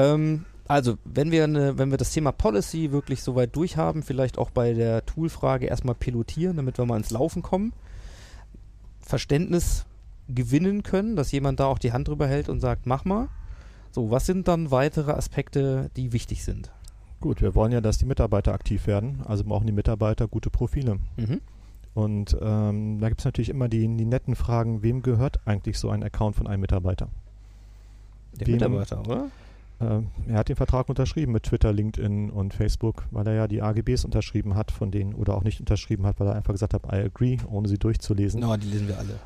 Ähm, 0.00 0.44
also, 0.66 0.98
wenn 1.04 1.30
wir, 1.30 1.44
eine, 1.44 1.78
wenn 1.78 1.90
wir 1.90 1.98
das 1.98 2.12
Thema 2.12 2.32
Policy 2.32 2.92
wirklich 2.92 3.22
soweit 3.22 3.54
durchhaben, 3.56 4.02
vielleicht 4.02 4.38
auch 4.38 4.50
bei 4.50 4.72
der 4.72 5.04
Toolfrage 5.04 5.66
erstmal 5.66 5.96
pilotieren, 5.96 6.56
damit 6.56 6.78
wir 6.78 6.86
mal 6.86 6.96
ins 6.96 7.10
Laufen 7.10 7.42
kommen, 7.42 7.72
Verständnis 9.00 9.84
gewinnen 10.28 10.84
können, 10.84 11.16
dass 11.16 11.32
jemand 11.32 11.58
da 11.58 11.66
auch 11.66 11.78
die 11.78 11.92
Hand 11.92 12.06
drüber 12.06 12.28
hält 12.28 12.48
und 12.48 12.60
sagt, 12.60 12.86
mach 12.86 13.04
mal. 13.04 13.28
So, 13.90 14.12
was 14.12 14.26
sind 14.26 14.46
dann 14.46 14.70
weitere 14.70 15.10
Aspekte, 15.10 15.90
die 15.96 16.12
wichtig 16.12 16.44
sind? 16.44 16.70
Gut, 17.20 17.42
wir 17.42 17.56
wollen 17.56 17.72
ja, 17.72 17.80
dass 17.80 17.98
die 17.98 18.06
Mitarbeiter 18.06 18.54
aktiv 18.54 18.86
werden, 18.86 19.22
also 19.26 19.42
brauchen 19.42 19.66
die 19.66 19.72
Mitarbeiter 19.72 20.28
gute 20.28 20.48
Profile. 20.50 21.00
Mhm. 21.16 21.40
Und 21.92 22.36
ähm, 22.40 23.00
da 23.00 23.08
gibt 23.08 23.20
es 23.20 23.24
natürlich 23.24 23.48
immer 23.48 23.68
die, 23.68 23.80
die 23.80 24.04
netten 24.04 24.36
Fragen, 24.36 24.84
wem 24.84 25.02
gehört 25.02 25.40
eigentlich 25.44 25.80
so 25.80 25.90
ein 25.90 26.04
Account 26.04 26.36
von 26.36 26.46
einem 26.46 26.60
Mitarbeiter? 26.60 27.08
Der 28.38 28.46
Wem- 28.46 28.54
Mitarbeiter, 28.54 29.00
oder? 29.00 29.26
Äh, 29.80 30.00
er 30.30 30.38
hat 30.38 30.48
den 30.48 30.56
Vertrag 30.56 30.88
unterschrieben 30.88 31.32
mit 31.32 31.44
Twitter, 31.44 31.72
LinkedIn 31.72 32.30
und 32.30 32.54
Facebook, 32.54 33.04
weil 33.10 33.26
er 33.26 33.34
ja 33.34 33.48
die 33.48 33.62
AGBs 33.62 34.04
unterschrieben 34.04 34.54
hat 34.54 34.70
von 34.70 34.90
denen 34.90 35.14
oder 35.14 35.34
auch 35.34 35.42
nicht 35.44 35.60
unterschrieben 35.60 36.06
hat, 36.06 36.20
weil 36.20 36.28
er 36.28 36.34
einfach 36.36 36.52
gesagt 36.52 36.74
hat, 36.74 36.84
I 36.92 36.96
agree, 37.04 37.38
ohne 37.50 37.68
sie 37.68 37.78
durchzulesen. 37.78 38.40
Na, 38.40 38.56
die 38.56 38.68
lesen 38.68 38.88
wir 38.88 38.98
alle. 38.98 39.18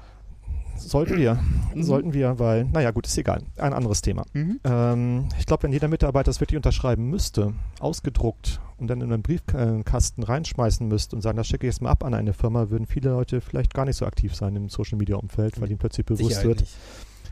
Sollten 0.76 1.16
wir, 1.16 1.38
Mhm. 1.72 1.82
sollten 1.84 2.12
wir, 2.14 2.38
weil, 2.40 2.64
naja 2.64 2.90
gut, 2.90 3.06
ist 3.06 3.16
egal. 3.16 3.42
Ein 3.58 3.72
anderes 3.72 4.02
Thema. 4.02 4.24
Mhm. 4.32 4.58
Ähm, 4.64 5.28
ich 5.38 5.46
glaube, 5.46 5.62
wenn 5.62 5.72
jeder 5.72 5.86
Mitarbeiter 5.86 6.26
das 6.26 6.40
wirklich 6.40 6.56
unterschreiben 6.56 7.08
müsste, 7.10 7.52
ausgedruckt 7.78 8.60
und 8.78 8.88
dann 8.88 9.00
in 9.00 9.12
einen 9.12 9.22
Briefkasten 9.22 10.24
reinschmeißen 10.24 10.86
müsste 10.88 11.14
und 11.14 11.22
sagen, 11.22 11.36
das 11.36 11.46
schicke 11.46 11.66
ich 11.68 11.74
jetzt 11.74 11.80
mal 11.80 11.90
ab 11.90 12.02
an 12.04 12.12
eine 12.12 12.32
Firma, 12.32 12.70
würden 12.70 12.86
viele 12.86 13.10
Leute 13.10 13.40
vielleicht 13.40 13.72
gar 13.72 13.84
nicht 13.84 13.96
so 13.96 14.04
aktiv 14.04 14.34
sein 14.34 14.56
im 14.56 14.68
Social 14.68 14.98
Media 14.98 15.14
Umfeld, 15.16 15.60
weil 15.60 15.68
ihnen 15.68 15.78
plötzlich 15.78 16.06
bewusst 16.06 16.24
Sicherheit 16.24 16.44
wird, 16.46 16.60
nicht. 16.62 16.76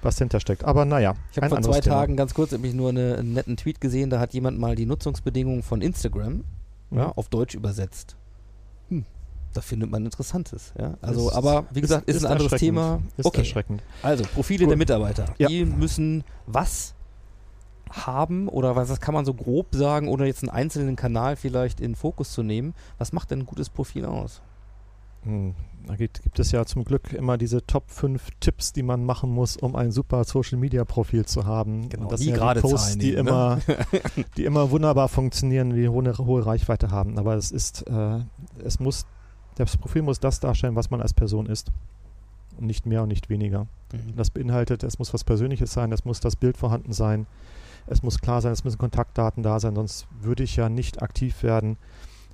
Was 0.04 0.16
dahinter 0.16 0.40
steckt. 0.40 0.64
Aber 0.64 0.84
naja, 0.84 1.14
Ich 1.30 1.36
habe 1.38 1.48
vor 1.48 1.62
zwei 1.62 1.80
Thema. 1.80 1.96
Tagen 1.96 2.16
ganz 2.16 2.34
kurz 2.34 2.52
nämlich 2.52 2.74
nur 2.74 2.90
eine, 2.90 3.16
einen 3.18 3.32
netten 3.34 3.56
Tweet 3.56 3.80
gesehen, 3.80 4.10
da 4.10 4.18
hat 4.20 4.34
jemand 4.34 4.58
mal 4.58 4.74
die 4.74 4.86
Nutzungsbedingungen 4.86 5.62
von 5.62 5.80
Instagram 5.82 6.44
ja, 6.90 7.06
Mhm. 7.06 7.12
auf 7.16 7.28
Deutsch 7.28 7.54
übersetzt. 7.54 8.16
Hm. 8.88 9.04
Da 9.54 9.60
findet 9.60 9.90
man 9.90 10.04
Interessantes. 10.04 10.72
Ja? 10.78 10.94
Also, 11.00 11.28
Ist- 11.30 11.34
aber 11.36 11.64
wie 11.72 11.80
gesagt, 11.80 12.08
ist, 12.08 12.24
ein 12.24 12.32
anderes. 12.32 12.58
Thema. 12.60 13.00
Ist 13.16 13.26
okay, 13.26 13.38
erschreckend. 13.40 13.82
also 14.02 14.24
Profile 14.24 14.64
Gut. 14.64 14.70
der 14.70 14.78
Mitarbeiter. 14.78 15.26
Ja. 15.38 15.48
Die 15.48 15.64
müssen 15.64 16.24
was 16.46 16.94
haben 17.90 18.48
oder 18.48 18.74
was 18.76 18.88
das 18.88 19.00
kann 19.00 19.12
man 19.14 19.24
so 19.26 19.34
grob 19.34 19.66
sagen, 19.74 20.08
ohne 20.08 20.26
jetzt 20.26 20.42
einen 20.42 20.48
einzelnen 20.50 20.96
Kanal 20.96 21.36
vielleicht 21.36 21.80
in 21.80 21.94
Fokus 21.94 22.32
zu 22.32 22.42
nehmen. 22.42 22.74
Was 22.98 23.12
macht 23.12 23.30
denn 23.30 23.40
ein 23.40 23.46
gutes 23.46 23.68
Profil 23.68 24.06
aus? 24.06 24.40
Hm, 25.24 25.54
Da 25.86 25.96
gibt, 25.96 26.22
gibt 26.22 26.38
es 26.38 26.52
ja 26.52 26.64
zum 26.64 26.84
Glück 26.84 27.12
immer 27.12 27.38
diese 27.38 27.64
Top 27.66 27.90
5 27.90 28.28
Tipps, 28.40 28.72
die 28.72 28.82
man 28.82 29.04
machen 29.04 29.30
muss, 29.30 29.56
um 29.56 29.74
ein 29.76 29.90
super 29.90 30.24
Social 30.24 30.58
Media 30.58 30.84
Profil 30.84 31.24
zu 31.26 31.44
haben. 31.46 31.88
Genau, 31.88 32.04
Und 32.04 32.12
das 32.12 32.20
nie 32.20 32.26
sind 32.26 32.36
ja 32.36 32.54
die 32.54 32.60
Posts, 32.60 32.86
Zahlen 32.86 32.98
die 32.98 33.10
nehmen, 33.10 33.28
immer, 33.28 33.58
ne? 33.66 34.24
die 34.36 34.44
immer 34.44 34.70
wunderbar 34.70 35.08
funktionieren, 35.08 35.70
die 35.70 35.88
hohe, 35.88 36.18
hohe 36.18 36.46
Reichweite 36.46 36.90
haben. 36.90 37.18
Aber 37.18 37.34
es 37.34 37.50
ist, 37.50 37.86
äh, 37.88 38.18
es 38.64 38.80
muss, 38.80 39.06
das 39.56 39.76
Profil 39.76 40.02
muss 40.02 40.20
das 40.20 40.40
darstellen, 40.40 40.76
was 40.76 40.90
man 40.90 41.00
als 41.00 41.14
Person 41.14 41.46
ist. 41.46 41.70
Und 42.58 42.66
nicht 42.66 42.86
mehr 42.86 43.02
und 43.02 43.08
nicht 43.08 43.28
weniger. 43.30 43.66
Mhm. 43.92 44.16
Das 44.16 44.30
beinhaltet, 44.30 44.82
es 44.82 44.98
muss 44.98 45.14
was 45.14 45.24
Persönliches 45.24 45.72
sein, 45.72 45.90
es 45.90 46.04
muss 46.04 46.20
das 46.20 46.36
Bild 46.36 46.56
vorhanden 46.56 46.92
sein, 46.92 47.26
es 47.86 48.02
muss 48.02 48.20
klar 48.20 48.40
sein, 48.40 48.52
es 48.52 48.62
müssen 48.62 48.78
Kontaktdaten 48.78 49.42
da 49.42 49.58
sein, 49.58 49.74
sonst 49.74 50.06
würde 50.20 50.42
ich 50.42 50.56
ja 50.56 50.68
nicht 50.68 51.02
aktiv 51.02 51.42
werden. 51.42 51.76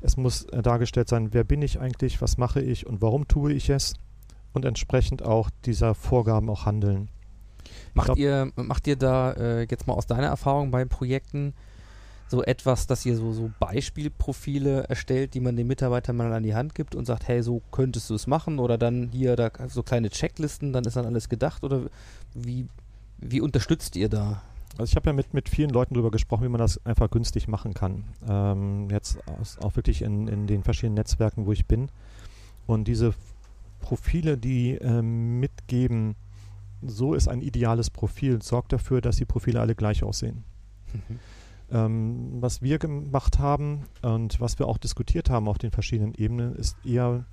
Es 0.01 0.17
muss 0.17 0.45
äh, 0.45 0.63
dargestellt 0.63 1.09
sein, 1.09 1.33
wer 1.33 1.45
bin 1.45 1.63
ich 1.63 1.81
eigentlich, 1.81 2.21
was 2.23 2.39
mache 2.39 2.61
ich 2.61 2.87
und 2.87 3.03
warum 3.03 3.27
tue 3.29 3.53
ich 3.53 3.71
es 3.71 3.95
und 4.53 4.65
entsprechend 4.65 5.23
auch 5.23 5.51
dieser 5.65 5.95
Vorgaben 5.95 6.49
auch 6.51 6.67
handeln. 6.67 7.09
Macht 7.95 8.07
glaub- 8.07 8.19
ihr, 8.19 8.53
macht 8.57 8.87
ihr 8.87 8.97
da 8.97 9.33
äh, 9.33 9.67
jetzt 9.71 9.87
mal 9.87 9.95
aus 9.95 10.07
deiner 10.07 10.29
Erfahrung 10.29 10.71
bei 10.71 10.85
Projekten 10.85 11.55
so 12.29 12.43
etwas, 12.43 12.87
dass 12.87 13.07
ihr 13.07 13.17
so, 13.17 13.33
so 13.33 13.51
Beispielprofile 13.59 14.85
erstellt, 14.85 15.35
die 15.35 15.41
man 15.41 15.57
den 15.57 15.67
Mitarbeitern 15.67 16.17
mal 16.17 16.33
an 16.33 16.43
die 16.43 16.55
Hand 16.55 16.75
gibt 16.75 16.95
und 16.95 17.07
sagt, 17.07 17.27
hey, 17.27 17.43
so 17.43 17.63
könntest 17.73 18.11
du 18.11 18.15
es 18.15 18.27
machen 18.27 18.59
oder 18.59 18.77
dann 18.77 19.09
hier 19.11 19.35
da 19.35 19.51
so 19.69 19.83
kleine 19.83 20.11
Checklisten, 20.11 20.73
dann 20.73 20.85
ist 20.85 20.97
dann 20.97 21.07
alles 21.07 21.29
gedacht 21.29 21.65
oder 21.65 21.87
wie, 22.35 22.67
wie 23.19 23.41
unterstützt 23.41 23.97
ihr 23.97 24.09
da? 24.11 24.43
Also 24.79 24.93
ich 24.93 24.97
habe 24.97 25.11
ja 25.11 25.13
mit, 25.13 25.35
mit 25.35 25.49
vielen 25.49 25.71
Leuten 25.71 25.95
darüber 25.95 26.13
gesprochen, 26.13 26.45
wie 26.45 26.49
man 26.49 26.61
das 26.61 26.85
einfach 26.87 27.11
günstig 27.11 27.49
machen 27.49 27.75
kann. 27.75 28.05
Ähm, 28.29 28.89
jetzt 28.91 29.19
auch 29.61 29.75
wirklich 29.75 30.03
in, 30.03 30.29
in 30.29 30.47
den 30.47 30.63
verschiedenen 30.63 30.95
Netzwerken, 30.95 31.47
wo 31.47 31.53
ich 31.53 31.67
bin. 31.67 31.91
Und 32.67 32.87
diese 32.87 33.13
Profile, 33.81 34.39
die 34.39 34.75
ähm, 34.75 35.41
mitgeben, 35.41 36.15
so 36.81 37.15
ist 37.15 37.27
ein 37.27 37.43
ideales 37.43 37.91
Profil, 37.91 38.41
sorgt 38.41 38.73
dafür, 38.73 39.01
dass 39.01 39.17
die 39.17 39.25
Profile 39.25 39.61
alle 39.61 39.75
gleich 39.75 40.05
aussehen. 40.05 40.45
Mhm. 40.93 41.19
Ähm, 41.71 42.29
was 42.41 42.63
wir 42.63 42.79
gemacht 42.79 43.41
haben 43.41 43.83
und 44.03 44.41
was 44.41 44.61
wir 44.61 44.69
auch 44.69 44.79
diskutiert 44.79 45.29
haben 45.29 45.49
auf 45.49 45.59
den 45.59 45.73
verschiedenen 45.73 46.15
Ebenen, 46.15 46.55
ist 46.55 46.77
eher, 46.85 47.25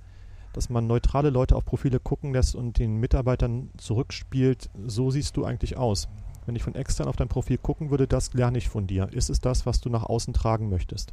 dass 0.52 0.68
man 0.68 0.88
neutrale 0.88 1.30
Leute 1.30 1.54
auf 1.54 1.64
Profile 1.64 2.00
gucken 2.00 2.32
lässt 2.32 2.56
und 2.56 2.80
den 2.80 2.96
Mitarbeitern 2.96 3.70
zurückspielt, 3.76 4.68
so 4.84 5.12
siehst 5.12 5.36
du 5.36 5.44
eigentlich 5.44 5.76
aus. 5.76 6.08
Wenn 6.46 6.56
ich 6.56 6.62
von 6.62 6.74
extern 6.74 7.08
auf 7.08 7.16
dein 7.16 7.28
Profil 7.28 7.58
gucken 7.58 7.90
würde, 7.90 8.06
das 8.06 8.32
lerne 8.32 8.58
ich 8.58 8.68
von 8.68 8.86
dir. 8.86 9.08
Ist 9.12 9.30
es 9.30 9.40
das, 9.40 9.66
was 9.66 9.80
du 9.80 9.90
nach 9.90 10.04
außen 10.04 10.32
tragen 10.32 10.68
möchtest? 10.68 11.12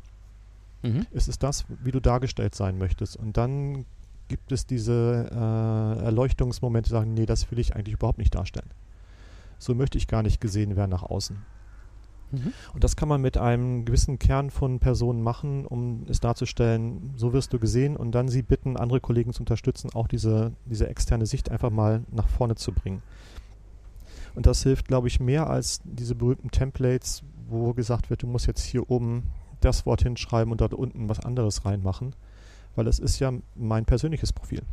Mhm. 0.83 1.07
Ist 1.11 1.27
es 1.27 1.39
das, 1.39 1.65
wie 1.83 1.91
du 1.91 1.99
dargestellt 1.99 2.55
sein 2.55 2.77
möchtest? 2.77 3.17
Und 3.17 3.37
dann 3.37 3.85
gibt 4.27 4.51
es 4.51 4.65
diese 4.65 5.29
äh, 5.31 6.05
Erleuchtungsmomente, 6.05 6.89
die 6.89 6.93
sagen, 6.93 7.13
nee, 7.13 7.25
das 7.25 7.49
will 7.51 7.59
ich 7.59 7.75
eigentlich 7.75 7.95
überhaupt 7.95 8.19
nicht 8.19 8.35
darstellen. 8.35 8.69
So 9.59 9.75
möchte 9.75 9.97
ich 9.97 10.07
gar 10.07 10.23
nicht 10.23 10.41
gesehen 10.41 10.75
werden 10.75 10.91
nach 10.91 11.03
außen. 11.03 11.37
Mhm. 12.31 12.53
Und 12.73 12.83
das 12.83 12.95
kann 12.95 13.07
man 13.07 13.21
mit 13.21 13.37
einem 13.37 13.85
gewissen 13.85 14.19
Kern 14.19 14.49
von 14.49 14.79
Personen 14.79 15.21
machen, 15.21 15.65
um 15.65 16.05
es 16.09 16.19
darzustellen, 16.19 17.13
so 17.15 17.31
wirst 17.31 17.53
du 17.53 17.59
gesehen 17.59 17.95
und 17.95 18.11
dann 18.11 18.27
sie 18.27 18.41
bitten, 18.41 18.75
andere 18.75 18.99
Kollegen 18.99 19.33
zu 19.33 19.41
unterstützen, 19.41 19.91
auch 19.93 20.07
diese, 20.07 20.51
diese 20.65 20.87
externe 20.87 21.25
Sicht 21.25 21.49
einfach 21.49 21.69
mal 21.69 22.03
nach 22.11 22.27
vorne 22.27 22.55
zu 22.55 22.71
bringen. 22.71 23.01
Und 24.35 24.45
das 24.45 24.63
hilft, 24.63 24.87
glaube 24.87 25.07
ich, 25.07 25.19
mehr 25.19 25.49
als 25.49 25.81
diese 25.83 26.15
berühmten 26.15 26.51
Templates, 26.51 27.23
wo 27.47 27.73
gesagt 27.73 28.09
wird, 28.09 28.23
du 28.23 28.27
musst 28.27 28.47
jetzt 28.47 28.63
hier 28.63 28.89
oben 28.89 29.23
das 29.61 29.85
Wort 29.85 30.01
hinschreiben 30.01 30.51
und 30.51 30.61
dort 30.61 30.73
unten 30.73 31.07
was 31.07 31.19
anderes 31.19 31.65
reinmachen, 31.65 32.15
weil 32.75 32.87
es 32.87 32.99
ist 32.99 33.19
ja 33.19 33.31
mein 33.55 33.85
persönliches 33.85 34.33
Profil. 34.33 34.63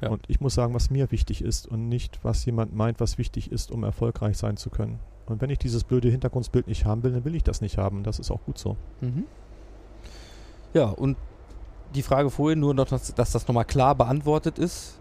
Ja. 0.00 0.10
Und 0.10 0.24
ich 0.28 0.40
muss 0.40 0.54
sagen, 0.54 0.74
was 0.74 0.90
mir 0.90 1.10
wichtig 1.10 1.42
ist 1.42 1.66
und 1.66 1.88
nicht, 1.88 2.20
was 2.22 2.44
jemand 2.44 2.74
meint, 2.74 3.00
was 3.00 3.18
wichtig 3.18 3.50
ist, 3.50 3.70
um 3.70 3.84
erfolgreich 3.84 4.36
sein 4.36 4.56
zu 4.56 4.70
können. 4.70 5.00
Und 5.26 5.40
wenn 5.40 5.50
ich 5.50 5.58
dieses 5.58 5.84
blöde 5.84 6.10
Hintergrundbild 6.10 6.66
nicht 6.66 6.84
haben 6.84 7.02
will, 7.02 7.12
dann 7.12 7.24
will 7.24 7.34
ich 7.34 7.42
das 7.42 7.60
nicht 7.60 7.78
haben. 7.78 8.02
Das 8.02 8.18
ist 8.18 8.30
auch 8.30 8.44
gut 8.44 8.58
so. 8.58 8.76
Mhm. 9.00 9.24
Ja, 10.74 10.86
und 10.86 11.16
die 11.94 12.02
Frage 12.02 12.30
vorhin 12.30 12.60
nur 12.60 12.74
noch, 12.74 12.86
dass, 12.86 13.14
dass 13.14 13.32
das 13.32 13.46
nochmal 13.48 13.64
klar 13.64 13.94
beantwortet 13.94 14.58
ist. 14.58 14.98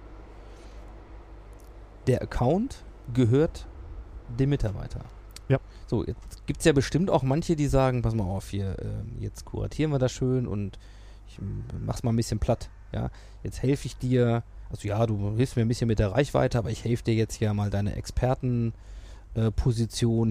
Der 2.07 2.21
Account 2.21 2.83
gehört 3.13 3.67
dem 4.39 4.49
Mitarbeiter. 4.49 5.01
Ja. 5.49 5.59
So, 5.87 6.05
jetzt 6.05 6.45
gibt 6.47 6.59
es 6.59 6.65
ja 6.65 6.73
bestimmt 6.73 7.09
auch 7.09 7.23
manche, 7.23 7.55
die 7.55 7.67
sagen, 7.67 8.01
pass 8.01 8.15
mal 8.15 8.23
auf, 8.23 8.49
hier, 8.49 8.77
ähm, 8.81 9.17
jetzt 9.19 9.45
kuratieren 9.45 9.91
wir 9.91 9.99
das 9.99 10.11
schön 10.11 10.47
und 10.47 10.79
ich 11.27 11.39
mach's 11.85 12.03
mal 12.03 12.13
ein 12.13 12.15
bisschen 12.15 12.39
platt. 12.39 12.69
Ja, 12.93 13.09
jetzt 13.43 13.61
helfe 13.61 13.87
ich 13.87 13.97
dir, 13.97 14.43
also 14.69 14.87
ja, 14.87 15.05
du 15.05 15.35
hilfst 15.35 15.55
mir 15.55 15.63
ein 15.63 15.67
bisschen 15.67 15.87
mit 15.87 15.99
der 15.99 16.11
Reichweite, 16.11 16.57
aber 16.57 16.69
ich 16.69 16.83
helfe 16.83 17.03
dir 17.03 17.15
jetzt 17.15 17.39
ja 17.39 17.53
mal 17.53 17.69
deine 17.69 17.95
Experten 17.95 18.73
äh, 19.35 19.51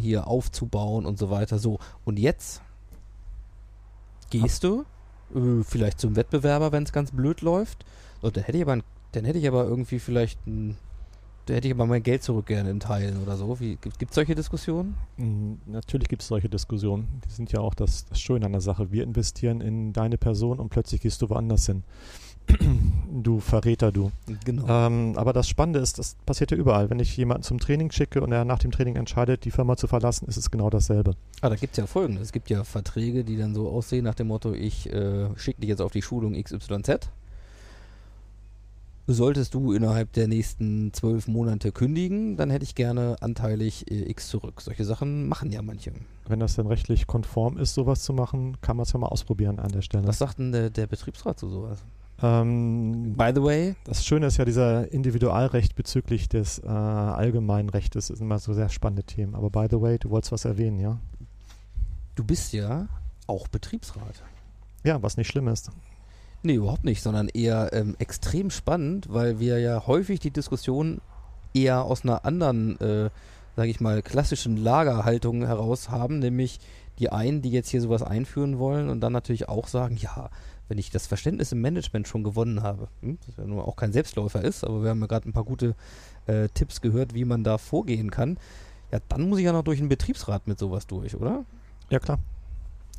hier 0.01 0.27
aufzubauen 0.27 1.07
und 1.07 1.18
so 1.18 1.31
weiter. 1.31 1.59
So, 1.59 1.79
und 2.05 2.18
jetzt 2.18 2.62
gehst 4.31 4.64
du 4.64 4.85
äh, 5.35 5.62
vielleicht 5.64 6.01
zum 6.01 6.16
Wettbewerber, 6.16 6.73
wenn 6.73 6.85
es 6.85 6.93
ganz 6.93 7.11
blöd 7.11 7.41
läuft. 7.41 7.85
Und 8.20 8.37
dann 8.37 8.45
hätte 8.45 8.59
ich 8.59 8.64
aber, 8.64 8.79
dann 9.12 9.25
hätte 9.25 9.39
ich 9.39 9.49
aber 9.49 9.64
irgendwie 9.64 9.99
vielleicht, 9.99 10.47
ein, 10.47 10.77
da 11.47 11.55
hätte 11.55 11.68
ich 11.68 11.74
aber 11.74 11.86
mein 11.86 12.03
Geld 12.03 12.22
zurück 12.22 12.47
gerne 12.47 12.70
in 12.70 12.80
Teilen 12.80 13.20
oder 13.22 13.36
so. 13.36 13.59
Wie, 13.59 13.76
gibt 13.76 14.11
es 14.11 14.14
solche 14.14 14.34
Diskussionen? 14.34 14.95
Mm, 15.16 15.55
Natürlich 15.66 16.09
gibt 16.09 16.22
es 16.22 16.28
solche 16.28 16.49
Diskussionen. 16.49 17.20
Die 17.26 17.32
sind 17.32 17.51
ja 17.51 17.61
auch 17.61 17.74
das, 17.74 18.07
das 18.07 18.20
Schöne 18.20 18.47
an 18.47 18.53
der 18.53 18.61
Sache. 18.61 18.93
Wir 18.93 19.03
investieren 19.03 19.61
in 19.61 19.93
deine 19.93 20.18
Person 20.18 20.59
und 20.59 20.68
plötzlich 20.68 21.01
gehst 21.01 21.20
du 21.22 21.30
woanders 21.30 21.66
hin. 21.66 21.82
du 23.22 23.40
Verräter, 23.40 23.93
du. 23.93 24.11
Genau. 24.45 24.66
Ähm, 24.68 25.14
aber 25.16 25.32
das 25.32 25.49
Spannende 25.49 25.80
ist, 25.80 25.99
das 25.99 26.16
passiert 26.26 26.51
ja 26.51 26.57
überall. 26.57 26.90
Wenn 26.90 26.99
ich 26.99 27.16
jemanden 27.16 27.43
zum 27.43 27.59
Training 27.59 27.90
schicke 27.90 28.20
und 28.20 28.32
er 28.32 28.45
nach 28.45 28.59
dem 28.59 28.70
Training 28.70 28.97
entscheidet, 28.97 29.45
die 29.45 29.51
Firma 29.51 29.76
zu 29.76 29.86
verlassen, 29.86 30.28
ist 30.28 30.36
es 30.36 30.51
genau 30.51 30.70
dasselbe. 30.70 31.14
Ah, 31.40 31.49
da 31.49 31.57
gibt 31.57 31.72
es 31.72 31.78
ja 31.78 31.86
folgendes. 31.86 32.24
Es 32.24 32.32
gibt 32.32 32.51
ja 32.51 32.64
Verträge, 32.64 33.24
die 33.24 33.36
dann 33.36 33.55
so 33.55 33.68
aussehen 33.68 34.05
nach 34.05 34.14
dem 34.14 34.28
Motto, 34.28 34.53
ich 34.53 34.93
äh, 34.93 35.28
schicke 35.36 35.61
dich 35.61 35.70
jetzt 35.70 35.80
auf 35.80 35.93
die 35.93 36.03
Schulung 36.03 36.40
XYZ. 36.40 37.11
Solltest 39.07 39.55
du 39.55 39.73
innerhalb 39.73 40.13
der 40.13 40.29
nächsten 40.29 40.93
zwölf 40.93 41.27
Monate 41.27 41.73
kündigen, 41.73 42.37
dann 42.37 42.51
hätte 42.51 42.65
ich 42.65 42.75
gerne 42.75 43.17
anteilig 43.21 43.91
äh, 43.91 44.09
X 44.11 44.29
zurück. 44.29 44.61
Solche 44.61 44.85
Sachen 44.85 45.29
machen 45.29 45.51
ja 45.51 45.61
manche. 45.63 45.93
Wenn 46.29 46.41
das 46.41 46.55
denn 46.55 46.67
rechtlich 46.67 47.07
konform 47.07 47.59
ist, 47.59 47.75
sowas 47.75 48.03
zu 48.03 48.13
machen, 48.13 48.57
kann 48.61 48.77
man 48.77 48.85
es 48.85 48.93
ja 48.93 48.99
mal 48.99 49.09
ausprobieren 49.09 49.59
an 49.59 49.73
der 49.73 49.83
Stelle. 49.83 50.07
Was 50.07 50.19
sagt 50.19 50.39
denn 50.39 50.53
der, 50.53 50.71
der 50.71 50.87
Betriebsrat 50.87 51.39
zu 51.39 51.49
sowas? 51.49 51.85
Ähm, 52.23 53.15
By 53.17 53.33
the 53.35 53.43
way, 53.43 53.75
das 53.85 54.05
Schöne 54.07 54.27
ist 54.27 54.37
ja 54.37 54.45
dieser 54.45 54.93
Individualrecht 54.93 55.75
bezüglich 55.75 56.29
des 56.29 56.61
äh, 56.61 56.69
allgemeinen 56.69 57.71
Rechtes. 57.71 58.07
Sind 58.07 58.21
immer 58.21 58.39
so 58.39 58.53
sehr 58.53 58.69
spannende 58.69 59.03
Themen. 59.03 59.35
Aber 59.35 59.51
by 59.51 59.67
the 59.69 59.81
way, 59.81 59.99
du 59.99 60.11
wolltest 60.11 60.31
was 60.31 60.45
erwähnen, 60.45 60.79
ja? 60.79 61.01
du 62.15 62.25
bist 62.25 62.53
ja 62.53 62.89
auch 63.27 63.49
Betriebsrat. 63.49 64.23
Ja, 64.85 65.03
was 65.03 65.17
nicht 65.17 65.29
schlimm 65.29 65.49
ist. 65.49 65.71
Nee, 66.43 66.55
überhaupt 66.55 66.84
nicht, 66.84 67.03
sondern 67.03 67.28
eher 67.28 67.72
ähm, 67.72 67.95
extrem 67.99 68.51
spannend, 68.51 69.07
weil 69.09 69.38
wir 69.38 69.61
ja 69.61 69.86
häufig 69.86 70.18
die 70.18 70.32
Diskussion 70.32 71.01
eher 71.55 71.84
aus 71.84 72.03
einer 72.03 72.24
anderen, 72.24 72.80
äh, 72.80 73.11
sage 73.55 73.70
ich 73.70 73.80
mal, 73.80 74.03
klassischen 74.03 74.57
Lagerhaltung 74.57 75.47
heraus 75.47 75.90
haben, 75.90 76.18
nämlich 76.18 76.59
die 76.99 77.11
einen, 77.11 77.43
die 77.43 77.51
jetzt 77.51 77.68
hier 77.68 77.80
sowas 77.80 78.03
einführen 78.03 78.59
wollen 78.59 78.88
und 78.88 79.01
dann 79.01 79.12
natürlich 79.12 79.49
auch 79.49 79.68
sagen, 79.68 79.97
ja, 79.97 80.30
wenn 80.68 80.78
ich 80.78 80.90
das 80.90 81.07
Verständnis 81.07 81.53
im 81.53 81.61
Management 81.61 82.09
schon 82.09 82.24
gewonnen 82.24 82.62
habe, 82.62 82.88
hm, 83.03 83.18
das 83.26 83.36
ja 83.36 83.45
nur 83.45 83.68
auch 83.68 83.76
kein 83.76 83.93
Selbstläufer 83.93 84.43
ist, 84.43 84.64
aber 84.64 84.82
wir 84.82 84.90
haben 84.90 85.01
ja 85.01 85.07
gerade 85.07 85.28
ein 85.28 85.32
paar 85.32 85.45
gute 85.45 85.74
äh, 86.26 86.49
Tipps 86.55 86.80
gehört, 86.80 87.14
wie 87.14 87.24
man 87.24 87.45
da 87.45 87.59
vorgehen 87.59 88.11
kann, 88.11 88.38
ja, 88.90 88.99
dann 89.09 89.28
muss 89.28 89.38
ich 89.38 89.45
ja 89.45 89.53
noch 89.53 89.64
durch 89.64 89.80
einen 89.80 89.88
Betriebsrat 89.88 90.47
mit 90.47 90.59
sowas 90.59 90.86
durch, 90.86 91.14
oder? 91.14 91.45
Ja, 91.90 91.99
klar. 91.99 92.18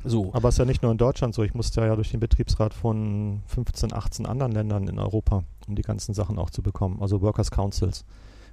So. 0.04 0.34
Aber 0.34 0.50
es 0.50 0.56
ist 0.56 0.60
ja 0.60 0.66
nicht 0.66 0.84
nur 0.84 0.92
in 0.92 0.98
Deutschland 0.98 1.34
so. 1.34 1.44
Ich 1.44 1.54
musste 1.54 1.82
ja 1.82 1.96
durch 1.96 2.12
den 2.12 2.20
Betriebsrat 2.20 2.74
von 2.74 3.42
15, 3.48 3.94
18 3.94 4.26
anderen 4.26 4.52
Ländern 4.52 4.88
in 4.88 5.00
Europa, 5.00 5.44
um 5.68 5.76
die 5.76 5.82
ganzen 5.82 6.14
Sachen 6.14 6.38
auch 6.38 6.50
zu 6.50 6.62
bekommen. 6.62 7.02
Also 7.02 7.22
Workers' 7.22 7.52
Councils, 7.52 8.06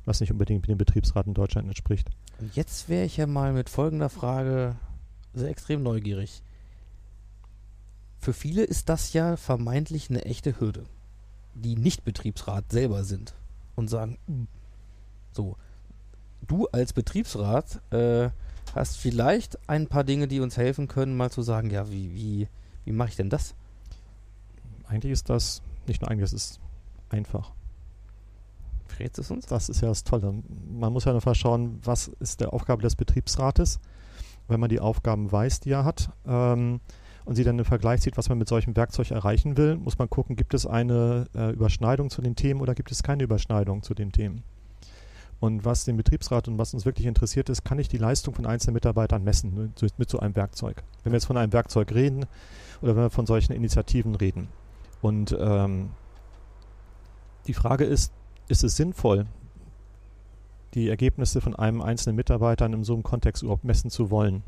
was 0.05 0.21
nicht 0.21 0.31
unbedingt 0.33 0.67
dem 0.69 0.79
Betriebsrat 0.79 1.27
in 1.27 1.35
Deutschland 1.35 1.69
entspricht. 1.69 2.09
Und 2.39 2.55
jetzt 2.55 2.89
wäre 2.89 3.05
ich 3.05 3.17
ja 3.17 3.27
mal 3.27 3.53
mit 3.53 3.69
folgender 3.69 4.09
Frage 4.09 4.77
sehr 5.35 5.51
extrem 5.51 5.83
neugierig. 5.83 6.43
Für 8.19 8.33
viele 8.33 8.63
ist 8.63 8.89
das 8.89 9.13
ja 9.13 9.37
vermeintlich 9.37 10.11
eine 10.11 10.25
echte 10.25 10.61
Hürde, 10.61 10.85
die 11.55 11.75
nicht 11.75 12.05
Betriebsrat 12.05 12.71
selber 12.71 13.05
sind 13.05 13.35
und 13.77 13.89
sagen, 13.89 14.19
"Hm, 14.27 14.47
so, 15.33 15.57
du 16.47 16.67
als 16.69 16.93
Betriebsrat 16.93 17.81
äh, 17.93 18.31
hast 18.75 18.97
vielleicht 18.97 19.59
ein 19.69 19.87
paar 19.87 20.05
Dinge, 20.05 20.29
die 20.29 20.41
uns 20.41 20.57
helfen 20.57 20.89
können, 20.89 21.17
mal 21.17 21.31
zu 21.31 21.43
sagen, 21.43 21.71
ja, 21.71 21.91
wie, 21.91 22.15
wie, 22.15 22.49
wie 22.85 22.93
mache 22.93 23.11
ich 23.11 23.17
denn 23.17 23.31
das? 23.31 23.55
Eigentlich 24.87 25.13
ist 25.13 25.31
das, 25.31 25.63
nicht 25.87 26.01
nur 26.01 26.11
eigentlich, 26.11 26.25
es 26.25 26.33
ist 26.33 26.61
einfach. 27.09 27.53
Verrätst 28.87 29.19
es 29.19 29.31
uns? 29.31 29.47
Das 29.47 29.69
ist 29.69 29.81
ja 29.81 29.89
das 29.89 30.05
Tolle. 30.05 30.35
Man 30.69 30.93
muss 30.93 31.05
ja 31.05 31.15
einfach 31.15 31.35
schauen, 31.35 31.79
was 31.85 32.09
ist 32.09 32.41
der 32.41 32.53
Aufgabe 32.53 32.83
des 32.83 32.97
Betriebsrates, 32.97 33.81
wenn 34.49 34.61
man 34.61 34.69
die 34.69 34.81
Aufgaben 34.81 35.31
weiß, 35.31 35.61
die 35.61 35.71
er 35.71 35.85
hat, 35.85 36.11
ähm, 36.27 36.81
und 37.25 37.37
sie 37.37 37.45
dann 37.45 37.59
im 37.59 37.65
Vergleich 37.65 38.01
sieht, 38.01 38.17
was 38.17 38.29
man 38.29 38.39
mit 38.39 38.49
solchem 38.49 38.75
Werkzeug 38.75 39.11
erreichen 39.11 39.57
will, 39.57 39.77
muss 39.77 39.99
man 39.99 40.11
gucken, 40.11 40.37
gibt 40.37 40.55
es 40.55 40.67
eine 40.67 41.27
äh, 41.35 41.53
Überschneidung 41.53 42.11
zu 42.11 42.23
den 42.23 42.35
Themen 42.35 42.61
oder 42.61 42.75
gibt 42.75 42.91
es 42.91 43.03
keine 43.03 43.23
Überschneidung 43.23 43.83
zu 43.83 43.95
den 43.95 44.11
Themen. 44.11 44.43
Und 45.41 45.65
was 45.65 45.87
den 45.87 45.97
Betriebsrat 45.97 46.49
und 46.49 46.59
was 46.59 46.75
uns 46.75 46.85
wirklich 46.85 47.07
interessiert 47.07 47.49
ist, 47.49 47.65
kann 47.65 47.79
ich 47.79 47.89
die 47.89 47.97
Leistung 47.97 48.35
von 48.35 48.45
einzelnen 48.45 48.75
Mitarbeitern 48.75 49.25
messen 49.25 49.55
ne, 49.55 49.71
mit, 49.97 50.11
so 50.11 50.21
einem 50.21 50.37
Werkzeug. 50.37 50.83
Wenn 51.03 51.13
wir 51.13 51.17
jetzt 51.17 51.27
von 51.27 51.39
einem 51.39 51.53
Werkzeug 51.55 51.93
reden 51.93 52.27
oder 52.83 52.95
wenn 52.95 53.05
wir 53.05 53.11
von 53.11 53.27
solchen 53.27 53.55
Initiativen 53.55 54.15
reden. 54.15 54.49
Und 55.01 55.35
ähm, 55.41 55.91
die 57.47 57.55
Frage 57.55 57.85
ist, 57.85 58.13
ist 58.49 58.65
es 58.65 58.77
sinnvoll, 58.77 59.27
die 60.75 60.91
Ergebnisse 60.91 61.41
von 61.41 61.57
einem 61.57 61.81
einzelnen 61.81 62.17
Mitarbeiter 62.17 62.67
in 62.67 62.85
so 62.85 62.93
einem 62.93 63.03
Kontext 63.03 63.43
überhaupt 63.43 63.65
messen 63.65 63.91
zu 63.91 64.11
wollen? 64.11 64.43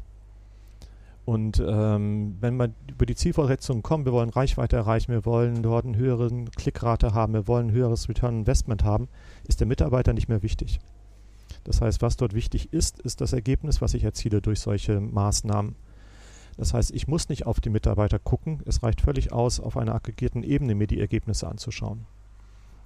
Und 1.25 1.62
ähm, 1.64 2.37
wenn 2.41 2.57
wir 2.57 2.75
über 2.91 3.07
die 3.07 3.14
Zielvorsetzung 3.14 3.83
kommen, 3.83 4.05
wir 4.05 4.12
wollen 4.12 4.31
Reichweite 4.31 4.77
erreichen, 4.77 5.12
wir 5.12 5.25
wollen 5.25 5.62
dort 5.62 5.85
eine 5.85 5.97
höhere 5.97 6.29
Klickrate 6.57 7.14
haben, 7.14 7.33
wir 7.33 7.47
wollen 7.47 7.68
ein 7.68 7.73
höheres 7.73 8.09
Return 8.09 8.41
Investment 8.41 8.83
haben, 8.83 9.09
ist 9.47 9.61
der 9.61 9.68
Mitarbeiter 9.68 10.12
nicht 10.12 10.29
mehr 10.29 10.43
wichtig. 10.43 10.81
Das 11.64 11.81
heißt, 11.81 12.03
was 12.03 12.16
dort 12.16 12.35
wichtig 12.35 12.73
ist, 12.73 12.99
ist 12.99 13.20
das 13.20 13.33
Ergebnis, 13.33 13.81
was 13.81 13.95
ich 13.95 14.03
erziele 14.03 14.43
durch 14.43 14.59
solche 14.59 15.01
Maßnahmen. 15.01 15.77
Das 16.57 16.75
heißt, 16.75 16.91
ich 16.91 17.07
muss 17.07 17.29
nicht 17.29 17.47
auf 17.47 17.61
die 17.61 17.70
Mitarbeiter 17.70 18.18
gucken, 18.18 18.61
es 18.66 18.83
reicht 18.83 19.01
völlig 19.01 19.33
aus, 19.33 19.61
auf 19.61 19.77
einer 19.77 19.95
aggregierten 19.95 20.43
Ebene 20.43 20.75
mir 20.75 20.89
die 20.89 21.01
Ergebnisse 21.01 21.49
anzuschauen. 21.49 22.05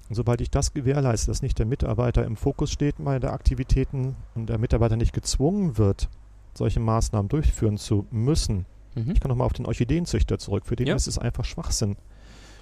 Und 0.08 0.14
sobald 0.14 0.40
ich 0.40 0.50
das 0.50 0.72
gewährleiste, 0.72 1.30
dass 1.30 1.42
nicht 1.42 1.58
der 1.58 1.66
Mitarbeiter 1.66 2.24
im 2.24 2.36
Fokus 2.36 2.70
steht 2.70 2.98
meiner 3.00 3.32
Aktivitäten 3.32 4.14
und 4.34 4.48
der 4.48 4.58
Mitarbeiter 4.58 4.96
nicht 4.96 5.12
gezwungen 5.12 5.78
wird, 5.78 6.08
solche 6.56 6.80
Maßnahmen 6.80 7.28
durchführen 7.28 7.76
zu 7.78 8.06
müssen. 8.10 8.66
Mhm. 8.94 9.10
Ich 9.12 9.20
kann 9.20 9.28
nochmal 9.28 9.46
auf 9.46 9.52
den 9.52 9.66
Orchideenzüchter 9.66 10.38
zurück. 10.38 10.66
Für 10.66 10.76
den 10.76 10.86
Ja. 10.88 10.94
ist 10.94 11.06
es 11.06 11.18
einfach 11.18 11.44
Schwachsinn, 11.44 11.96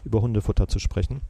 über 0.05 0.21
Hundefutter 0.23 0.69
zu 0.69 0.79
sprechen. 0.79 1.21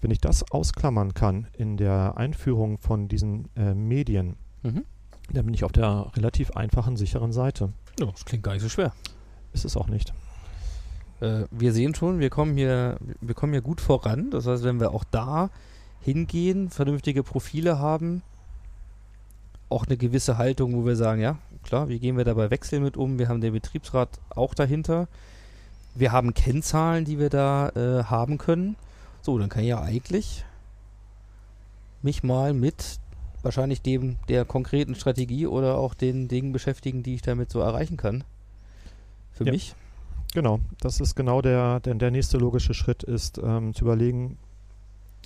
Wenn 0.00 0.10
ich 0.10 0.18
das 0.20 0.50
ausklammern 0.50 1.12
kann 1.14 1.46
in 1.56 1.76
der 1.76 2.16
Einführung 2.16 2.78
von 2.78 3.08
diesen 3.08 3.48
äh, 3.56 3.74
Medien, 3.74 4.36
Mhm. 4.62 4.84
dann 5.32 5.44
bin 5.44 5.54
ich 5.54 5.62
auf 5.64 5.72
der 5.72 6.10
relativ 6.16 6.52
einfachen, 6.52 6.96
sicheren 6.96 7.32
Seite. 7.32 7.72
Ja, 7.98 8.06
das 8.06 8.24
klingt 8.24 8.42
gar 8.42 8.52
nicht 8.54 8.62
so 8.62 8.68
schwer. 8.68 8.92
Ist 9.52 9.64
es 9.64 9.76
auch 9.76 9.88
nicht. 9.88 10.12
Äh, 11.20 11.44
wir 11.50 11.72
sehen 11.74 11.94
schon, 11.94 12.18
wir 12.18 12.30
kommen 12.30 12.56
hier, 12.56 12.96
wir 13.20 13.34
kommen 13.34 13.52
hier 13.52 13.60
gut 13.62 13.80
voran. 13.80 14.30
Das 14.30 14.46
heißt, 14.46 14.64
wenn 14.64 14.80
wir 14.80 14.92
auch 14.92 15.04
da 15.04 15.50
hingehen, 16.00 16.70
vernünftige 16.70 17.22
Profile 17.22 17.78
haben, 17.78 18.22
auch 19.68 19.86
eine 19.86 19.96
gewisse 19.98 20.38
Haltung, 20.38 20.74
wo 20.74 20.86
wir 20.86 20.96
sagen, 20.96 21.20
ja, 21.20 21.38
klar, 21.62 21.88
wie 21.88 21.98
gehen 21.98 22.16
wir 22.16 22.24
dabei 22.24 22.50
Wechsel 22.50 22.80
mit 22.80 22.96
um? 22.96 23.18
Wir 23.18 23.28
haben 23.28 23.40
den 23.40 23.52
Betriebsrat 23.52 24.20
auch 24.30 24.54
dahinter. 24.54 25.08
Wir 25.94 26.12
haben 26.12 26.34
Kennzahlen, 26.34 27.04
die 27.04 27.18
wir 27.18 27.30
da 27.30 27.68
äh, 27.70 28.04
haben 28.04 28.38
können. 28.38 28.76
So, 29.22 29.38
dann 29.38 29.48
kann 29.48 29.62
ich 29.62 29.68
ja 29.68 29.80
eigentlich 29.82 30.44
mich 32.02 32.22
mal 32.22 32.54
mit 32.54 32.98
wahrscheinlich 33.42 33.82
dem 33.82 34.16
der 34.28 34.44
konkreten 34.44 34.94
Strategie 34.94 35.46
oder 35.46 35.78
auch 35.78 35.94
den 35.94 36.28
Dingen 36.28 36.52
beschäftigen, 36.52 37.02
die 37.02 37.14
ich 37.14 37.22
damit 37.22 37.50
so 37.50 37.60
erreichen 37.60 37.96
kann. 37.96 38.24
Für 39.32 39.44
Ja. 39.44 39.52
mich. 39.52 39.74
Genau, 40.32 40.60
das 40.80 41.00
ist 41.00 41.16
genau 41.16 41.42
der, 41.42 41.80
der, 41.80 41.94
der 41.94 42.10
nächste 42.10 42.38
logische 42.38 42.72
Schritt, 42.74 43.02
ist 43.02 43.38
ähm, 43.42 43.74
zu 43.74 43.84
überlegen, 43.84 44.38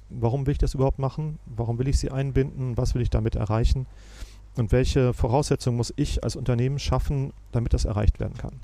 warum 0.09 0.47
will 0.47 0.53
ich 0.53 0.59
das 0.59 0.75
überhaupt 0.75 0.99
machen? 0.99 1.39
Warum 1.45 1.79
will 1.79 1.89
ich 1.89 1.99
sie 1.99 2.11
einbinden? 2.11 2.77
Was 2.77 2.95
will 2.95 3.03
ich 3.03 3.11
damit 3.11 3.37
erreichen? 3.37 3.87
Und 4.57 4.73
welche 4.73 5.13
Voraussetzungen 5.13 5.77
muss 5.77 5.93
ich 5.97 6.23
als 6.23 6.37
Unternehmen 6.37 6.79
schaffen, 6.79 7.33
damit 7.53 7.75
das 7.75 7.85
erreicht 7.85 8.21
werden 8.21 8.37
kann? 8.37 8.61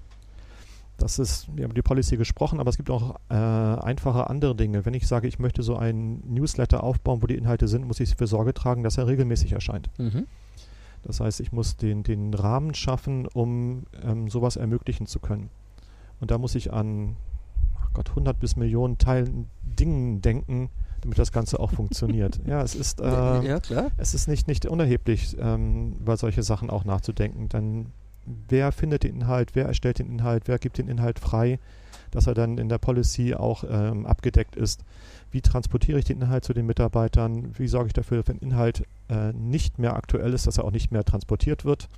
Das 0.98 1.18
ist, 1.18 1.48
wir 1.56 1.64
haben 1.64 1.70
über 1.70 1.74
die 1.74 1.82
Policy 1.82 2.16
gesprochen, 2.18 2.60
aber 2.60 2.68
es 2.68 2.76
gibt 2.76 2.90
auch 2.90 3.16
äh, 3.30 3.34
einfache 3.34 4.28
andere 4.28 4.54
Dinge. 4.54 4.84
Wenn 4.84 4.94
ich 4.94 5.08
sage, 5.08 5.26
ich 5.26 5.38
möchte 5.38 5.62
so 5.62 5.76
einen 5.76 6.22
Newsletter 6.32 6.84
aufbauen, 6.84 7.22
wo 7.22 7.26
die 7.26 7.36
Inhalte 7.36 7.68
sind, 7.68 7.86
muss 7.86 8.00
ich 8.00 8.10
dafür 8.10 8.26
Sorge 8.26 8.52
tragen, 8.52 8.82
dass 8.82 8.98
er 8.98 9.06
regelmäßig 9.06 9.52
erscheint. 9.52 9.88
Mhm. 9.98 10.26
Das 11.02 11.20
heißt, 11.20 11.40
ich 11.40 11.52
muss 11.52 11.78
den, 11.78 12.02
den 12.02 12.34
Rahmen 12.34 12.74
schaffen, 12.74 13.26
um 13.26 13.84
ähm, 14.02 14.28
sowas 14.28 14.56
ermöglichen 14.56 15.06
zu 15.06 15.20
können. 15.20 15.48
Und 16.20 16.30
da 16.30 16.36
muss 16.36 16.54
ich 16.54 16.70
an 16.70 17.16
ach 17.80 17.94
Gott, 17.94 18.10
100 18.10 18.38
bis 18.38 18.56
Millionen 18.56 18.98
Teilen 18.98 19.48
Dingen 19.62 20.20
denken, 20.20 20.68
damit 21.02 21.18
das 21.18 21.32
Ganze 21.32 21.58
auch 21.60 21.72
funktioniert. 21.72 22.40
ja, 22.46 22.62
es 22.62 22.74
ist, 22.74 23.00
äh, 23.00 23.04
ja, 23.04 23.60
klar. 23.60 23.90
es 23.96 24.14
ist 24.14 24.28
nicht, 24.28 24.48
nicht 24.48 24.66
unerheblich, 24.66 25.36
ähm, 25.40 25.94
über 26.00 26.16
solche 26.16 26.42
Sachen 26.42 26.70
auch 26.70 26.84
nachzudenken. 26.84 27.48
Denn 27.48 27.86
wer 28.48 28.72
findet 28.72 29.04
den 29.04 29.16
Inhalt, 29.16 29.54
wer 29.54 29.66
erstellt 29.66 29.98
den 29.98 30.10
Inhalt, 30.10 30.44
wer 30.46 30.58
gibt 30.58 30.78
den 30.78 30.88
Inhalt 30.88 31.18
frei, 31.18 31.58
dass 32.10 32.26
er 32.26 32.34
dann 32.34 32.58
in 32.58 32.68
der 32.68 32.78
Policy 32.78 33.34
auch 33.34 33.64
ähm, 33.68 34.06
abgedeckt 34.06 34.56
ist. 34.56 34.84
Wie 35.30 35.40
transportiere 35.40 35.98
ich 35.98 36.04
den 36.04 36.20
Inhalt 36.20 36.44
zu 36.44 36.52
den 36.52 36.66
Mitarbeitern? 36.66 37.52
Wie 37.56 37.68
sorge 37.68 37.88
ich 37.88 37.92
dafür, 37.92 38.22
wenn 38.26 38.38
Inhalt 38.38 38.84
äh, 39.08 39.32
nicht 39.32 39.78
mehr 39.78 39.94
aktuell 39.94 40.32
ist, 40.34 40.46
dass 40.46 40.58
er 40.58 40.64
auch 40.64 40.72
nicht 40.72 40.90
mehr 40.90 41.04
transportiert 41.04 41.64
wird? 41.64 41.88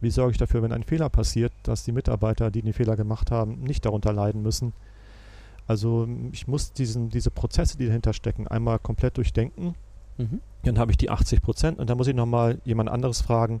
Wie 0.00 0.10
sorge 0.10 0.32
ich 0.32 0.38
dafür, 0.38 0.62
wenn 0.62 0.72
ein 0.72 0.82
Fehler 0.82 1.08
passiert, 1.10 1.52
dass 1.62 1.84
die 1.84 1.92
Mitarbeiter, 1.92 2.50
die 2.50 2.62
den 2.62 2.72
Fehler 2.72 2.96
gemacht 2.96 3.30
haben, 3.30 3.60
nicht 3.60 3.84
darunter 3.84 4.12
leiden 4.12 4.42
müssen? 4.42 4.72
Also 5.66 6.08
ich 6.32 6.46
muss 6.48 6.72
diesen, 6.72 7.08
diese 7.08 7.30
Prozesse, 7.30 7.78
die 7.78 7.86
dahinter 7.86 8.12
stecken, 8.12 8.48
einmal 8.48 8.78
komplett 8.78 9.16
durchdenken. 9.16 9.74
Mhm. 10.18 10.40
Dann 10.64 10.78
habe 10.78 10.90
ich 10.90 10.96
die 10.96 11.10
80 11.10 11.42
Prozent 11.42 11.78
und 11.78 11.88
dann 11.88 11.96
muss 11.96 12.08
ich 12.08 12.14
nochmal 12.14 12.60
jemand 12.64 12.90
anderes 12.90 13.20
fragen, 13.20 13.60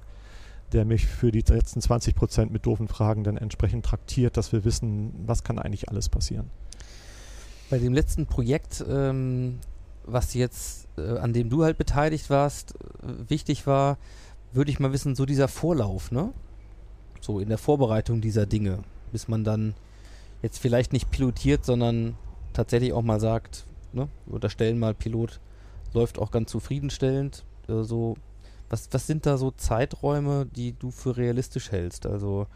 der 0.72 0.84
mich 0.84 1.06
für 1.06 1.30
die 1.30 1.40
letzten 1.40 1.80
20 1.80 2.14
Prozent 2.14 2.52
mit 2.52 2.66
doofen 2.66 2.88
Fragen 2.88 3.24
dann 3.24 3.36
entsprechend 3.36 3.84
traktiert, 3.84 4.36
dass 4.36 4.52
wir 4.52 4.64
wissen, 4.64 5.12
was 5.26 5.44
kann 5.44 5.58
eigentlich 5.58 5.88
alles 5.88 6.08
passieren. 6.08 6.50
Bei 7.70 7.78
dem 7.78 7.92
letzten 7.92 8.26
Projekt, 8.26 8.84
ähm, 8.88 9.58
was 10.04 10.34
jetzt, 10.34 10.88
äh, 10.98 11.18
an 11.18 11.32
dem 11.32 11.48
du 11.50 11.64
halt 11.64 11.78
beteiligt 11.78 12.30
warst, 12.30 12.74
äh, 12.74 13.30
wichtig 13.30 13.66
war, 13.66 13.98
würde 14.52 14.70
ich 14.70 14.80
mal 14.80 14.92
wissen, 14.92 15.14
so 15.14 15.24
dieser 15.24 15.48
Vorlauf, 15.48 16.10
ne? 16.10 16.32
So 17.20 17.38
in 17.38 17.48
der 17.48 17.58
Vorbereitung 17.58 18.20
dieser 18.20 18.46
Dinge, 18.46 18.80
bis 19.12 19.28
man 19.28 19.44
dann 19.44 19.74
jetzt 20.42 20.58
vielleicht 20.58 20.92
nicht 20.92 21.10
pilotiert, 21.10 21.64
sondern 21.64 22.16
tatsächlich 22.52 22.92
auch 22.92 23.02
mal 23.02 23.20
sagt, 23.20 23.64
ne? 23.92 24.08
Unterstellen 24.26 24.78
mal, 24.78 24.94
Pilot 24.94 25.40
läuft 25.94 26.18
auch 26.18 26.30
ganz 26.30 26.50
zufriedenstellend. 26.50 27.44
Äh, 27.68 27.82
so, 27.82 28.16
was, 28.68 28.88
was 28.90 29.06
sind 29.06 29.26
da 29.26 29.36
so 29.36 29.50
Zeiträume, 29.50 30.46
die 30.46 30.72
du 30.72 30.90
für 30.90 31.16
realistisch 31.16 31.70
hältst? 31.70 32.06
Also 32.06 32.46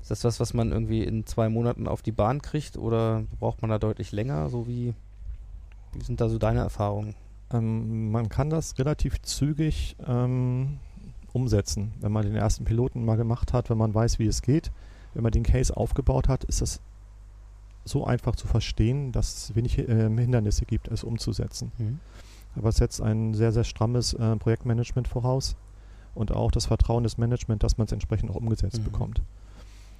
ist 0.00 0.10
das 0.10 0.24
was, 0.24 0.40
was 0.40 0.52
man 0.52 0.70
irgendwie 0.70 1.02
in 1.02 1.24
zwei 1.24 1.48
Monaten 1.48 1.88
auf 1.88 2.02
die 2.02 2.12
Bahn 2.12 2.42
kriegt 2.42 2.76
oder 2.76 3.24
braucht 3.40 3.62
man 3.62 3.70
da 3.70 3.78
deutlich 3.78 4.12
länger? 4.12 4.50
So 4.50 4.66
wie, 4.66 4.94
wie 5.92 6.04
sind 6.04 6.20
da 6.20 6.28
so 6.28 6.38
deine 6.38 6.60
Erfahrungen? 6.60 7.14
Ähm, 7.50 8.10
man 8.10 8.28
kann 8.28 8.50
das 8.50 8.78
relativ 8.78 9.22
zügig 9.22 9.96
ähm, 10.06 10.78
umsetzen, 11.32 11.94
wenn 12.00 12.12
man 12.12 12.24
den 12.24 12.36
ersten 12.36 12.64
Piloten 12.64 13.04
mal 13.04 13.16
gemacht 13.16 13.52
hat, 13.52 13.70
wenn 13.70 13.78
man 13.78 13.94
weiß, 13.94 14.18
wie 14.18 14.26
es 14.26 14.42
geht. 14.42 14.70
Wenn 15.14 15.22
man 15.22 15.32
den 15.32 15.42
Case 15.42 15.74
aufgebaut 15.74 16.28
hat, 16.28 16.44
ist 16.44 16.60
das 16.60 16.80
so 17.84 18.04
einfach 18.04 18.36
zu 18.36 18.46
verstehen, 18.46 19.12
dass 19.12 19.36
es 19.50 19.54
wenig 19.56 19.78
äh, 19.78 19.86
Hindernisse 19.86 20.64
gibt, 20.64 20.88
es 20.88 21.04
umzusetzen. 21.04 21.72
Aber 22.56 22.68
es 22.68 22.76
setzt 22.76 23.00
ein 23.00 23.34
sehr, 23.34 23.52
sehr 23.52 23.64
strammes 23.64 24.14
äh, 24.14 24.36
Projektmanagement 24.36 25.08
voraus 25.08 25.56
und 26.14 26.32
auch 26.32 26.50
das 26.50 26.66
Vertrauen 26.66 27.02
des 27.02 27.18
Management, 27.18 27.62
dass 27.62 27.76
man 27.78 27.86
es 27.86 27.92
entsprechend 27.92 28.30
auch 28.30 28.36
umgesetzt 28.36 28.78
Mhm. 28.78 28.84
bekommt. 28.84 29.22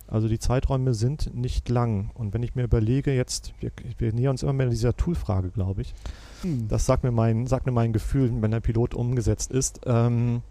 Also 0.07 0.29
die 0.29 0.39
Zeiträume 0.39 0.93
sind 0.95 1.35
nicht 1.35 1.69
lang. 1.71 2.11
Und 2.15 2.35
wenn 2.35 2.43
ich 2.43 2.55
mir 2.55 2.63
überlege, 2.65 3.15
jetzt, 3.15 3.55
wir, 3.61 3.71
wir 3.99 4.13
nähern 4.13 4.33
uns 4.33 4.43
immer 4.43 4.53
mehr 4.53 4.69
dieser 4.69 4.95
Tool-Frage, 4.97 5.49
glaube 5.49 5.81
ich. 5.81 5.95
Das 6.69 6.85
sagt 6.85 7.05
mir 7.05 7.11
mein, 7.11 7.47
sagt 7.47 7.65
mir 7.65 7.73
mein 7.73 7.95
Gefühl, 7.95 8.31
wenn 8.43 8.51
der 8.51 8.61
Pilot 8.61 8.93
umgesetzt 8.95 9.51
ist. 9.51 9.81
Ähm, 9.87 10.43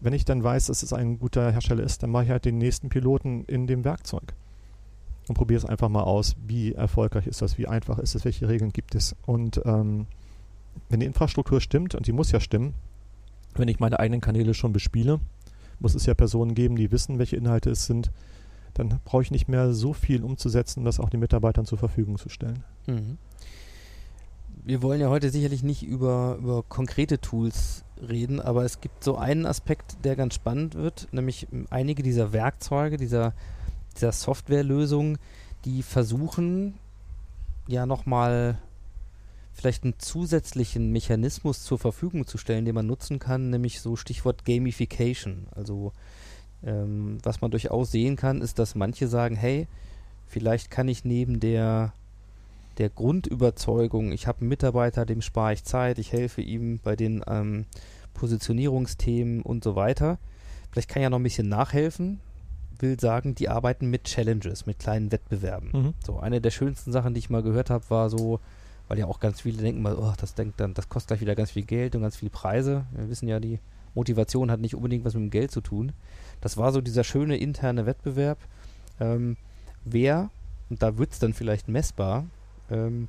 wenn 0.00 0.12
ich 0.12 0.24
dann 0.24 0.44
weiß, 0.44 0.66
dass 0.66 0.84
es 0.84 0.92
ein 0.92 1.18
guter 1.18 1.50
Hersteller 1.50 1.82
ist, 1.82 2.04
dann 2.04 2.10
mache 2.10 2.24
ich 2.24 2.30
halt 2.30 2.44
den 2.44 2.58
nächsten 2.58 2.88
Piloten 2.88 3.44
in 3.46 3.66
dem 3.66 3.84
Werkzeug. 3.84 4.32
Und 5.26 5.34
probiere 5.36 5.58
es 5.58 5.64
einfach 5.64 5.88
mal 5.88 6.02
aus, 6.02 6.36
wie 6.46 6.72
erfolgreich 6.72 7.26
ist 7.26 7.40
das, 7.40 7.56
wie 7.56 7.66
einfach 7.66 7.98
ist 7.98 8.14
es, 8.14 8.24
welche 8.24 8.48
Regeln 8.48 8.72
gibt 8.72 8.94
es. 8.94 9.16
Und 9.24 9.60
ähm, 9.64 10.06
wenn 10.88 11.00
die 11.00 11.06
Infrastruktur 11.06 11.60
stimmt, 11.60 11.94
und 11.94 12.06
die 12.06 12.12
muss 12.12 12.30
ja 12.32 12.40
stimmen, 12.40 12.74
wenn 13.54 13.68
ich 13.68 13.80
meine 13.80 13.98
eigenen 14.00 14.20
Kanäle 14.20 14.54
schon 14.54 14.72
bespiele, 14.72 15.20
muss 15.78 15.94
es 15.94 16.06
ja 16.06 16.14
Personen 16.14 16.54
geben, 16.54 16.76
die 16.76 16.90
wissen, 16.92 17.18
welche 17.18 17.36
Inhalte 17.36 17.70
es 17.70 17.86
sind, 17.86 18.10
dann 18.74 19.00
brauche 19.04 19.22
ich 19.22 19.30
nicht 19.30 19.48
mehr 19.48 19.72
so 19.72 19.92
viel 19.92 20.22
umzusetzen, 20.22 20.80
um 20.80 20.84
das 20.84 21.00
auch 21.00 21.08
den 21.08 21.20
Mitarbeitern 21.20 21.64
zur 21.64 21.78
Verfügung 21.78 22.18
zu 22.18 22.28
stellen. 22.28 22.64
Mhm. 22.86 23.18
Wir 24.64 24.82
wollen 24.82 25.00
ja 25.00 25.08
heute 25.08 25.30
sicherlich 25.30 25.62
nicht 25.62 25.82
über, 25.82 26.38
über 26.40 26.62
konkrete 26.62 27.20
Tools 27.20 27.84
reden, 28.00 28.40
aber 28.40 28.64
es 28.64 28.80
gibt 28.80 29.04
so 29.04 29.16
einen 29.16 29.46
Aspekt, 29.46 30.04
der 30.04 30.16
ganz 30.16 30.34
spannend 30.34 30.74
wird, 30.74 31.08
nämlich 31.12 31.46
einige 31.70 32.02
dieser 32.02 32.32
Werkzeuge, 32.32 32.96
dieser, 32.96 33.34
dieser 33.94 34.12
Softwarelösungen, 34.12 35.18
die 35.64 35.82
versuchen 35.82 36.74
ja 37.66 37.86
nochmal 37.86 38.58
vielleicht 39.52 39.84
einen 39.84 39.98
zusätzlichen 39.98 40.90
Mechanismus 40.90 41.62
zur 41.62 41.78
Verfügung 41.78 42.26
zu 42.26 42.38
stellen, 42.38 42.64
den 42.64 42.74
man 42.74 42.86
nutzen 42.86 43.18
kann, 43.18 43.50
nämlich 43.50 43.80
so 43.80 43.96
Stichwort 43.96 44.44
Gamification. 44.44 45.46
Also 45.54 45.92
ähm, 46.64 47.18
was 47.22 47.40
man 47.40 47.50
durchaus 47.50 47.92
sehen 47.92 48.16
kann, 48.16 48.42
ist, 48.42 48.58
dass 48.58 48.74
manche 48.74 49.06
sagen, 49.06 49.36
hey, 49.36 49.68
vielleicht 50.26 50.70
kann 50.70 50.88
ich 50.88 51.04
neben 51.04 51.40
der 51.40 51.92
der 52.78 52.88
Grundüberzeugung, 52.88 54.12
ich 54.12 54.26
habe 54.26 54.40
einen 54.40 54.48
Mitarbeiter, 54.48 55.06
dem 55.06 55.22
spare 55.22 55.52
ich 55.52 55.64
Zeit, 55.64 55.98
ich 55.98 56.12
helfe 56.12 56.42
ihm 56.42 56.80
bei 56.82 56.96
den 56.96 57.22
ähm, 57.26 57.66
Positionierungsthemen 58.14 59.42
und 59.42 59.64
so 59.64 59.76
weiter. 59.76 60.18
Vielleicht 60.70 60.88
kann 60.88 61.00
ich 61.00 61.04
ja 61.04 61.10
noch 61.10 61.18
ein 61.18 61.24
bisschen 61.24 61.48
nachhelfen. 61.48 62.20
Will 62.84 63.00
sagen, 63.00 63.34
die 63.34 63.48
arbeiten 63.48 63.88
mit 63.88 64.04
Challenges, 64.04 64.66
mit 64.66 64.78
kleinen 64.78 65.10
Wettbewerben. 65.10 65.70
Mhm. 65.72 65.94
So, 66.04 66.18
eine 66.20 66.40
der 66.40 66.50
schönsten 66.50 66.92
Sachen, 66.92 67.14
die 67.14 67.18
ich 67.18 67.30
mal 67.30 67.42
gehört 67.42 67.70
habe, 67.70 67.84
war 67.88 68.10
so, 68.10 68.40
weil 68.88 68.98
ja 68.98 69.06
auch 69.06 69.20
ganz 69.20 69.40
viele 69.40 69.62
denken 69.62 69.80
mal, 69.80 69.96
oh, 69.96 70.12
das 70.18 70.34
denkt 70.34 70.60
dann, 70.60 70.74
das 70.74 70.88
kostet 70.88 71.08
gleich 71.08 71.20
wieder 71.22 71.34
ganz 71.34 71.52
viel 71.52 71.64
Geld 71.64 71.96
und 71.96 72.02
ganz 72.02 72.16
viele 72.16 72.30
Preise. 72.30 72.84
Wir 72.92 73.08
wissen 73.08 73.26
ja, 73.26 73.40
die 73.40 73.58
Motivation 73.94 74.50
hat 74.50 74.60
nicht 74.60 74.74
unbedingt 74.74 75.04
was 75.04 75.14
mit 75.14 75.22
dem 75.22 75.30
Geld 75.30 75.50
zu 75.50 75.60
tun. 75.60 75.92
Das 76.40 76.56
war 76.56 76.72
so 76.72 76.80
dieser 76.80 77.04
schöne 77.04 77.36
interne 77.36 77.86
Wettbewerb. 77.86 78.38
Ähm, 79.00 79.36
wer, 79.84 80.30
und 80.68 80.82
da 80.82 80.98
wird 80.98 81.12
es 81.12 81.18
dann 81.18 81.32
vielleicht 81.32 81.68
messbar, 81.68 82.26
ähm, 82.70 83.08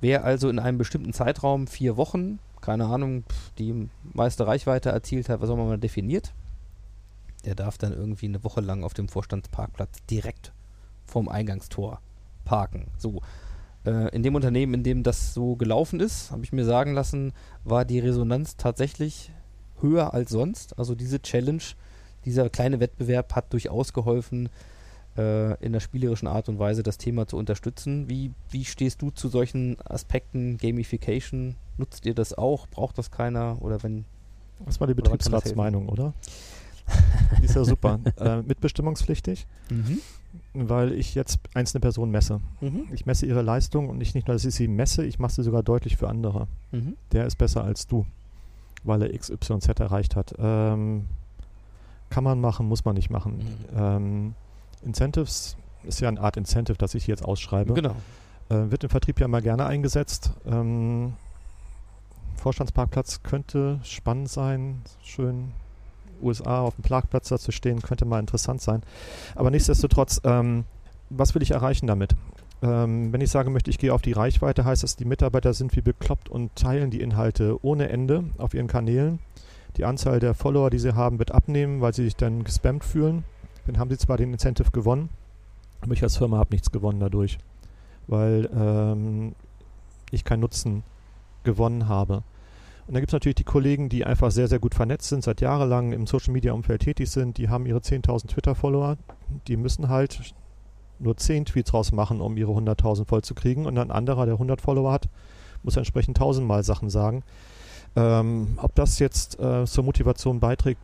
wer 0.00 0.24
also 0.24 0.50
in 0.50 0.58
einem 0.58 0.78
bestimmten 0.78 1.12
Zeitraum, 1.12 1.66
vier 1.66 1.96
Wochen, 1.96 2.40
keine 2.60 2.86
Ahnung, 2.86 3.24
die 3.58 3.88
meiste 4.12 4.46
Reichweite 4.46 4.90
erzielt 4.90 5.28
hat, 5.28 5.40
was 5.40 5.50
auch 5.50 5.54
immer 5.54 5.66
man 5.66 5.80
definiert, 5.80 6.32
der 7.44 7.54
darf 7.54 7.78
dann 7.78 7.92
irgendwie 7.92 8.26
eine 8.26 8.44
Woche 8.44 8.60
lang 8.60 8.84
auf 8.84 8.94
dem 8.94 9.08
Vorstandsparkplatz 9.08 9.98
direkt 10.10 10.52
vorm 11.06 11.28
Eingangstor 11.28 12.00
parken. 12.44 12.88
So. 12.98 13.20
Äh, 13.84 14.14
in 14.14 14.22
dem 14.22 14.34
Unternehmen, 14.34 14.74
in 14.74 14.82
dem 14.82 15.02
das 15.02 15.34
so 15.34 15.56
gelaufen 15.56 16.00
ist, 16.00 16.30
habe 16.30 16.44
ich 16.44 16.52
mir 16.52 16.64
sagen 16.64 16.94
lassen, 16.94 17.32
war 17.64 17.84
die 17.84 17.98
Resonanz 17.98 18.56
tatsächlich 18.56 19.30
höher 19.80 20.14
als 20.14 20.30
sonst. 20.30 20.78
Also 20.78 20.94
diese 20.94 21.20
Challenge, 21.20 21.62
dieser 22.24 22.48
kleine 22.48 22.80
Wettbewerb 22.80 23.34
hat 23.34 23.52
durchaus 23.52 23.92
geholfen, 23.92 24.48
äh, 25.16 25.62
in 25.64 25.72
der 25.72 25.80
spielerischen 25.80 26.28
Art 26.28 26.48
und 26.48 26.58
Weise 26.58 26.82
das 26.82 26.98
Thema 26.98 27.26
zu 27.26 27.36
unterstützen. 27.36 28.08
Wie, 28.08 28.32
wie 28.50 28.64
stehst 28.64 29.02
du 29.02 29.10
zu 29.10 29.28
solchen 29.28 29.76
Aspekten 29.84 30.58
Gamification? 30.58 31.56
Nutzt 31.76 32.06
ihr 32.06 32.14
das 32.14 32.34
auch? 32.34 32.66
Braucht 32.68 32.98
das 32.98 33.10
keiner? 33.10 33.60
Oder 33.60 33.82
wenn. 33.82 34.04
Das 34.64 34.80
war 34.80 34.86
die 34.86 34.94
Betriebsratsmeinung, 34.94 35.88
oder? 35.88 36.14
Die 37.40 37.44
ist 37.44 37.54
ja 37.56 37.64
super. 37.64 37.98
äh, 38.18 38.42
mitbestimmungspflichtig, 38.42 39.46
Mhm. 39.70 39.98
weil 40.52 40.92
ich 40.92 41.14
jetzt 41.14 41.38
einzelne 41.54 41.80
Personen 41.80 42.12
messe. 42.12 42.40
Mhm. 42.60 42.84
Ich 42.92 43.06
messe 43.06 43.26
ihre 43.26 43.42
Leistung 43.42 43.88
und 43.88 44.00
ich 44.00 44.14
nicht 44.14 44.26
nur, 44.28 44.34
dass 44.34 44.44
ich 44.44 44.54
sie 44.54 44.68
messe, 44.68 45.04
ich 45.04 45.18
mache 45.18 45.32
sie 45.32 45.42
sogar 45.42 45.62
deutlich 45.62 45.96
für 45.96 46.08
andere. 46.08 46.46
Mhm. 46.72 46.96
Der 47.12 47.26
ist 47.26 47.36
besser 47.36 47.64
als 47.64 47.86
du, 47.86 48.06
weil 48.84 49.02
er 49.02 49.16
XYZ 49.18 49.68
erreicht 49.80 50.16
hat. 50.16 50.34
Ähm, 50.38 51.04
kann 52.10 52.24
man 52.24 52.40
machen, 52.40 52.66
muss 52.68 52.84
man 52.84 52.94
nicht 52.94 53.10
machen. 53.10 53.38
Mhm. 53.38 53.78
Ähm, 53.78 54.34
Incentives 54.84 55.56
ist 55.84 56.00
ja 56.00 56.08
eine 56.08 56.20
Art 56.20 56.36
Incentive, 56.36 56.76
das 56.78 56.94
ich 56.94 57.06
jetzt 57.06 57.24
ausschreibe. 57.24 57.72
Genau. 57.74 57.96
Äh, 58.50 58.70
wird 58.70 58.84
im 58.84 58.90
Vertrieb 58.90 59.18
ja 59.20 59.26
mal 59.28 59.40
gerne 59.42 59.66
eingesetzt. 59.66 60.30
Ähm, 60.46 61.14
Vorstandsparkplatz 62.36 63.22
könnte 63.22 63.80
spannend 63.84 64.28
sein. 64.28 64.82
Schön 65.02 65.52
USA 66.24 66.60
auf 66.60 66.74
dem 66.76 66.82
Parkplatz 66.82 67.28
da 67.28 67.38
zu 67.38 67.52
stehen, 67.52 67.82
könnte 67.82 68.04
mal 68.04 68.20
interessant 68.20 68.60
sein. 68.60 68.82
Aber 69.34 69.50
nichtsdestotrotz, 69.50 70.20
ähm, 70.24 70.64
was 71.10 71.34
will 71.34 71.42
ich 71.42 71.52
erreichen 71.52 71.86
damit? 71.86 72.16
Ähm, 72.62 73.12
wenn 73.12 73.20
ich 73.20 73.30
sagen 73.30 73.52
möchte, 73.52 73.70
ich 73.70 73.78
gehe 73.78 73.92
auf 73.92 74.02
die 74.02 74.12
Reichweite, 74.12 74.64
heißt 74.64 74.82
das, 74.82 74.96
die 74.96 75.04
Mitarbeiter 75.04 75.52
sind 75.52 75.76
wie 75.76 75.82
bekloppt 75.82 76.28
und 76.28 76.54
teilen 76.56 76.90
die 76.90 77.00
Inhalte 77.00 77.58
ohne 77.62 77.88
Ende 77.90 78.24
auf 78.38 78.54
ihren 78.54 78.68
Kanälen. 78.68 79.18
Die 79.76 79.84
Anzahl 79.84 80.20
der 80.20 80.34
Follower, 80.34 80.70
die 80.70 80.78
sie 80.78 80.94
haben, 80.94 81.18
wird 81.18 81.32
abnehmen, 81.32 81.80
weil 81.80 81.92
sie 81.92 82.04
sich 82.04 82.16
dann 82.16 82.44
gespammt 82.44 82.84
fühlen. 82.84 83.24
Dann 83.66 83.78
haben 83.78 83.90
sie 83.90 83.98
zwar 83.98 84.16
den 84.16 84.32
Incentive 84.32 84.70
gewonnen, 84.70 85.08
aber 85.80 85.92
ich 85.92 86.02
als 86.02 86.16
Firma 86.16 86.38
habe 86.38 86.52
nichts 86.52 86.70
gewonnen 86.70 87.00
dadurch, 87.00 87.38
weil 88.06 88.48
ähm, 88.56 89.34
ich 90.10 90.24
keinen 90.24 90.40
Nutzen 90.40 90.84
gewonnen 91.42 91.88
habe. 91.88 92.22
Und 92.86 92.94
dann 92.94 93.00
gibt 93.00 93.10
es 93.10 93.14
natürlich 93.14 93.36
die 93.36 93.44
Kollegen, 93.44 93.88
die 93.88 94.04
einfach 94.04 94.30
sehr, 94.30 94.46
sehr 94.48 94.58
gut 94.58 94.74
vernetzt 94.74 95.08
sind, 95.08 95.24
seit 95.24 95.40
jahrelang 95.40 95.92
im 95.92 96.06
Social-Media-Umfeld 96.06 96.82
tätig 96.82 97.10
sind. 97.10 97.38
Die 97.38 97.48
haben 97.48 97.64
ihre 97.66 97.78
10.000 97.78 98.26
Twitter-Follower. 98.28 98.96
Die 99.48 99.56
müssen 99.56 99.88
halt 99.88 100.34
nur 100.98 101.16
10 101.16 101.46
Tweets 101.46 101.72
rausmachen, 101.72 102.20
um 102.20 102.36
ihre 102.36 102.52
100.000 102.52 103.06
voll 103.06 103.22
zu 103.22 103.34
kriegen. 103.34 103.64
Und 103.66 103.78
ein 103.78 103.90
anderer, 103.90 104.26
der 104.26 104.34
100 104.34 104.60
Follower 104.60 104.92
hat, 104.92 105.08
muss 105.62 105.76
entsprechend 105.76 106.18
tausendmal 106.18 106.62
Sachen 106.62 106.90
sagen. 106.90 107.22
Ähm, 107.96 108.58
ob 108.60 108.74
das 108.74 108.98
jetzt 108.98 109.40
äh, 109.40 109.64
zur 109.64 109.84
Motivation 109.84 110.40
beiträgt, 110.40 110.80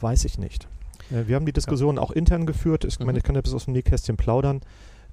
weiß 0.00 0.24
ich 0.26 0.38
nicht. 0.38 0.68
Äh, 1.10 1.26
wir 1.26 1.34
haben 1.36 1.46
die 1.46 1.52
Diskussion 1.52 1.98
auch 1.98 2.10
intern 2.12 2.46
geführt. 2.46 2.84
Ich, 2.84 3.00
Mhm. 3.00 3.06
meine, 3.06 3.18
ich 3.18 3.24
kann 3.24 3.34
ja 3.34 3.40
bis 3.40 3.54
aus 3.54 3.64
dem 3.64 3.72
Nähkästchen 3.74 4.16
plaudern. 4.16 4.60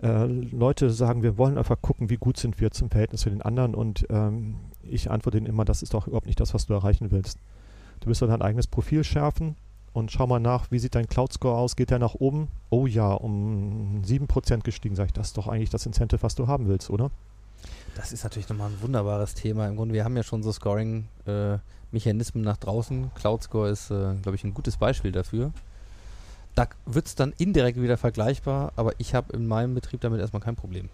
Äh, 0.03 0.26
Leute 0.26 0.89
sagen, 0.91 1.24
wir 1.24 1.38
wollen 1.38 1.57
einfach 1.57 1.82
gucken, 1.82 2.09
wie 2.09 2.17
gut 2.17 2.38
sind 2.38 2.59
wir 2.59 2.72
zum 2.72 2.89
Verhältnis 2.91 3.22
zu 3.22 3.30
den 3.30 3.41
anderen. 3.41 3.74
Und 3.76 4.05
ähm, 4.09 4.55
ich 4.84 5.09
antworte 5.09 5.38
ihnen 5.38 5.47
immer, 5.47 5.65
das 5.65 5.82
ist 5.82 5.93
doch 5.93 6.07
überhaupt 6.07 6.27
nicht 6.27 6.39
das, 6.39 6.53
was 6.53 6.65
du 6.65 6.73
erreichen 6.73 7.11
willst. 7.11 7.38
Du 8.01 8.09
wirst 8.09 8.21
dann 8.21 8.29
dein 8.29 8.41
eigenes 8.41 8.67
Profil 8.67 9.03
schärfen 9.03 9.55
und 9.93 10.11
schau 10.11 10.25
mal 10.27 10.39
nach, 10.39 10.71
wie 10.71 10.79
sieht 10.79 10.95
dein 10.95 11.07
Cloud-Score 11.07 11.57
aus? 11.57 11.75
Geht 11.75 11.91
der 11.91 11.99
nach 11.99 12.15
oben? 12.15 12.47
Oh 12.69 12.88
ja, 12.88 13.11
um 13.11 14.01
7% 14.05 14.61
gestiegen. 14.61 14.95
Sag 14.95 15.07
ich, 15.07 15.13
das 15.13 15.27
ist 15.27 15.38
doch 15.38 15.47
eigentlich 15.47 15.69
das 15.69 15.86
Incentive, 15.86 16.23
was 16.23 16.36
du 16.36 16.47
haben 16.47 16.67
willst, 16.67 16.89
oder? 16.89 17.11
Das 17.95 18.11
ist 18.11 18.23
natürlich 18.23 18.49
nochmal 18.49 18.69
ein 18.69 18.82
wunderbares 18.82 19.34
Thema. 19.34 19.67
Im 19.67 19.75
Grunde, 19.75 19.93
wir 19.93 20.03
haben 20.03 20.15
ja 20.15 20.23
schon 20.23 20.43
so 20.43 20.51
Scoring-Mechanismen 20.51 22.43
nach 22.43 22.57
draußen. 22.57 23.11
Cloud 23.15 23.43
Score 23.43 23.69
ist, 23.69 23.91
äh, 23.91 24.15
glaube 24.21 24.36
ich, 24.36 24.43
ein 24.43 24.53
gutes 24.53 24.77
Beispiel 24.77 25.11
dafür. 25.11 25.51
Da 26.55 26.67
wird 26.86 27.07
es 27.07 27.15
dann 27.15 27.34
indirekt 27.38 27.82
wieder 27.82 27.97
vergleichbar, 27.97 28.73
aber 28.75 28.93
ich 28.97 29.13
habe 29.13 29.34
in 29.34 29.47
meinem 29.47 29.75
Betrieb 29.75 30.01
damit 30.01 30.19
erstmal 30.19 30.41
kein 30.41 30.55
Problem. 30.55 30.89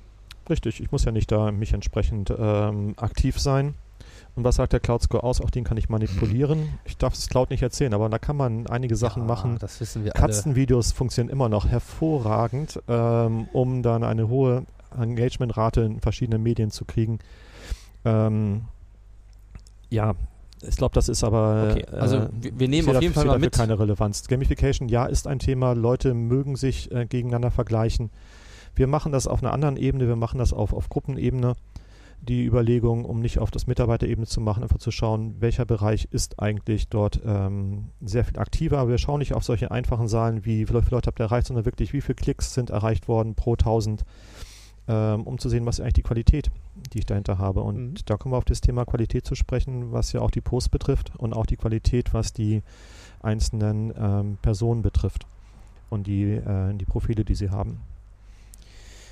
Richtig, 0.49 0.81
ich 0.81 0.91
muss 0.91 1.05
ja 1.05 1.11
nicht 1.11 1.31
da 1.31 1.51
mich 1.51 1.73
entsprechend 1.73 2.33
ähm, 2.37 2.93
aktiv 2.97 3.39
sein. 3.39 3.75
Und 4.35 4.43
was 4.43 4.55
sagt 4.55 4.71
der 4.71 4.79
Cloud 4.79 5.01
Score 5.01 5.23
aus? 5.23 5.41
Auch 5.41 5.49
den 5.49 5.63
kann 5.63 5.77
ich 5.77 5.89
manipulieren. 5.89 6.69
Ich 6.85 6.97
darf 6.97 7.13
das 7.13 7.27
Cloud 7.27 7.49
nicht 7.49 7.63
erzählen, 7.63 7.93
aber 7.93 8.07
da 8.07 8.17
kann 8.19 8.37
man 8.37 8.67
einige 8.67 8.95
Sachen 8.95 9.23
Ja, 9.23 9.27
machen. 9.27 9.57
Das 9.59 9.79
wissen 9.81 10.03
wir 10.03 10.15
alle. 10.15 10.21
Katzenvideos 10.21 10.91
funktionieren 10.91 11.31
immer 11.31 11.49
noch 11.49 11.67
hervorragend, 11.67 12.79
ähm, 12.87 13.47
um 13.51 13.81
dann 13.83 14.03
eine 14.03 14.29
hohe 14.29 14.65
Engagementrate 14.97 15.81
in 15.81 15.99
verschiedenen 15.99 16.43
Medien 16.43 16.71
zu 16.71 16.85
kriegen. 16.85 17.19
Ähm, 18.05 18.65
ja, 19.89 20.15
ich 20.61 20.75
glaube, 20.77 20.95
das 20.95 21.09
ist 21.09 21.23
aber. 21.23 21.69
Okay, 21.71 21.85
also 21.91 22.17
äh, 22.17 22.29
wir, 22.31 22.59
wir 22.59 22.67
nehmen 22.67 22.95
auf 22.95 23.01
jeden 23.01 23.13
Fall 23.13 23.25
mal 23.25 23.33
dafür 23.33 23.45
mit. 23.45 23.53
keine 23.53 23.79
Relevanz. 23.79 24.27
Gamification, 24.27 24.89
ja, 24.89 25.05
ist 25.05 25.27
ein 25.27 25.39
Thema. 25.39 25.73
Leute 25.73 26.13
mögen 26.13 26.55
sich 26.55 26.91
äh, 26.91 27.05
gegeneinander 27.05 27.51
vergleichen. 27.51 28.09
Wir 28.77 28.87
machen 28.87 29.11
das 29.11 29.27
auf 29.27 29.41
einer 29.43 29.53
anderen 29.53 29.75
Ebene. 29.77 30.07
Wir 30.07 30.15
machen 30.15 30.37
das 30.37 30.53
auf, 30.53 30.71
auf 30.73 30.89
Gruppenebene. 30.89 31.55
Die 32.21 32.45
Überlegung, 32.45 33.05
um 33.05 33.19
nicht 33.19 33.37
auf 33.39 33.51
das 33.51 33.67
Mitarbeiterebene 33.67 34.25
zu 34.25 34.41
machen, 34.41 34.63
einfach 34.63 34.79
zu 34.79 34.89
schauen, 34.91 35.35
welcher 35.39 35.65
Bereich 35.65 36.07
ist 36.11 36.39
eigentlich 36.39 36.87
dort 36.87 37.19
ähm, 37.25 37.89
sehr 38.01 38.23
viel 38.25 38.39
aktiver. 38.39 38.79
Aber 38.79 38.89
wir 38.89 38.97
schauen 38.97 39.19
nicht 39.19 39.33
auf 39.33 39.43
solche 39.43 39.69
einfachen 39.71 40.07
Zahlen 40.07 40.43
wie, 40.45 40.61
wie 40.61 40.65
viele 40.65 40.83
Leute 40.89 41.07
habt 41.07 41.19
ihr 41.19 41.25
erreicht, 41.25 41.47
sondern 41.47 41.65
wirklich, 41.65 41.93
wie 41.93 42.01
viele 42.01 42.15
Klicks 42.15 42.53
sind 42.53 42.69
erreicht 42.71 43.07
worden 43.07 43.35
pro 43.35 43.53
1000, 43.53 44.03
ähm, 44.87 45.23
um 45.23 45.37
zu 45.37 45.47
sehen, 45.49 45.65
was 45.65 45.77
ist 45.77 45.81
eigentlich 45.81 45.93
die 45.93 46.03
Qualität, 46.03 46.49
die 46.93 46.99
ich 46.99 47.05
dahinter 47.05 47.37
habe. 47.37 47.61
Und 47.61 47.77
Mhm. 47.77 47.93
da 48.05 48.17
kommen 48.17 48.33
wir 48.33 48.37
auf 48.37 48.45
das 48.45 48.61
Thema 48.61 48.85
Qualität 48.85 49.25
zu 49.25 49.35
sprechen, 49.35 49.91
was 49.91 50.11
ja 50.11 50.21
auch 50.21 50.31
die 50.31 50.41
Posts 50.41 50.69
betrifft 50.69 51.11
und 51.17 51.33
auch 51.35 51.45
die 51.45 51.57
Qualität, 51.57 52.13
was 52.13 52.33
die 52.33 52.63
einzelnen 53.21 53.93
ähm, 53.97 54.37
Personen 54.41 54.81
betrifft 54.81 55.27
und 55.89 56.07
die, 56.07 56.23
äh, 56.33 56.73
die 56.73 56.85
Profile, 56.85 57.23
die 57.25 57.35
sie 57.35 57.49
haben. 57.51 57.79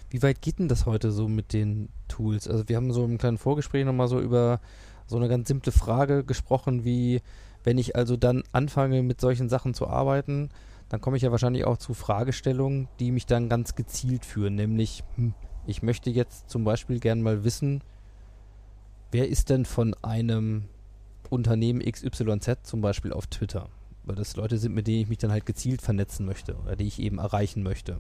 Wie 0.10 0.22
weit 0.22 0.41
geht 0.41 0.60
denn 0.60 0.68
das 0.68 0.86
heute 0.86 1.12
so 1.12 1.28
mit 1.28 1.53
den 1.53 1.89
Tools? 2.08 2.47
Also 2.47 2.68
wir 2.70 2.76
haben 2.76 2.93
so 2.93 3.03
im 3.06 3.18
kleinen 3.18 3.38
Vorgespräch 3.38 3.86
nochmal 3.86 4.08
so 4.08 4.20
über 4.20 4.60
so 5.08 5.18
eine 5.18 5.28
ganz 5.28 5.47
simple 5.47 5.72
Frage 5.72 6.24
gesprochen, 6.24 6.86
wie 6.86 7.22
wenn 7.64 7.78
ich 7.78 7.95
also 7.95 8.16
dann 8.16 8.43
anfange 8.51 9.01
mit 9.03 9.20
solchen 9.20 9.49
Sachen 9.49 9.74
zu 9.74 9.88
arbeiten, 9.88 10.49
dann 10.89 11.01
komme 11.01 11.18
ich 11.18 11.24
ja 11.24 11.32
wahrscheinlich 11.32 11.66
auch 11.66 11.78
zu 11.78 11.93
Fragestellungen, 11.93 12.88
die 12.99 13.12
mich 13.12 13.26
dann 13.26 13.49
ganz 13.49 13.76
gezielt 13.76 14.24
führen, 14.24 14.56
nämlich 14.56 15.03
hm, 15.16 15.34
ich 15.68 15.82
möchte 15.82 16.12
jetzt 16.12 16.49
zum 16.49 16.64
Beispiel 16.64 16.99
gern 16.99 17.22
mal 17.22 17.43
wissen, 17.43 17.82
wer 19.12 19.28
ist 19.28 19.49
denn 19.49 19.66
von 19.66 19.95
einem 20.03 20.66
Unternehmen 21.30 21.82
XYZ 21.82 22.60
zum 22.64 22.82
Beispiel 22.82 23.14
auf 23.14 23.28
Twitter? 23.28 23.70
Weil 24.03 24.16
das 24.16 24.36
Leute 24.36 24.60
sind, 24.60 24.76
mit 24.76 24.86
denen 24.86 25.01
ich 25.01 25.10
mich 25.10 25.18
dann 25.18 25.32
halt 25.32 25.47
gezielt 25.47 25.82
vernetzen 25.82 26.28
möchte 26.28 26.56
oder 26.58 26.76
die 26.76 26.86
ich 26.86 26.99
eben 26.99 27.18
erreichen 27.18 27.64
möchte. 27.64 27.97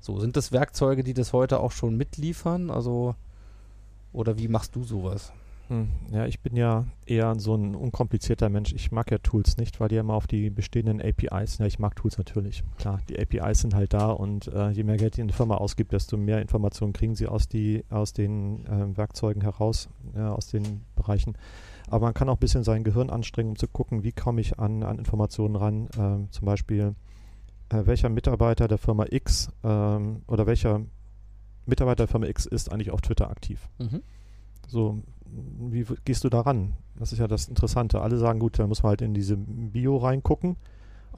So, 0.00 0.18
sind 0.20 0.36
das 0.36 0.52
Werkzeuge, 0.52 1.02
die 1.04 1.14
das 1.14 1.32
heute 1.32 1.60
auch 1.60 1.72
schon 1.72 1.96
mitliefern? 1.96 2.70
Also, 2.70 3.14
oder 4.12 4.38
wie 4.38 4.48
machst 4.48 4.74
du 4.76 4.84
sowas? 4.84 5.32
Hm, 5.68 5.88
Ja, 6.10 6.24
ich 6.24 6.40
bin 6.40 6.56
ja 6.56 6.86
eher 7.04 7.34
so 7.38 7.54
ein 7.54 7.74
unkomplizierter 7.74 8.48
Mensch. 8.48 8.72
Ich 8.72 8.90
mag 8.90 9.10
ja 9.10 9.18
Tools 9.18 9.58
nicht, 9.58 9.80
weil 9.80 9.88
die 9.88 9.96
ja 9.96 10.00
immer 10.00 10.14
auf 10.14 10.26
die 10.26 10.48
bestehenden 10.48 11.02
APIs, 11.02 11.58
ja, 11.58 11.66
ich 11.66 11.78
mag 11.78 11.94
Tools 11.94 12.16
natürlich. 12.16 12.64
Klar, 12.78 13.00
die 13.08 13.18
APIs 13.18 13.60
sind 13.60 13.74
halt 13.74 13.92
da 13.92 14.10
und 14.10 14.46
äh, 14.48 14.70
je 14.70 14.82
mehr 14.82 14.96
Geld 14.96 15.16
die 15.18 15.22
eine 15.22 15.32
Firma 15.32 15.56
ausgibt, 15.56 15.92
desto 15.92 16.16
mehr 16.16 16.40
Informationen 16.40 16.94
kriegen 16.94 17.14
sie 17.14 17.26
aus, 17.26 17.48
die, 17.48 17.84
aus 17.90 18.14
den 18.14 18.64
ähm, 18.70 18.96
Werkzeugen 18.96 19.42
heraus, 19.42 19.90
ja, 20.16 20.32
aus 20.32 20.46
den 20.46 20.82
Bereichen. 20.96 21.36
Aber 21.90 22.06
man 22.06 22.14
kann 22.14 22.28
auch 22.30 22.36
ein 22.36 22.40
bisschen 22.40 22.64
sein 22.64 22.82
Gehirn 22.84 23.10
anstrengen, 23.10 23.50
um 23.50 23.56
zu 23.56 23.68
gucken, 23.68 24.04
wie 24.04 24.12
komme 24.12 24.40
ich 24.40 24.58
an, 24.58 24.82
an 24.82 24.98
Informationen 24.98 25.56
ran. 25.56 25.88
Ähm, 25.98 26.28
zum 26.30 26.46
Beispiel, 26.46 26.94
äh, 27.70 27.86
welcher 27.86 28.08
Mitarbeiter 28.08 28.68
der 28.68 28.78
Firma 28.78 29.06
X 29.10 29.50
ähm, 29.64 30.22
oder 30.26 30.46
welcher 30.46 30.80
Mitarbeiter 31.66 32.06
der 32.06 32.08
Firma 32.08 32.26
X 32.26 32.46
ist 32.46 32.72
eigentlich 32.72 32.90
auf 32.90 33.00
Twitter 33.00 33.30
aktiv. 33.30 33.68
Mhm. 33.78 34.02
So, 34.66 35.02
wie 35.26 35.86
gehst 36.04 36.24
du 36.24 36.28
da 36.28 36.40
ran? 36.40 36.74
Das 36.96 37.12
ist 37.12 37.18
ja 37.18 37.28
das 37.28 37.48
Interessante. 37.48 38.00
Alle 38.00 38.18
sagen, 38.18 38.38
gut, 38.38 38.58
da 38.58 38.66
muss 38.66 38.82
man 38.82 38.90
halt 38.90 39.02
in 39.02 39.14
diese 39.14 39.36
Bio 39.36 39.98
reingucken. 39.98 40.56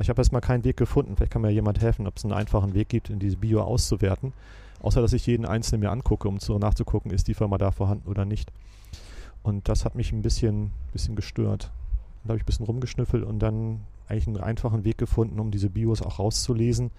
Ich 0.01 0.09
habe 0.09 0.21
erstmal 0.21 0.41
keinen 0.41 0.65
Weg 0.65 0.77
gefunden. 0.77 1.17
Vielleicht 1.17 1.33
kann 1.33 1.43
mir 1.43 1.51
jemand 1.51 1.81
helfen, 1.81 2.07
ob 2.07 2.17
es 2.17 2.25
einen 2.25 2.33
einfachen 2.33 2.75
Weg 2.75 2.89
gibt, 2.89 3.11
in 3.11 3.19
diese 3.19 3.37
Bio 3.37 3.63
auszuwerten. 3.63 4.33
Außer, 4.81 5.03
dass 5.03 5.13
ich 5.13 5.27
jeden 5.27 5.45
einzelnen 5.45 5.81
mir 5.81 5.91
angucke, 5.91 6.27
um 6.27 6.41
zu, 6.41 6.59
nachzugucken, 6.59 7.11
ist 7.11 7.29
die 7.29 7.35
Firma 7.35 7.59
da 7.59 7.71
vorhanden 7.71 8.09
oder 8.09 8.25
nicht. 8.25 8.51
Und 9.43 9.69
das 9.69 9.85
hat 9.85 9.95
mich 9.95 10.13
ein 10.13 10.23
bisschen, 10.23 10.71
bisschen 10.93 11.17
gestört. 11.17 11.71
Da 12.25 12.31
habe 12.31 12.39
ich 12.39 12.43
ein 12.43 12.47
bisschen 12.47 12.67
rumgeschnüffelt 12.67 13.25
und 13.25 13.39
dann 13.41 13.81
eigentlich 14.11 14.27
einen 14.27 14.39
einfachen 14.39 14.85
Weg 14.85 14.99
gefunden, 14.99 15.41
um 15.41 15.51
diese 15.51 15.71
Bios 15.71 16.03
auch 16.03 16.19
rauszulesen. 16.19 16.91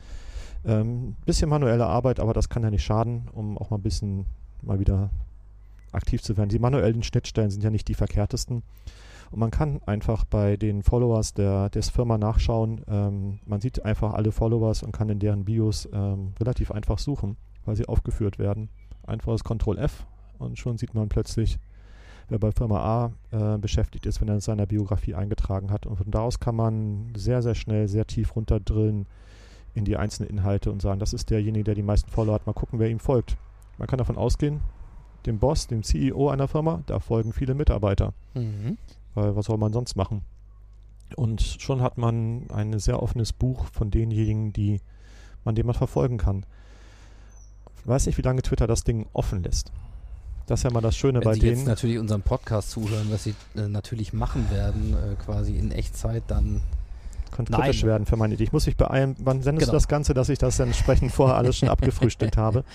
Ähm, 0.64 1.16
bisschen 1.26 1.49
manuelle 1.49 1.88
Arbeit, 1.88 2.20
aber 2.20 2.34
das 2.34 2.49
kann 2.49 2.64
ja 2.64 2.70
nicht 2.70 2.84
schaden, 2.84 3.30
um 3.34 3.57
auch 3.57 3.70
mal 3.70 3.78
ein 3.78 3.84
bisschen 3.84 4.26
mal 4.62 4.80
wieder 4.80 5.09
aktiv 5.91 6.22
zu 6.22 6.38
werden. 6.38 6.49
Die 6.49 6.59
manuellen 6.59 7.03
Schnittstellen 7.03 7.49
sind 7.49 7.64
ja 7.64 7.70
nicht 7.70 7.88
die 7.88 7.95
verkehrtesten. 7.95 8.64
Und 9.32 9.39
man 9.39 9.51
kann 9.51 9.82
einfach 9.86 10.26
bei 10.26 10.57
den 10.57 10.84
Followers 10.84 11.34
der 11.34 11.70
des 11.70 11.89
Firma 11.89 12.18
nachschauen. 12.18 12.82
Ähm, 12.88 13.39
man 13.45 13.62
sieht 13.62 13.84
einfach 13.84 14.14
alle 14.14 14.32
Followers 14.32 14.84
und 14.84 14.91
kann 14.91 15.09
in 15.09 15.20
deren 15.20 15.45
Bios 15.45 15.88
ähm, 15.93 16.34
relativ 16.39 16.72
einfach 16.72 16.99
suchen, 16.99 17.38
weil 17.66 17.76
sie 17.76 17.88
aufgeführt 17.88 18.39
werden. 18.39 18.70
Einfaches 19.03 19.43
Ctrl 19.43 19.78
F 19.78 20.05
und 20.38 20.59
schon 20.59 20.78
sieht 20.78 20.93
man 20.93 21.07
plötzlich, 21.07 21.59
wer 22.32 22.39
bei 22.39 22.51
Firma 22.53 22.79
A 22.79 23.11
äh, 23.32 23.57
beschäftigt 23.57 24.05
ist, 24.05 24.21
wenn 24.21 24.29
er 24.29 24.36
in 24.36 24.41
seiner 24.41 24.65
Biografie 24.65 25.15
eingetragen 25.15 25.69
hat. 25.69 25.86
Und 25.86 25.97
von 25.97 26.09
da 26.09 26.21
aus 26.21 26.39
kann 26.39 26.55
man 26.55 27.11
sehr, 27.15 27.41
sehr 27.41 27.55
schnell, 27.55 27.89
sehr 27.89 28.07
tief 28.07 28.36
runterdrillen 28.36 29.05
in 29.73 29.84
die 29.84 29.97
einzelnen 29.97 30.29
Inhalte 30.29 30.71
und 30.71 30.82
sagen, 30.82 30.99
das 30.99 31.13
ist 31.13 31.29
derjenige, 31.29 31.65
der 31.65 31.75
die 31.75 31.84
meisten 31.84 32.09
Follower 32.09 32.36
hat. 32.36 32.47
Mal 32.47 32.53
gucken, 32.53 32.79
wer 32.79 32.89
ihm 32.89 32.99
folgt. 32.99 33.36
Man 33.77 33.88
kann 33.88 33.97
davon 33.97 34.17
ausgehen, 34.17 34.61
dem 35.25 35.39
Boss, 35.39 35.67
dem 35.67 35.84
CEO 35.84 36.29
einer 36.29 36.47
Firma, 36.47 36.82
da 36.86 36.99
folgen 36.99 37.34
viele 37.34 37.53
Mitarbeiter. 37.53 38.13
Mhm. 38.34 38.77
Weil 39.13 39.36
was 39.36 39.47
soll 39.47 39.57
man 39.57 39.73
sonst 39.73 39.95
machen? 39.95 40.21
Und 41.17 41.41
schon 41.41 41.82
hat 41.82 41.97
man 41.97 42.49
ein 42.49 42.79
sehr 42.79 43.03
offenes 43.03 43.34
Buch 43.34 43.65
von 43.65 43.91
denjenigen, 43.91 44.53
die 44.53 44.79
man 45.43 45.55
dem 45.55 45.65
man 45.65 45.75
verfolgen 45.75 46.17
kann. 46.17 46.45
Ich 47.82 47.88
weiß 47.88 48.05
nicht, 48.05 48.17
wie 48.17 48.21
lange 48.21 48.41
Twitter 48.41 48.67
das 48.67 48.86
Ding 48.86 49.07
offen 49.11 49.43
lässt. 49.43 49.73
Das 50.48 50.60
ist 50.60 50.64
ja 50.64 50.70
mal 50.72 50.82
das 50.82 50.96
Schöne 50.98 51.20
Wenn 51.20 51.26
bei 51.26 51.34
Sie 51.36 51.39
denen. 51.42 51.58
jetzt 51.58 51.68
natürlich 51.68 51.98
unseren 52.00 52.22
Podcast 52.22 52.72
zuhören, 52.72 53.08
was 53.10 53.24
Sie 53.24 53.36
äh, 53.56 53.68
natürlich 53.68 54.12
machen 54.14 54.50
werden, 54.52 54.94
äh, 54.94 55.16
quasi 55.24 55.58
in 55.58 55.72
Echtzeit, 55.72 56.24
dann 56.28 56.62
Könnte 57.32 57.54
Nein. 57.54 57.62
kritisch 57.62 57.84
werden 57.86 58.06
für 58.06 58.18
meine 58.18 58.34
Idee. 58.34 58.44
Ich 58.44 58.52
muss 58.52 58.66
mich 58.66 58.76
beeilen. 58.76 59.16
Wann 59.20 59.42
sendest 59.42 59.68
Genau. 59.68 59.72
du 59.72 59.76
das 59.78 59.88
Ganze, 59.88 60.14
dass 60.14 60.28
ich 60.28 60.38
das 60.38 60.58
dann 60.58 60.68
entsprechend 60.68 61.14
vorher 61.14 61.38
alles 61.38 61.56
schon 61.58 61.70
abgefrühstückt 61.70 62.36
habe? 62.36 62.66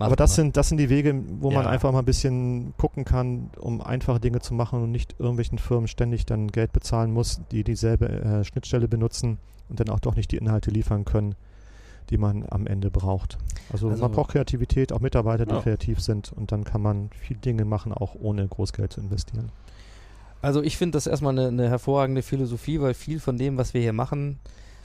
Aber 0.00 0.16
das 0.16 0.34
sind, 0.34 0.56
das 0.56 0.68
sind 0.68 0.78
die 0.78 0.88
Wege, 0.88 1.14
wo 1.38 1.52
man 1.52 1.62
Ja. 1.64 1.70
einfach 1.70 1.92
mal 1.92 2.00
ein 2.00 2.04
bisschen 2.04 2.74
gucken 2.76 3.04
kann, 3.04 3.50
um 3.60 3.80
einfache 3.80 4.18
Dinge 4.18 4.40
zu 4.40 4.52
machen 4.52 4.82
und 4.82 4.90
nicht 4.90 5.14
irgendwelchen 5.20 5.58
Firmen 5.58 5.86
ständig 5.86 6.26
dann 6.26 6.48
Geld 6.48 6.72
bezahlen 6.72 7.12
muss, 7.12 7.40
die 7.52 7.62
dieselbe 7.62 8.08
äh, 8.08 8.42
Schnittstelle 8.42 8.88
benutzen 8.88 9.38
und 9.68 9.78
dann 9.78 9.88
auch 9.90 10.00
doch 10.00 10.16
nicht 10.16 10.32
die 10.32 10.38
Inhalte 10.38 10.72
liefern 10.72 11.04
können, 11.04 11.36
die 12.10 12.18
man 12.18 12.44
am 12.50 12.66
Ende 12.66 12.90
braucht. 12.90 13.38
Also, 13.72 13.88
Also- 13.88 14.02
man 14.02 14.12
braucht 14.12 14.32
Kreativität, 14.32 14.92
auch 14.92 15.00
Mitarbeiter, 15.00 15.46
die 15.46 15.54
Ja. 15.54 15.60
kreativ 15.62 16.00
sind 16.00 16.32
und 16.32 16.52
dann 16.52 16.64
kann 16.64 16.82
man 16.82 17.10
viele 17.18 17.40
Dinge 17.40 17.64
machen, 17.64 17.92
auch 17.92 18.14
ohne 18.20 18.46
Großgeld 18.46 18.92
zu 18.92 19.00
investieren. 19.00 19.50
Also 20.42 20.62
ich 20.62 20.76
finde 20.78 20.96
das 20.96 21.06
erstmal 21.06 21.38
eine, 21.38 21.48
eine 21.48 21.68
hervorragende 21.68 22.22
Philosophie, 22.22 22.80
weil 22.80 22.94
viel 22.94 23.20
von 23.20 23.36
dem, 23.36 23.58
was 23.58 23.74
wir 23.74 23.80
hier 23.82 23.92
machen, 23.92 24.38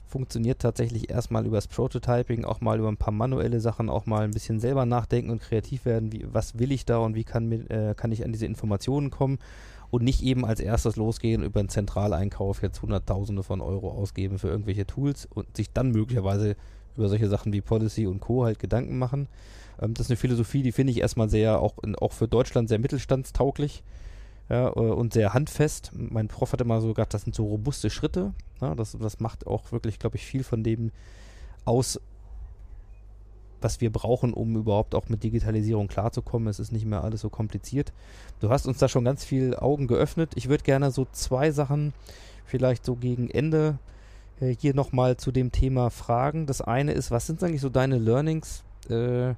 funktioniert 0.07 0.59
tatsächlich 0.59 1.09
erstmal 1.09 1.45
übers 1.45 1.67
Prototyping, 1.67 2.45
auch 2.45 2.61
mal 2.61 2.77
über 2.77 2.89
ein 2.89 2.97
paar 2.97 3.13
manuelle 3.13 3.59
Sachen, 3.59 3.89
auch 3.89 4.05
mal 4.05 4.23
ein 4.23 4.31
bisschen 4.31 4.59
selber 4.59 4.85
nachdenken 4.85 5.29
und 5.31 5.41
kreativ 5.41 5.85
werden, 5.85 6.11
wie, 6.11 6.25
was 6.31 6.59
will 6.59 6.71
ich 6.71 6.85
da 6.85 6.97
und 6.99 7.15
wie 7.15 7.23
kann, 7.23 7.47
mir, 7.47 7.69
äh, 7.71 7.95
kann 7.95 8.11
ich 8.11 8.23
an 8.23 8.31
diese 8.31 8.45
Informationen 8.45 9.09
kommen 9.11 9.39
und 9.89 10.03
nicht 10.03 10.21
eben 10.21 10.45
als 10.45 10.59
erstes 10.59 10.95
losgehen 10.97 11.41
über 11.41 11.59
einen 11.61 11.69
Zentraleinkauf 11.69 12.61
jetzt 12.61 12.81
Hunderttausende 12.81 13.41
von 13.43 13.61
Euro 13.61 13.89
ausgeben 13.91 14.37
für 14.39 14.49
irgendwelche 14.49 14.85
Tools 14.85 15.25
und 15.33 15.55
sich 15.55 15.71
dann 15.71 15.91
möglicherweise 15.91 16.55
über 16.97 17.09
solche 17.09 17.27
Sachen 17.27 17.53
wie 17.53 17.61
Policy 17.61 18.07
und 18.07 18.19
Co. 18.19 18.45
halt 18.45 18.59
Gedanken 18.59 18.97
machen. 18.97 19.27
Ähm, 19.81 19.93
das 19.93 20.07
ist 20.07 20.11
eine 20.11 20.17
Philosophie, 20.17 20.63
die 20.63 20.71
finde 20.71 20.91
ich 20.91 20.99
erstmal 20.99 21.29
sehr, 21.29 21.61
auch, 21.61 21.77
in, 21.83 21.95
auch 21.95 22.13
für 22.13 22.27
Deutschland 22.27 22.69
sehr 22.69 22.79
mittelstandstauglich 22.79 23.83
ja, 24.49 24.67
äh, 24.67 24.71
und 24.71 25.13
sehr 25.13 25.33
handfest. 25.33 25.91
Mein 25.93 26.27
Prof 26.27 26.53
hat 26.53 26.61
immer 26.61 26.81
so 26.81 26.93
gesagt, 26.93 27.13
das 27.13 27.23
sind 27.23 27.35
so 27.35 27.45
robuste 27.45 27.89
Schritte. 27.89 28.33
Ja, 28.61 28.75
das, 28.75 28.97
das 28.99 29.19
macht 29.19 29.47
auch 29.47 29.71
wirklich, 29.71 29.99
glaube 29.99 30.17
ich, 30.17 30.25
viel 30.25 30.43
von 30.43 30.63
dem 30.63 30.91
aus, 31.65 31.99
was 33.61 33.81
wir 33.81 33.91
brauchen, 33.91 34.33
um 34.33 34.55
überhaupt 34.55 34.93
auch 34.93 35.09
mit 35.09 35.23
Digitalisierung 35.23 35.87
klarzukommen. 35.87 36.47
Es 36.47 36.59
ist 36.59 36.71
nicht 36.71 36.85
mehr 36.85 37.03
alles 37.03 37.21
so 37.21 37.29
kompliziert. 37.29 37.91
Du 38.39 38.49
hast 38.49 38.67
uns 38.67 38.77
da 38.77 38.87
schon 38.87 39.05
ganz 39.05 39.25
viel 39.25 39.55
Augen 39.55 39.87
geöffnet. 39.87 40.31
Ich 40.35 40.49
würde 40.49 40.63
gerne 40.63 40.91
so 40.91 41.07
zwei 41.11 41.51
Sachen 41.51 41.93
vielleicht 42.45 42.85
so 42.85 42.95
gegen 42.95 43.29
Ende 43.29 43.79
hier 44.39 44.73
nochmal 44.73 45.17
zu 45.17 45.31
dem 45.31 45.51
Thema 45.51 45.89
fragen. 45.89 46.45
Das 46.45 46.61
eine 46.61 46.91
ist, 46.91 47.11
was 47.11 47.27
sind 47.27 47.43
eigentlich 47.43 47.61
so 47.61 47.69
deine 47.69 47.97
Learnings, 47.97 48.63
äh, 48.89 49.33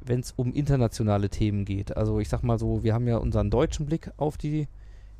wenn 0.00 0.20
es 0.20 0.32
um 0.32 0.52
internationale 0.52 1.28
Themen 1.28 1.64
geht? 1.64 1.96
Also 1.96 2.18
ich 2.18 2.28
sag 2.28 2.42
mal 2.42 2.58
so, 2.58 2.82
wir 2.82 2.94
haben 2.94 3.06
ja 3.06 3.18
unseren 3.18 3.50
deutschen 3.50 3.86
Blick 3.86 4.10
auf 4.16 4.38
die 4.38 4.68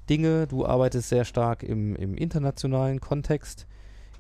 Dinge. 0.09 0.47
Du 0.47 0.65
arbeitest 0.65 1.09
sehr 1.09 1.25
stark 1.25 1.63
im, 1.63 1.97
im 1.97 2.15
internationalen 2.15 3.01
Kontext. 3.01 3.67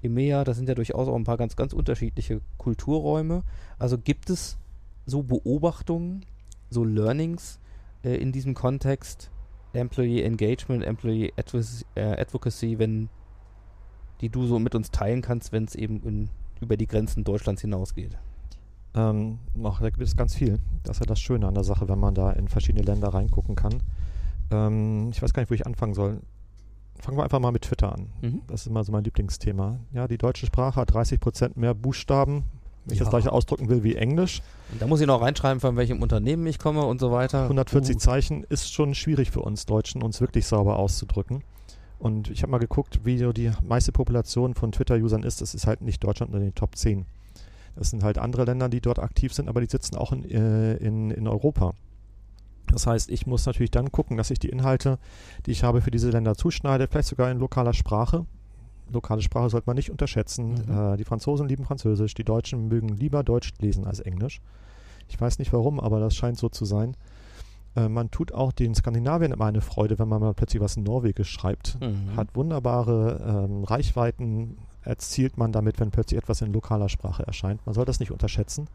EMEA, 0.02 0.44
das 0.44 0.56
sind 0.56 0.68
ja 0.68 0.74
durchaus 0.74 1.08
auch 1.08 1.16
ein 1.16 1.24
paar 1.24 1.38
ganz, 1.38 1.56
ganz 1.56 1.72
unterschiedliche 1.72 2.40
Kulturräume. 2.56 3.42
Also 3.78 3.98
gibt 3.98 4.30
es 4.30 4.58
so 5.06 5.22
Beobachtungen, 5.22 6.24
so 6.70 6.84
Learnings 6.84 7.58
äh, 8.04 8.16
in 8.16 8.32
diesem 8.32 8.54
Kontext, 8.54 9.30
Employee 9.72 10.22
Engagement, 10.22 10.84
Employee 10.84 11.32
äh, 11.94 12.00
Advocacy, 12.00 12.78
wenn 12.78 13.08
die 14.20 14.28
du 14.28 14.46
so 14.46 14.58
mit 14.58 14.74
uns 14.74 14.90
teilen 14.90 15.22
kannst, 15.22 15.52
wenn 15.52 15.64
es 15.64 15.74
eben 15.74 16.02
in, 16.02 16.28
über 16.60 16.76
die 16.76 16.86
Grenzen 16.86 17.24
Deutschlands 17.24 17.60
hinausgeht? 17.62 18.16
Ähm, 18.94 19.38
ach, 19.64 19.80
da 19.80 19.90
gibt 19.90 20.02
es 20.02 20.16
ganz 20.16 20.34
viel. 20.34 20.58
Das 20.82 20.96
ist 20.96 21.00
ja 21.00 21.06
das 21.06 21.20
Schöne 21.20 21.46
an 21.46 21.54
der 21.54 21.64
Sache, 21.64 21.88
wenn 21.88 21.98
man 21.98 22.14
da 22.14 22.32
in 22.32 22.48
verschiedene 22.48 22.84
Länder 22.84 23.08
reingucken 23.08 23.54
kann. 23.54 23.82
Ähm, 24.50 25.10
ich 25.12 25.22
weiß 25.22 25.32
gar 25.32 25.42
nicht, 25.42 25.50
wo 25.50 25.54
ich 25.54 25.66
anfangen 25.66 25.94
soll. 25.94 26.20
Fangen 27.00 27.16
wir 27.16 27.22
einfach 27.22 27.38
mal 27.38 27.52
mit 27.52 27.62
Twitter 27.62 27.92
an. 27.92 28.08
Mhm. 28.22 28.40
Das 28.48 28.62
ist 28.62 28.66
immer 28.66 28.82
so 28.82 28.90
mein 28.90 29.04
Lieblingsthema. 29.04 29.78
Ja, 29.92 30.08
die 30.08 30.18
deutsche 30.18 30.46
Sprache 30.46 30.80
hat 30.80 30.90
30% 30.92 31.52
mehr 31.54 31.74
Buchstaben, 31.74 32.44
wenn 32.86 32.94
ich 32.94 32.98
Ja. 32.98 33.04
das 33.04 33.10
gleiche 33.10 33.30
ausdrücken 33.30 33.68
will 33.68 33.84
wie 33.84 33.94
Englisch. 33.94 34.42
Und 34.72 34.82
da 34.82 34.86
muss 34.88 35.00
ich 35.00 35.06
noch 35.06 35.20
reinschreiben, 35.20 35.60
von 35.60 35.76
welchem 35.76 36.02
Unternehmen 36.02 36.46
ich 36.46 36.58
komme 36.58 36.82
und 36.84 36.98
so 36.98 37.12
weiter. 37.12 37.42
140 37.44 37.94
Uh, 37.94 37.98
Zeichen 38.00 38.42
ist 38.48 38.72
schon 38.72 38.94
schwierig 38.96 39.30
für 39.30 39.42
uns 39.42 39.64
Deutschen, 39.66 40.02
uns 40.02 40.20
wirklich 40.20 40.46
sauber 40.46 40.76
auszudrücken. 40.76 41.42
Und 41.98 42.30
ich 42.30 42.42
habe 42.42 42.52
mal 42.52 42.58
geguckt, 42.58 43.00
wie 43.04 43.18
so 43.18 43.32
die 43.32 43.50
meiste 43.62 43.92
Population 43.92 44.54
von 44.54 44.72
Twitter-Usern 44.72 45.24
ist. 45.24 45.40
Das 45.40 45.54
ist 45.54 45.66
halt 45.66 45.82
nicht 45.82 46.02
Deutschland 46.04 46.32
unter 46.32 46.44
den 46.44 46.54
Top 46.54 46.76
10. 46.76 47.06
Das 47.76 47.90
sind 47.90 48.02
halt 48.02 48.18
andere 48.18 48.44
Länder, 48.44 48.68
die 48.68 48.80
dort 48.80 48.98
aktiv 48.98 49.32
sind, 49.32 49.48
aber 49.48 49.60
die 49.60 49.68
sitzen 49.68 49.96
auch 49.96 50.12
in, 50.12 50.24
äh, 50.30 50.74
in, 50.74 51.10
in 51.10 51.28
Europa. 51.28 51.74
Das 52.72 52.86
heißt, 52.86 53.10
ich 53.10 53.26
muss 53.26 53.46
natürlich 53.46 53.70
dann 53.70 53.92
gucken, 53.92 54.16
dass 54.16 54.30
ich 54.30 54.38
die 54.38 54.48
Inhalte, 54.48 54.98
die 55.46 55.52
ich 55.52 55.64
habe, 55.64 55.80
für 55.80 55.90
diese 55.90 56.10
Länder 56.10 56.34
zuschneide, 56.34 56.86
vielleicht 56.86 57.08
sogar 57.08 57.30
in 57.30 57.38
lokaler 57.38 57.72
Sprache. 57.72 58.26
Lokale 58.90 59.22
Sprache 59.22 59.50
sollte 59.50 59.66
man 59.66 59.76
nicht 59.76 59.90
unterschätzen. 59.90 60.64
Mhm. 60.66 60.94
Äh, 60.94 60.96
die 60.96 61.04
Franzosen 61.04 61.48
lieben 61.48 61.64
Französisch, 61.64 62.14
die 62.14 62.24
Deutschen 62.24 62.68
mögen 62.68 62.88
lieber 62.88 63.22
Deutsch 63.22 63.52
lesen 63.58 63.86
als 63.86 64.00
Englisch. 64.00 64.40
Ich 65.08 65.20
weiß 65.20 65.38
nicht 65.38 65.52
warum, 65.52 65.80
aber 65.80 66.00
das 66.00 66.14
scheint 66.14 66.38
so 66.38 66.48
zu 66.48 66.64
sein. 66.64 66.94
Äh, 67.76 67.88
man 67.88 68.10
tut 68.10 68.32
auch 68.32 68.52
den 68.52 68.74
Skandinaviern 68.74 69.32
immer 69.32 69.46
eine 69.46 69.60
Freude, 69.60 69.98
wenn 69.98 70.08
man 70.08 70.20
mal 70.20 70.34
plötzlich 70.34 70.62
was 70.62 70.76
in 70.76 70.82
Norwegisch 70.84 71.30
schreibt. 71.30 71.78
Mhm. 71.80 72.16
Hat 72.16 72.34
wunderbare 72.34 73.46
ähm, 73.48 73.64
Reichweiten, 73.64 74.58
erzielt 74.82 75.36
man 75.36 75.52
damit, 75.52 75.80
wenn 75.80 75.90
plötzlich 75.90 76.18
etwas 76.18 76.40
in 76.40 76.52
lokaler 76.52 76.88
Sprache 76.88 77.26
erscheint. 77.26 77.64
Man 77.66 77.74
soll 77.74 77.84
das 77.84 78.00
nicht 78.00 78.10
unterschätzen. 78.10 78.68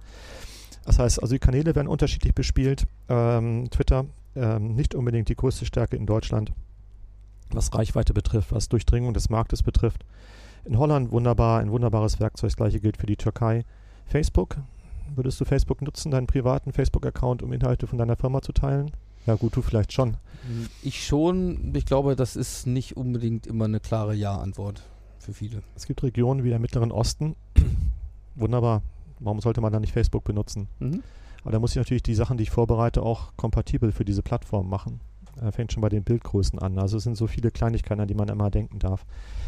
Das 0.86 1.00
heißt, 1.00 1.22
also 1.22 1.34
die 1.34 1.40
Kanäle 1.40 1.76
werden 1.76 1.88
unterschiedlich 1.88 2.36
bespielt. 2.36 2.86
Ähm, 3.10 3.70
Twitter 3.72 4.06
ähm, 4.36 4.76
nicht 4.76 4.96
unbedingt 4.96 5.30
die 5.30 5.36
größte 5.36 5.66
Stärke 5.66 5.96
in 5.96 6.06
Deutschland, 6.06 6.52
was 7.52 7.74
Reichweite 7.74 8.14
betrifft, 8.14 8.52
was 8.52 8.70
Durchdringung 8.70 9.14
des 9.14 9.30
Marktes 9.30 9.64
betrifft. 9.64 10.06
In 10.66 10.78
Holland 10.78 11.12
wunderbar, 11.12 11.60
ein 11.60 11.72
wunderbares 11.72 12.20
Werkzeug. 12.20 12.50
Das 12.50 12.58
gleiche 12.58 12.80
gilt 12.80 12.98
für 12.98 13.06
die 13.06 13.18
Türkei. 13.18 13.66
Facebook, 14.06 14.58
würdest 15.16 15.40
du 15.42 15.46
Facebook 15.46 15.82
nutzen, 15.82 16.12
deinen 16.12 16.28
privaten 16.28 16.72
Facebook-Account, 16.72 17.44
um 17.44 17.52
Inhalte 17.54 17.88
von 17.88 17.98
deiner 17.98 18.16
Firma 18.16 18.42
zu 18.42 18.52
teilen? 18.52 18.92
Ja 19.26 19.36
gut, 19.36 19.56
du 19.56 19.62
vielleicht 19.62 19.94
schon. 19.94 20.18
Ich 20.82 21.06
schon. 21.06 21.74
Ich 21.76 21.86
glaube, 21.86 22.16
das 22.16 22.36
ist 22.36 22.68
nicht 22.68 22.98
unbedingt 22.98 23.48
immer 23.48 23.66
eine 23.66 23.80
klare 23.80 24.14
Ja-Antwort 24.16 24.84
für 25.20 25.34
viele. 25.34 25.64
Es 25.76 25.86
gibt 25.86 26.04
Regionen 26.04 26.44
wie 26.44 26.50
der 26.50 26.60
Mittleren 26.60 26.92
Osten. 26.92 27.36
Wunderbar. 28.36 28.82
Warum 29.20 29.40
sollte 29.40 29.62
man 29.62 29.72
da 29.72 29.80
nicht 29.80 29.94
Facebook 29.94 30.24
benutzen? 30.26 30.68
Mhm. 30.80 31.02
Aber 31.44 31.52
da 31.52 31.60
muss 31.60 31.72
ich 31.72 31.78
natürlich 31.78 32.04
die 32.04 32.16
Sachen, 32.16 32.38
die 32.38 32.44
ich 32.44 32.52
vorbereite, 32.52 33.02
auch 33.04 33.32
kompatibel 33.38 33.92
für 33.92 34.06
diese 34.06 34.22
Plattform 34.22 34.70
machen. 34.70 35.00
Äh, 35.42 35.52
fängt 35.52 35.72
schon 35.72 35.82
bei 35.82 35.90
den 35.90 36.04
Bildgrößen 36.04 36.60
an. 36.60 36.78
Also 36.78 36.98
es 36.98 37.04
sind 37.04 37.16
so 37.16 37.28
viele 37.28 37.52
Kleinigkeiten, 37.52 38.02
an 38.02 38.08
die 38.08 38.14
man 38.16 38.28
immer 38.28 38.50
denken 38.50 38.80
darf. 38.80 39.06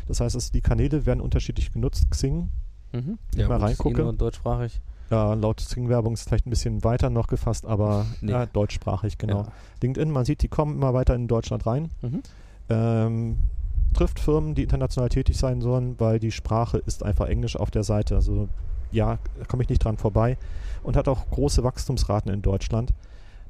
Das 0.07 0.19
heißt, 0.21 0.35
es, 0.35 0.51
die 0.51 0.61
Kanäle 0.61 1.05
werden 1.05 1.21
unterschiedlich 1.21 1.71
genutzt. 1.73 2.09
Xing, 2.09 2.49
Mhm. 2.93 3.17
ich 3.35 3.47
mal 3.47 3.47
gut, 3.47 3.55
ist 3.57 3.61
eh 3.61 3.65
reingucke. 3.65 4.01
nur 4.03 4.13
deutschsprachig. 4.13 4.79
Ja, 5.09 5.33
laut 5.33 5.57
Xing-Werbung 5.57 6.13
ist 6.13 6.27
vielleicht 6.27 6.47
ein 6.47 6.49
bisschen 6.49 6.83
weiter 6.83 7.09
noch 7.09 7.27
gefasst, 7.27 7.65
aber 7.65 8.05
Nee. 8.21 8.31
ja, 8.31 8.45
deutschsprachig, 8.45 9.17
genau. 9.17 9.43
Ja. 9.43 9.51
LinkedIn, 9.81 10.11
man 10.11 10.25
sieht, 10.25 10.41
die 10.41 10.47
kommen 10.47 10.75
immer 10.75 10.93
weiter 10.93 11.15
in 11.15 11.27
Deutschland 11.27 11.65
rein. 11.65 11.89
Mhm. 12.01 12.21
ähm, 12.69 13.37
trifft 13.93 14.19
Firmen, 14.19 14.55
die 14.55 14.63
international 14.63 15.07
tätig 15.07 15.37
sein 15.37 15.61
sollen, 15.61 15.95
weil 15.99 16.19
die 16.19 16.31
Sprache 16.31 16.79
ist 16.79 17.01
einfach 17.01 17.27
Englisch 17.27 17.55
auf 17.55 17.71
der 17.71 17.83
Seite. 17.83 18.15
Also 18.15 18.49
ja, 18.91 19.19
da 19.39 19.45
komme 19.45 19.63
ich 19.63 19.69
nicht 19.69 19.83
dran 19.83 19.97
vorbei 19.97 20.37
und 20.83 20.97
hat 20.97 21.07
auch 21.07 21.29
große 21.29 21.63
Wachstumsraten 21.63 22.31
in 22.33 22.41
Deutschland. 22.41 22.93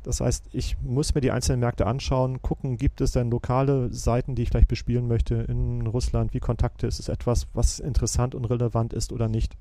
Das 0.03 0.22
heißt, 0.22 0.45
ich 0.53 0.78
muss 0.84 1.16
mir 1.16 1.22
die 1.22 1.32
einzelnen 1.32 1.62
Märkte 1.62 1.88
anschauen, 1.88 2.43
gucken, 2.43 2.78
gibt 2.78 3.01
es 3.01 3.12
denn 3.12 3.32
lokale 3.32 3.91
Seiten, 3.91 4.36
die 4.36 4.43
ich 4.43 4.49
vielleicht 4.49 4.68
bespielen 4.68 5.08
möchte 5.08 5.34
in 5.34 5.88
Russland, 5.88 6.36
wie 6.36 6.39
Kontakte, 6.39 6.86
ist 6.86 6.99
es 6.99 7.10
etwas, 7.10 7.47
was 7.56 7.80
interessant 7.80 8.36
und 8.36 8.45
relevant 8.45 8.93
ist 8.93 9.12
oder 9.12 9.28
nicht, 9.28 9.58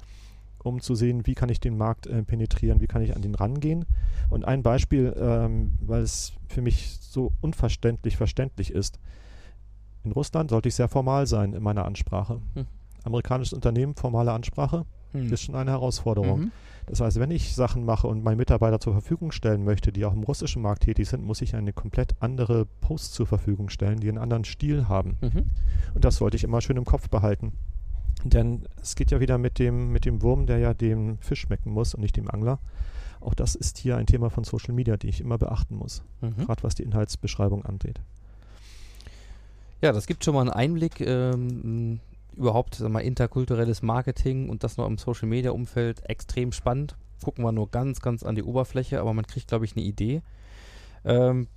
um 0.65 0.81
zu 0.81 0.95
sehen, 0.95 1.27
wie 1.27 1.35
kann 1.35 1.49
ich 1.49 1.61
den 1.61 1.77
Markt 1.77 2.07
äh, 2.07 2.23
penetrieren, 2.23 2.81
wie 2.81 2.87
kann 2.87 3.03
ich 3.03 3.15
an 3.15 3.23
den 3.23 3.35
rangehen. 3.35 3.85
Und 4.31 4.45
ein 4.45 4.63
Beispiel, 4.63 5.15
ähm, 5.17 5.73
weil 5.81 6.03
es 6.03 6.33
für 6.49 6.63
mich 6.63 6.99
so 7.01 7.33
unverständlich 7.41 8.17
verständlich 8.17 8.73
ist, 8.73 8.99
in 10.03 10.13
Russland 10.13 10.51
sollte 10.51 10.69
ich 10.69 10.75
sehr 10.75 10.89
formal 10.89 11.27
sein 11.27 11.53
in 11.53 11.63
meiner 11.63 11.85
Ansprache. 11.85 12.41
Hm. 12.55 12.67
Amerikanisches 13.05 13.53
Unternehmen, 13.53 13.95
formale 13.95 14.33
Ansprache, 14.33 14.85
Hm. 15.15 15.33
ist 15.33 15.43
schon 15.43 15.55
eine 15.55 15.71
Herausforderung. 15.71 16.41
Mhm. 16.41 16.53
Das 16.87 17.01
heißt, 17.01 17.19
wenn 17.19 17.31
ich 17.31 17.55
Sachen 17.55 17.85
mache 17.85 18.07
und 18.09 18.25
meinen 18.25 18.37
Mitarbeiter 18.37 18.81
zur 18.81 18.93
Verfügung 18.93 19.33
stellen 19.33 19.65
möchte, 19.65 19.93
die 19.93 20.05
auch 20.05 20.13
im 20.13 20.23
russischen 20.25 20.61
Markt 20.61 20.83
tätig 20.83 21.09
sind, 21.09 21.25
muss 21.25 21.41
ich 21.41 21.55
eine 21.55 21.73
komplett 21.73 22.21
andere 22.21 22.67
Post 22.81 23.15
zur 23.15 23.27
Verfügung 23.27 23.71
stellen, 23.71 24.01
die 24.01 24.09
einen 24.09 24.19
anderen 24.19 24.45
Stil 24.45 24.89
haben. 24.89 25.17
Mhm. 25.23 25.45
Und 25.95 26.05
das 26.05 26.17
sollte 26.17 26.37
ich 26.37 26.45
immer 26.45 26.61
schön 26.61 26.77
im 26.77 26.85
Kopf 26.85 27.09
behalten. 27.09 27.53
Denn 28.25 28.67
es 28.81 28.97
geht 28.97 29.11
ja 29.11 29.21
wieder 29.21 29.37
mit 29.39 29.59
dem, 29.59 29.93
mit 29.93 30.05
dem 30.07 30.23
Wurm, 30.23 30.47
der 30.47 30.59
ja 30.59 30.73
dem 30.75 31.19
Fisch 31.19 31.43
schmecken 31.43 31.71
muss 31.71 31.95
und 31.95 32.01
nicht 32.01 32.17
dem 32.17 32.31
Angler. 32.31 32.59
Auch 33.21 33.35
das 33.35 33.55
ist 33.55 33.79
hier 33.79 33.97
ein 33.97 34.07
Thema 34.07 34.31
von 34.31 34.45
Social 34.45 34.75
Media, 34.75 34.97
die 34.97 35.09
ich 35.09 35.21
immer 35.21 35.39
beachten 35.39 35.77
muss, 35.77 36.03
Mhm. 36.21 36.47
gerade 36.47 36.63
was 36.63 36.75
die 36.75 36.83
Inhaltsbeschreibung 36.83 37.65
angeht. 37.65 38.01
Ja, 39.81 39.93
das 39.93 40.07
gibt 40.07 40.25
schon 40.25 40.35
mal 40.35 40.41
einen 40.41 40.51
Einblick 40.51 41.01
ähm, 41.01 42.01
überhaupt, 42.37 42.77
sag 42.77 42.91
mal, 42.91 43.01
interkulturelles 43.01 43.83
Marketing 43.83 44.49
und 44.49 44.65
das 44.65 44.77
noch 44.77 44.87
im 44.87 44.99
Social 44.99 45.29
Media 45.29 45.51
Umfeld 45.51 46.09
extrem 46.09 46.53
spannend. 46.53 46.97
Gucken 47.23 47.45
wir 47.45 47.53
nur 47.53 47.71
ganz, 47.71 48.01
ganz 48.01 48.23
an 48.23 48.35
die 48.35 48.43
Oberfläche, 48.43 49.01
aber 49.01 49.13
man 49.15 49.27
kriegt, 49.27 49.49
glaube 49.49 49.65
ich, 49.65 49.77
eine 49.77 49.85
Idee. 49.85 50.23
Ähm, 51.05 51.49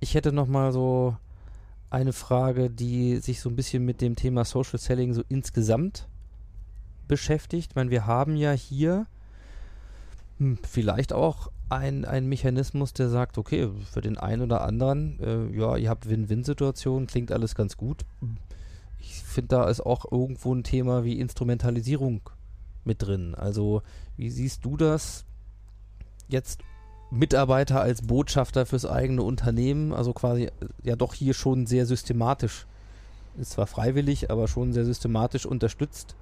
ich 0.00 0.14
hätte 0.14 0.32
noch 0.32 0.48
mal 0.48 0.72
so 0.72 1.16
eine 1.92 2.12
Frage, 2.12 2.70
die 2.70 3.18
sich 3.18 3.40
so 3.40 3.50
ein 3.50 3.56
bisschen 3.56 3.84
mit 3.84 4.00
dem 4.00 4.16
Thema 4.16 4.44
Social 4.44 4.78
Selling 4.78 5.12
so 5.12 5.22
insgesamt 5.28 6.08
beschäftigt. 7.06 7.70
Ich 7.70 7.76
meine, 7.76 7.90
wir 7.90 8.06
haben 8.06 8.36
ja 8.36 8.52
hier 8.52 9.06
hm, 10.38 10.58
vielleicht 10.62 11.12
auch 11.12 11.50
ein, 11.68 12.04
ein 12.04 12.26
Mechanismus, 12.26 12.94
der 12.94 13.10
sagt, 13.10 13.36
okay, 13.36 13.68
für 13.90 14.00
den 14.00 14.16
einen 14.16 14.42
oder 14.42 14.62
anderen, 14.62 15.20
äh, 15.20 15.56
ja, 15.56 15.76
ihr 15.76 15.90
habt 15.90 16.08
Win-Win-Situationen, 16.08 17.06
klingt 17.06 17.30
alles 17.30 17.54
ganz 17.54 17.76
gut. 17.76 18.04
Ich 18.98 19.22
finde, 19.22 19.48
da 19.48 19.68
ist 19.68 19.80
auch 19.80 20.10
irgendwo 20.10 20.54
ein 20.54 20.64
Thema 20.64 21.04
wie 21.04 21.20
Instrumentalisierung 21.20 22.22
mit 22.84 23.02
drin. 23.02 23.34
Also, 23.34 23.82
wie 24.16 24.30
siehst 24.30 24.64
du 24.64 24.76
das 24.76 25.24
jetzt 26.28 26.60
Mitarbeiter 27.12 27.82
als 27.82 28.00
Botschafter 28.00 28.64
fürs 28.64 28.86
eigene 28.86 29.22
Unternehmen, 29.22 29.92
also 29.92 30.14
quasi 30.14 30.50
ja 30.82 30.96
doch 30.96 31.12
hier 31.12 31.34
schon 31.34 31.66
sehr 31.66 31.84
systematisch, 31.84 32.66
ist 33.36 33.52
zwar 33.52 33.66
freiwillig, 33.66 34.30
aber 34.30 34.48
schon 34.48 34.72
sehr 34.72 34.86
systematisch 34.86 35.44
unterstützt, 35.44 36.16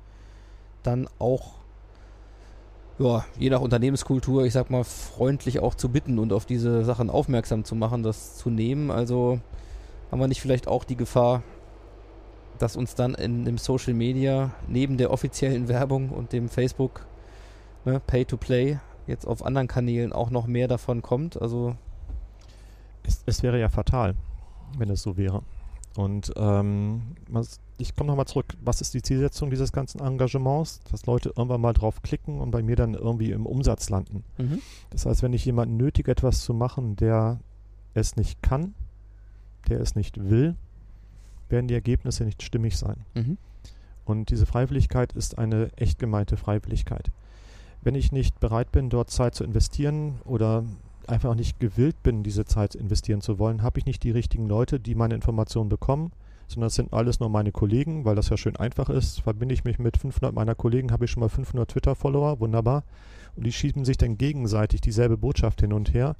dann 0.82 1.08
auch 1.20 1.52
ja, 2.98 3.24
je 3.38 3.50
nach 3.50 3.60
Unternehmenskultur, 3.60 4.44
ich 4.44 4.52
sag 4.52 4.68
mal, 4.68 4.82
freundlich 4.82 5.60
auch 5.60 5.76
zu 5.76 5.90
bitten 5.90 6.18
und 6.18 6.32
auf 6.32 6.44
diese 6.44 6.84
Sachen 6.84 7.08
aufmerksam 7.08 7.64
zu 7.64 7.76
machen, 7.76 8.02
das 8.02 8.36
zu 8.36 8.50
nehmen. 8.50 8.90
Also 8.90 9.40
haben 10.10 10.20
wir 10.20 10.26
nicht 10.26 10.42
vielleicht 10.42 10.66
auch 10.66 10.82
die 10.82 10.96
Gefahr, 10.96 11.42
dass 12.58 12.74
uns 12.76 12.96
dann 12.96 13.14
in 13.14 13.44
dem 13.44 13.58
Social 13.58 13.94
Media 13.94 14.50
neben 14.66 14.98
der 14.98 15.12
offiziellen 15.12 15.68
Werbung 15.68 16.10
und 16.10 16.32
dem 16.32 16.48
Facebook 16.48 17.06
ne, 17.84 18.00
Pay 18.06 18.24
to 18.24 18.36
Play 18.36 18.80
jetzt 19.06 19.26
auf 19.26 19.44
anderen 19.44 19.68
Kanälen 19.68 20.12
auch 20.12 20.30
noch 20.30 20.46
mehr 20.46 20.68
davon 20.68 21.02
kommt? 21.02 21.40
Also 21.40 21.76
Es, 23.04 23.22
es 23.26 23.42
wäre 23.42 23.58
ja 23.58 23.68
fatal, 23.68 24.14
wenn 24.78 24.90
es 24.90 25.02
so 25.02 25.16
wäre. 25.16 25.42
Und 25.96 26.32
ähm, 26.36 27.02
was, 27.28 27.58
ich 27.78 27.96
komme 27.96 28.08
nochmal 28.08 28.26
zurück, 28.26 28.54
was 28.62 28.80
ist 28.80 28.94
die 28.94 29.02
Zielsetzung 29.02 29.50
dieses 29.50 29.72
ganzen 29.72 30.00
Engagements? 30.00 30.80
Dass 30.90 31.06
Leute 31.06 31.32
irgendwann 31.36 31.60
mal 31.60 31.72
drauf 31.72 32.02
klicken 32.02 32.40
und 32.40 32.52
bei 32.52 32.62
mir 32.62 32.76
dann 32.76 32.94
irgendwie 32.94 33.32
im 33.32 33.46
Umsatz 33.46 33.90
landen. 33.90 34.22
mhm. 34.38 34.60
Das 34.90 35.06
heißt, 35.06 35.22
wenn 35.22 35.32
ich 35.32 35.44
jemanden 35.44 35.76
nötige, 35.76 36.12
etwas 36.12 36.42
zu 36.42 36.54
machen, 36.54 36.96
der 36.96 37.40
es 37.94 38.16
nicht 38.16 38.40
kann, 38.42 38.74
der 39.68 39.80
es 39.80 39.96
nicht 39.96 40.30
will, 40.30 40.54
werden 41.48 41.66
die 41.66 41.74
Ergebnisse 41.74 42.24
nicht 42.24 42.42
stimmig 42.42 42.78
sein. 42.78 43.04
Mhm. 43.14 43.36
Und 44.04 44.30
diese 44.30 44.46
Freiwilligkeit 44.46 45.12
ist 45.12 45.38
eine 45.38 45.70
echt 45.76 45.98
gemeinte 45.98 46.36
Freiwilligkeit. 46.36 47.10
Wenn 47.82 47.94
ich 47.94 48.12
nicht 48.12 48.40
bereit 48.40 48.72
bin, 48.72 48.90
dort 48.90 49.10
Zeit 49.10 49.34
zu 49.34 49.44
investieren 49.44 50.20
oder 50.24 50.64
einfach 51.06 51.34
nicht 51.34 51.60
gewillt 51.60 52.02
bin, 52.02 52.22
diese 52.22 52.44
Zeit 52.44 52.74
investieren 52.74 53.20
zu 53.20 53.38
wollen, 53.38 53.62
habe 53.62 53.78
ich 53.78 53.86
nicht 53.86 54.02
die 54.02 54.10
richtigen 54.10 54.46
Leute, 54.46 54.78
die 54.78 54.94
meine 54.94 55.14
Informationen 55.14 55.68
bekommen, 55.68 56.12
sondern 56.46 56.68
es 56.68 56.74
sind 56.74 56.92
alles 56.92 57.20
nur 57.20 57.28
meine 57.28 57.52
Kollegen, 57.52 58.04
weil 58.04 58.16
das 58.16 58.28
ja 58.28 58.36
schön 58.36 58.56
einfach 58.56 58.90
ist. 58.90 59.20
Verbinde 59.20 59.54
ich 59.54 59.64
mich 59.64 59.78
mit 59.78 59.96
500 59.96 60.34
meiner 60.34 60.54
Kollegen, 60.54 60.92
habe 60.92 61.04
ich 61.04 61.10
schon 61.10 61.20
mal 61.20 61.28
500 61.28 61.70
Twitter-Follower, 61.70 62.40
wunderbar. 62.40 62.84
Und 63.36 63.46
die 63.46 63.52
schieben 63.52 63.84
sich 63.84 63.96
dann 63.96 64.18
gegenseitig 64.18 64.80
dieselbe 64.80 65.16
Botschaft 65.16 65.60
hin 65.60 65.72
und 65.72 65.94
her, 65.94 66.16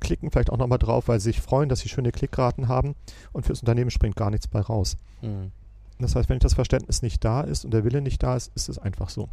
klicken 0.00 0.30
vielleicht 0.30 0.50
auch 0.50 0.58
nochmal 0.58 0.78
drauf, 0.78 1.08
weil 1.08 1.20
sie 1.20 1.30
sich 1.30 1.40
freuen, 1.40 1.68
dass 1.68 1.80
sie 1.80 1.88
schöne 1.88 2.12
Klickraten 2.12 2.68
haben 2.68 2.94
und 3.32 3.46
fürs 3.46 3.60
Unternehmen 3.60 3.90
springt 3.90 4.16
gar 4.16 4.30
nichts 4.30 4.48
bei 4.48 4.60
raus. 4.60 4.96
Mhm. 5.22 5.52
Das 6.00 6.14
heißt, 6.14 6.28
wenn 6.28 6.38
das 6.38 6.54
Verständnis 6.54 7.02
nicht 7.02 7.24
da 7.24 7.40
ist 7.40 7.64
und 7.64 7.72
der 7.72 7.84
Wille 7.84 8.00
nicht 8.00 8.22
da 8.22 8.36
ist, 8.36 8.52
ist 8.54 8.68
es 8.68 8.78
einfach 8.78 9.08
so. 9.08 9.28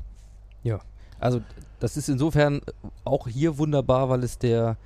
Also 1.26 1.42
das 1.80 1.98
ist 1.98 2.08
insofern 2.08 2.62
auch 3.04 3.28
hier 3.28 3.58
wunderbar, 3.58 4.10
weil 4.10 4.24
es 4.24 4.38
der, 4.38 4.78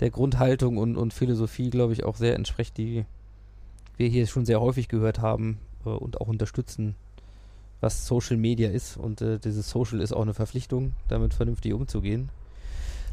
der 0.00 0.08
Grundhaltung 0.08 0.78
und, 0.78 0.96
und 0.96 1.12
Philosophie, 1.12 1.68
glaube 1.68 1.92
ich, 1.92 2.04
auch 2.04 2.16
sehr 2.16 2.36
entspricht, 2.36 2.78
die 2.78 3.04
wir 3.98 4.08
hier 4.08 4.26
schon 4.26 4.46
sehr 4.46 4.62
häufig 4.62 4.88
gehört 4.88 5.18
haben 5.18 5.58
äh, 5.84 5.90
und 5.90 6.22
auch 6.22 6.28
unterstützen, 6.28 6.94
was 7.82 8.06
Social 8.06 8.38
Media 8.38 8.70
ist. 8.70 8.96
Und 8.96 9.20
äh, 9.20 9.38
dieses 9.38 9.68
Social 9.68 10.00
ist 10.00 10.14
auch 10.14 10.22
eine 10.22 10.32
Verpflichtung, 10.32 10.94
damit 11.08 11.34
vernünftig 11.34 11.74
umzugehen. 11.74 12.30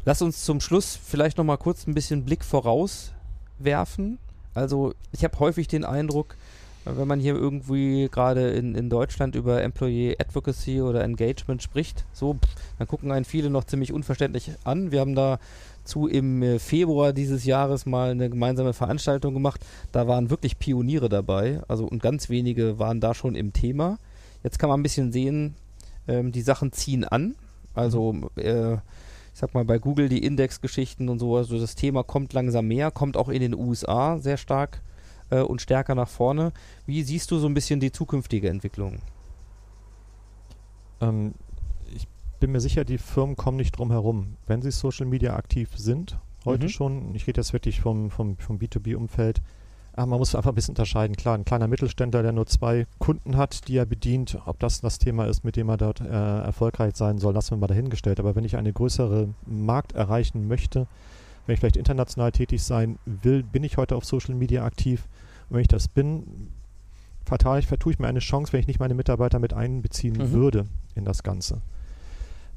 Lass 0.06 0.22
uns 0.22 0.42
zum 0.42 0.62
Schluss 0.62 0.96
vielleicht 0.96 1.36
noch 1.36 1.44
mal 1.44 1.58
kurz 1.58 1.86
ein 1.86 1.92
bisschen 1.92 2.24
Blick 2.24 2.42
voraus 2.42 3.12
werfen. 3.58 4.18
Also 4.54 4.94
ich 5.12 5.24
habe 5.24 5.38
häufig 5.40 5.68
den 5.68 5.84
Eindruck, 5.84 6.36
wenn 6.84 7.08
man 7.08 7.20
hier 7.20 7.34
irgendwie 7.34 8.08
gerade 8.10 8.50
in, 8.50 8.74
in 8.74 8.90
Deutschland 8.90 9.34
über 9.34 9.62
Employee 9.62 10.16
Advocacy 10.18 10.80
oder 10.80 11.04
Engagement 11.04 11.62
spricht, 11.62 12.04
so, 12.12 12.36
dann 12.78 12.88
gucken 12.88 13.12
einen 13.12 13.24
viele 13.24 13.50
noch 13.50 13.64
ziemlich 13.64 13.92
unverständlich 13.92 14.52
an. 14.64 14.90
Wir 14.90 15.00
haben 15.00 15.14
dazu 15.14 16.08
im 16.08 16.42
äh, 16.42 16.58
Februar 16.58 17.12
dieses 17.12 17.44
Jahres 17.44 17.86
mal 17.86 18.10
eine 18.10 18.28
gemeinsame 18.28 18.72
Veranstaltung 18.72 19.34
gemacht. 19.34 19.64
Da 19.92 20.08
waren 20.08 20.30
wirklich 20.30 20.58
Pioniere 20.58 21.08
dabei, 21.08 21.60
also 21.68 21.86
und 21.86 22.02
ganz 22.02 22.28
wenige 22.28 22.78
waren 22.78 23.00
da 23.00 23.14
schon 23.14 23.34
im 23.34 23.52
Thema. 23.52 23.98
Jetzt 24.42 24.58
kann 24.58 24.68
man 24.68 24.80
ein 24.80 24.82
bisschen 24.82 25.12
sehen, 25.12 25.54
ähm, 26.08 26.32
die 26.32 26.42
Sachen 26.42 26.72
ziehen 26.72 27.04
an. 27.04 27.36
Also 27.74 28.16
äh, 28.36 28.74
ich 28.74 29.38
sag 29.38 29.54
mal 29.54 29.64
bei 29.64 29.78
Google 29.78 30.08
die 30.08 30.24
Indexgeschichten 30.24 31.08
und 31.08 31.18
so, 31.18 31.36
also 31.36 31.58
das 31.58 31.74
Thema 31.74 32.02
kommt 32.02 32.32
langsam 32.32 32.66
mehr, 32.66 32.90
kommt 32.90 33.16
auch 33.16 33.28
in 33.28 33.40
den 33.40 33.54
USA 33.54 34.18
sehr 34.18 34.36
stark 34.36 34.82
äh, 35.32 35.40
und 35.40 35.60
stärker 35.60 35.94
nach 35.94 36.08
vorne. 36.08 36.52
Wie 36.86 37.02
siehst 37.02 37.30
du 37.30 37.38
so 37.38 37.46
ein 37.46 37.54
bisschen 37.54 37.80
die 37.80 37.90
zukünftige 37.90 38.48
Entwicklung? 38.48 38.98
Ähm, 41.00 41.34
ich 41.94 42.06
bin 42.38 42.52
mir 42.52 42.60
sicher, 42.60 42.84
die 42.84 42.98
Firmen 42.98 43.36
kommen 43.36 43.56
nicht 43.56 43.76
drum 43.76 43.90
herum. 43.90 44.36
Wenn 44.46 44.62
sie 44.62 44.70
Social 44.70 45.06
Media 45.06 45.34
aktiv 45.34 45.70
sind, 45.76 46.18
heute 46.44 46.64
Mhm. 46.66 46.70
schon, 46.70 47.14
ich 47.14 47.26
rede 47.26 47.40
jetzt 47.40 47.52
wirklich 47.52 47.80
vom, 47.80 48.10
vom, 48.10 48.36
vom 48.36 48.58
B2B-Umfeld, 48.58 49.40
aber 49.94 50.06
man 50.06 50.18
muss 50.20 50.34
einfach 50.34 50.52
ein 50.52 50.54
bisschen 50.54 50.72
unterscheiden. 50.72 51.16
Klar, 51.16 51.36
ein 51.36 51.44
kleiner 51.44 51.68
Mittelständler, 51.68 52.22
der 52.22 52.32
nur 52.32 52.46
zwei 52.46 52.86
Kunden 52.98 53.36
hat, 53.36 53.68
die 53.68 53.76
er 53.76 53.84
bedient, 53.84 54.38
ob 54.46 54.58
das 54.58 54.80
das 54.80 54.98
Thema 54.98 55.26
ist, 55.26 55.44
mit 55.44 55.56
dem 55.56 55.68
er 55.68 55.76
dort 55.76 56.00
äh, 56.00 56.04
erfolgreich 56.04 56.96
sein 56.96 57.18
soll, 57.18 57.34
lassen 57.34 57.52
wir 57.52 57.58
mal 57.58 57.66
dahingestellt. 57.66 58.18
Aber 58.18 58.34
wenn 58.34 58.44
ich 58.44 58.56
eine 58.56 58.72
größere 58.72 59.28
Markt 59.46 59.92
erreichen 59.92 60.48
möchte, 60.48 60.86
wenn 61.46 61.54
ich 61.54 61.60
vielleicht 61.60 61.76
international 61.76 62.32
tätig 62.32 62.62
sein 62.62 62.98
will, 63.04 63.42
bin 63.42 63.64
ich 63.64 63.76
heute 63.76 63.96
auf 63.96 64.04
Social 64.04 64.34
Media 64.34 64.64
aktiv. 64.64 65.08
Und 65.52 65.56
wenn 65.56 65.62
ich 65.62 65.68
das 65.68 65.86
bin, 65.86 66.48
fatal, 67.26 67.58
ich 67.58 67.66
vertue 67.66 67.92
ich 67.92 67.98
mir 67.98 68.06
eine 68.08 68.20
Chance, 68.20 68.54
wenn 68.54 68.60
ich 68.60 68.66
nicht 68.68 68.80
meine 68.80 68.94
Mitarbeiter 68.94 69.38
mit 69.38 69.52
einbeziehen 69.52 70.14
Mhm. 70.16 70.32
würde 70.32 70.66
in 70.94 71.04
das 71.04 71.22
Ganze. 71.22 71.60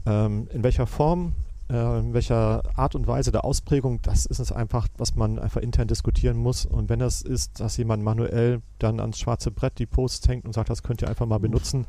Ähm, 0.06 0.48
in 0.54 0.64
welcher 0.64 0.88
Form, 0.88 1.34
äh, 1.70 2.00
in 2.00 2.14
welcher 2.14 2.64
Art 2.78 2.96
und 2.96 3.06
Weise 3.06 3.34
der 3.34 3.43
Ausprägung, 3.43 4.02
das 4.02 4.26
ist 4.26 4.39
es 4.39 4.54
einfach, 4.54 4.88
was 4.98 5.14
man 5.16 5.39
einfach 5.39 5.60
intern 5.60 5.89
diskutieren 5.89 6.38
muss. 6.38 6.66
Und 6.66 6.88
wenn 6.88 7.00
das 7.00 7.22
ist, 7.22 7.60
dass 7.60 7.76
jemand 7.76 8.02
manuell 8.02 8.62
dann 8.80 9.02
ans 9.02 9.20
schwarze 9.20 9.52
Brett 9.52 9.78
die 9.78 9.88
Posts 9.88 10.30
hängt 10.30 10.46
und 10.46 10.54
sagt, 10.54 10.70
das 10.70 10.82
könnt 10.82 11.02
ihr 11.02 11.10
einfach 11.10 11.26
mal 11.26 11.39
benutzen, 11.39 11.86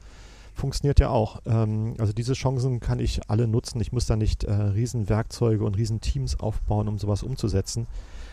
funktioniert 0.57 0.99
ja 0.99 1.11
auch. 1.11 1.43
Ähm, 1.47 1.95
also 1.99 2.13
diese 2.13 2.33
Chancen 2.33 2.81
kann 2.81 2.99
ich 2.99 3.21
alle 3.29 3.47
nutzen. 3.47 3.81
Ich 3.81 3.93
muss 3.93 4.07
da 4.07 4.17
nicht 4.17 4.45
äh, 4.45 4.53
Riesenwerkzeuge 4.53 5.65
und 5.65 5.77
Riesenteams 5.77 6.41
aufbauen, 6.41 6.89
um 6.89 6.99
sowas 6.99 7.23
umzusetzen. 7.23 7.87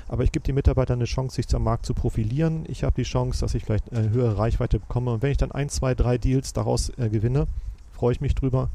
Aber 0.07 0.24
ich 0.24 0.32
gebe 0.32 0.45
den 0.45 0.55
Mitarbeitern 0.55 0.99
eine 0.99 1.05
Chance, 1.05 1.36
sich 1.36 1.53
am 1.53 1.63
Markt 1.63 1.86
zu 1.86 1.93
profilieren. 1.93 2.63
Ich 2.67 2.84
habe 2.84 2.95
die 2.95 3.03
Chance, 3.03 3.41
dass 3.41 3.53
ich 3.53 3.65
vielleicht 3.65 3.91
eine 3.91 4.09
höhere 4.09 4.38
Reichweite 4.38 4.80
bekomme. 4.80 5.11
Und 5.11 5.21
wenn 5.21 5.32
ich 5.32 5.38
dann 5.38 5.51
ein, 5.51 5.69
zwei, 5.69 5.95
drei 5.95 6.17
Deals 6.17 6.53
daraus 6.53 6.89
äh, 6.97 7.09
gewinne, 7.09 7.47
freue 7.91 8.13
ich 8.13 8.21
mich 8.21 8.36
drüber, 8.36 8.69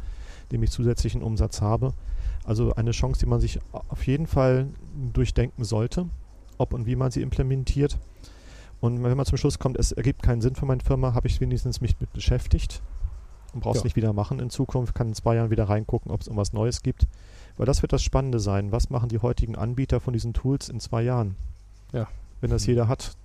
indem 0.44 0.62
ich 0.62 0.70
zusätzlichen 0.70 1.22
Umsatz 1.22 1.60
habe. 1.60 1.94
Also 2.44 2.74
eine 2.74 2.92
Chance, 2.92 3.20
die 3.20 3.26
man 3.26 3.40
sich 3.40 3.60
auf 3.72 4.06
jeden 4.06 4.26
Fall 4.26 4.68
durchdenken 5.12 5.64
sollte, 5.64 6.06
ob 6.56 6.72
und 6.72 6.86
wie 6.86 6.96
man 6.96 7.10
sie 7.10 7.22
implementiert. 7.22 7.98
Und 8.80 9.02
wenn 9.02 9.16
man 9.16 9.26
zum 9.26 9.38
Schluss 9.38 9.58
kommt, 9.58 9.78
es 9.78 9.92
ergibt 9.92 10.22
keinen 10.22 10.40
Sinn 10.40 10.54
für 10.54 10.66
meine 10.66 10.82
Firma, 10.82 11.14
habe 11.14 11.26
ich 11.26 11.40
wenigstens 11.40 11.80
mich 11.80 11.98
mit 12.00 12.12
beschäftigt 12.12 12.80
und 13.54 13.60
brauchst 13.60 13.80
Ja. 13.82 13.84
nicht 13.84 13.96
wieder 13.96 14.12
machen 14.12 14.40
in 14.40 14.50
Zukunft, 14.50 14.94
kann 14.94 15.08
in 15.08 15.14
zwei 15.14 15.36
Jahren 15.36 15.50
wieder 15.50 15.68
reingucken, 15.68 16.10
ob 16.10 16.20
es 16.20 16.26
irgendwas 16.26 16.52
Neues 16.52 16.82
gibt. 16.82 17.06
Weil 17.56 17.66
das 17.66 17.82
wird 17.82 17.92
das 17.92 18.02
Spannende 18.02 18.38
sein. 18.40 18.70
Was 18.72 18.88
machen 18.90 19.08
die 19.08 19.18
heutigen 19.18 19.56
Anbieter 19.56 20.00
von 20.00 20.12
diesen 20.12 20.32
Tools 20.32 20.68
in 20.68 20.78
zwei 20.80 21.02
Jahren? 21.02 21.34
Ja. 21.92 22.06
Wenn 22.40 22.50
das 22.50 22.66
jeder 22.66 22.86
hat, 22.86 23.16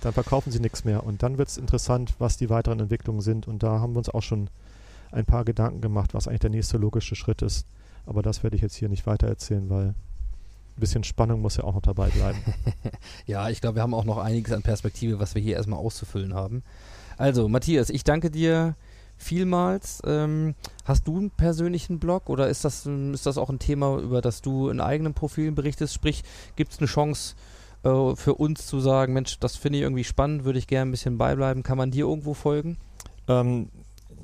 dann 0.00 0.12
verkaufen 0.12 0.50
sie 0.50 0.60
nichts 0.60 0.84
mehr. 0.84 1.04
Und 1.04 1.22
dann 1.22 1.38
wird 1.38 1.48
es 1.48 1.56
interessant, 1.58 2.14
was 2.18 2.36
die 2.36 2.50
weiteren 2.50 2.80
Entwicklungen 2.80 3.20
sind. 3.20 3.46
Und 3.46 3.62
da 3.62 3.78
haben 3.80 3.92
wir 3.92 3.98
uns 3.98 4.08
auch 4.08 4.22
schon 4.22 4.48
ein 5.12 5.24
paar 5.24 5.44
Gedanken 5.44 5.80
gemacht, 5.80 6.14
was 6.14 6.26
eigentlich 6.26 6.40
der 6.40 6.50
nächste 6.50 6.78
logische 6.78 7.14
Schritt 7.14 7.42
ist. 7.42 7.66
Aber 8.06 8.22
das 8.22 8.42
werde 8.42 8.56
ich 8.56 8.62
jetzt 8.62 8.74
hier 8.74 8.88
nicht 8.88 9.06
weiter 9.06 9.28
erzählen, 9.28 9.68
weil 9.70 9.88
ein 9.88 9.94
bisschen 10.80 11.04
Spannung 11.04 11.40
muss 11.42 11.56
ja 11.56 11.64
auch 11.64 11.74
noch 11.74 11.82
dabei 11.82 12.08
bleiben. 12.08 12.38
Ja, 13.26 13.48
ich 13.50 13.60
glaube, 13.60 13.76
wir 13.76 13.82
haben 13.82 13.94
auch 13.94 14.04
noch 14.04 14.18
einiges 14.18 14.52
an 14.52 14.62
Perspektive, 14.62 15.20
was 15.20 15.34
wir 15.36 15.42
hier 15.42 15.56
erstmal 15.56 15.78
auszufüllen 15.78 16.34
haben. 16.34 16.62
Also, 17.16 17.48
Matthias, 17.48 17.90
ich 17.90 18.02
danke 18.02 18.30
dir 18.30 18.74
vielmals. 19.22 20.02
Ähm, 20.04 20.54
hast 20.84 21.06
du 21.06 21.16
einen 21.16 21.30
persönlichen 21.30 21.98
Blog 21.98 22.28
oder 22.28 22.48
ist 22.48 22.64
das, 22.64 22.86
ist 22.86 23.26
das 23.26 23.38
auch 23.38 23.50
ein 23.50 23.58
Thema, 23.58 23.98
über 23.98 24.20
das 24.20 24.42
du 24.42 24.68
in 24.68 24.80
eigenen 24.80 25.14
Profilen 25.14 25.54
berichtest? 25.54 25.94
Sprich, 25.94 26.24
gibt 26.56 26.72
es 26.72 26.78
eine 26.78 26.86
Chance 26.86 27.34
äh, 27.84 28.16
für 28.16 28.34
uns 28.34 28.66
zu 28.66 28.80
sagen, 28.80 29.12
Mensch, 29.12 29.38
das 29.38 29.56
finde 29.56 29.78
ich 29.78 29.82
irgendwie 29.82 30.04
spannend, 30.04 30.44
würde 30.44 30.58
ich 30.58 30.66
gerne 30.66 30.88
ein 30.88 30.92
bisschen 30.92 31.18
beibleiben. 31.18 31.62
Kann 31.62 31.78
man 31.78 31.90
dir 31.90 32.06
irgendwo 32.06 32.34
folgen? 32.34 32.78
Ähm, 33.28 33.68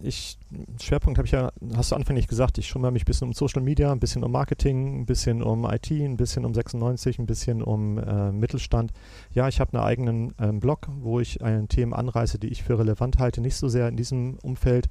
ich, 0.03 0.39
Schwerpunkt 0.81 1.19
habe 1.19 1.27
ich 1.27 1.33
ja, 1.33 1.53
hast 1.75 1.93
du 1.93 1.97
anfänglich 1.97 2.29
gesagt, 2.29 2.59
ich 2.59 2.67
schummere 2.67 2.93
mich 2.93 3.03
ein 3.03 3.07
bisschen 3.07 3.29
um 3.29 3.33
Social 3.33 3.63
Media, 3.63 3.93
ein 3.93 4.01
bisschen 4.01 4.25
um 4.25 4.33
Marketing, 4.33 5.01
ein 5.01 5.07
bisschen 5.07 5.43
um 5.43 5.65
IT, 5.65 5.91
ein 5.91 6.17
bisschen 6.17 6.45
um 6.45 6.55
96, 6.55 7.19
ein 7.19 7.27
bisschen 7.27 7.63
um 7.63 7.99
äh, 7.99 8.33
Mittelstand. 8.33 8.93
Ja, 9.33 9.49
ich 9.49 9.61
habe 9.61 9.73
einen 9.75 9.87
eigenen 9.87 10.35
ähm, 10.39 10.61
Blog, 10.61 10.89
wo 11.01 11.21
ich 11.21 11.41
äh, 11.41 11.67
Themen 11.67 11.93
anreiße, 11.93 12.39
die 12.39 12.49
ich 12.49 12.63
für 12.63 12.79
relevant 12.79 13.19
halte, 13.19 13.41
nicht 13.41 13.57
so 13.57 13.69
sehr 13.69 13.89
in 13.89 13.97
diesem 13.97 14.39
Umfeld, 14.43 14.89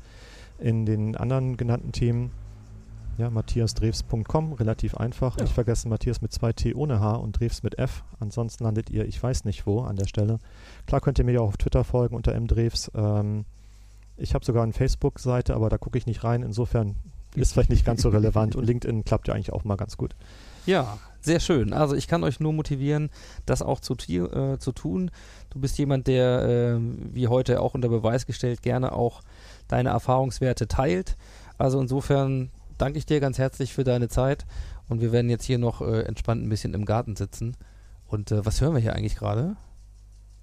in 0.59 0.85
den 0.85 1.15
anderen 1.15 1.57
genannten 1.57 1.91
Themen. 1.91 2.31
Ja, 3.17 3.29
matthiasdrews.com, 3.29 4.53
relativ 4.53 4.95
einfach. 4.97 5.37
Ja. 5.37 5.43
Nicht 5.43 5.53
vergessen, 5.53 5.87
Matthias 5.87 6.21
mit 6.21 6.33
zwei 6.33 6.51
T 6.51 6.73
ohne 6.73 6.99
H 6.99 7.15
und 7.15 7.39
Drews 7.39 7.63
mit 7.63 7.79
F. 7.79 8.03
Ansonsten 8.19 8.65
landet 8.65 8.89
ihr, 8.89 9.05
ich 9.05 9.21
weiß 9.23 9.45
nicht 9.45 9.65
wo, 9.65 9.81
an 9.81 9.95
der 9.95 10.07
Stelle. 10.07 10.39
Klar 10.85 10.99
könnt 10.99 11.17
ihr 11.17 11.23
mir 11.23 11.33
ja 11.33 11.39
auch 11.39 11.47
auf 11.47 11.57
Twitter 11.57 11.85
folgen 11.85 12.13
unter 12.13 12.37
mdrews. 12.37 12.91
Ähm, 12.93 13.45
ich 14.17 14.33
habe 14.33 14.45
sogar 14.45 14.63
eine 14.63 14.73
Facebook-Seite, 14.73 15.55
aber 15.55 15.69
da 15.69 15.77
gucke 15.77 15.97
ich 15.97 16.05
nicht 16.05 16.23
rein. 16.23 16.41
Insofern 16.41 16.95
ist 17.35 17.53
vielleicht 17.53 17.69
nicht 17.69 17.85
ganz 17.85 18.01
so 18.01 18.09
relevant. 18.09 18.55
Und 18.57 18.65
LinkedIn 18.65 19.03
klappt 19.03 19.27
ja 19.27 19.33
eigentlich 19.33 19.53
auch 19.53 19.63
mal 19.63 19.75
ganz 19.75 19.97
gut. 19.97 20.15
Ja, 20.65 20.97
sehr 21.21 21.39
schön. 21.39 21.73
Also 21.73 21.95
ich 21.95 22.07
kann 22.07 22.23
euch 22.23 22.39
nur 22.39 22.53
motivieren, 22.53 23.09
das 23.45 23.61
auch 23.61 23.79
zu, 23.79 23.93
äh, 23.93 24.57
zu 24.57 24.71
tun. 24.71 25.11
Du 25.49 25.59
bist 25.59 25.77
jemand, 25.77 26.07
der, 26.07 26.43
äh, 26.43 26.79
wie 27.13 27.27
heute 27.27 27.61
auch 27.61 27.73
unter 27.73 27.89
Beweis 27.89 28.25
gestellt, 28.25 28.61
gerne 28.61 28.93
auch 28.93 29.21
deine 29.67 29.89
Erfahrungswerte 29.89 30.67
teilt. 30.67 31.17
Also 31.57 31.79
insofern 31.79 32.49
danke 32.77 32.97
ich 32.97 33.05
dir 33.05 33.19
ganz 33.19 33.37
herzlich 33.37 33.73
für 33.73 33.83
deine 33.83 34.07
Zeit 34.07 34.45
und 34.87 35.01
wir 35.01 35.11
werden 35.11 35.29
jetzt 35.29 35.45
hier 35.45 35.57
noch 35.57 35.81
äh, 35.81 36.01
entspannt 36.01 36.43
ein 36.43 36.49
bisschen 36.49 36.73
im 36.73 36.85
Garten 36.85 37.15
sitzen. 37.15 37.55
Und 38.07 38.31
äh, 38.31 38.45
was 38.45 38.61
hören 38.61 38.73
wir 38.73 38.81
hier 38.81 38.95
eigentlich 38.95 39.15
gerade? 39.15 39.55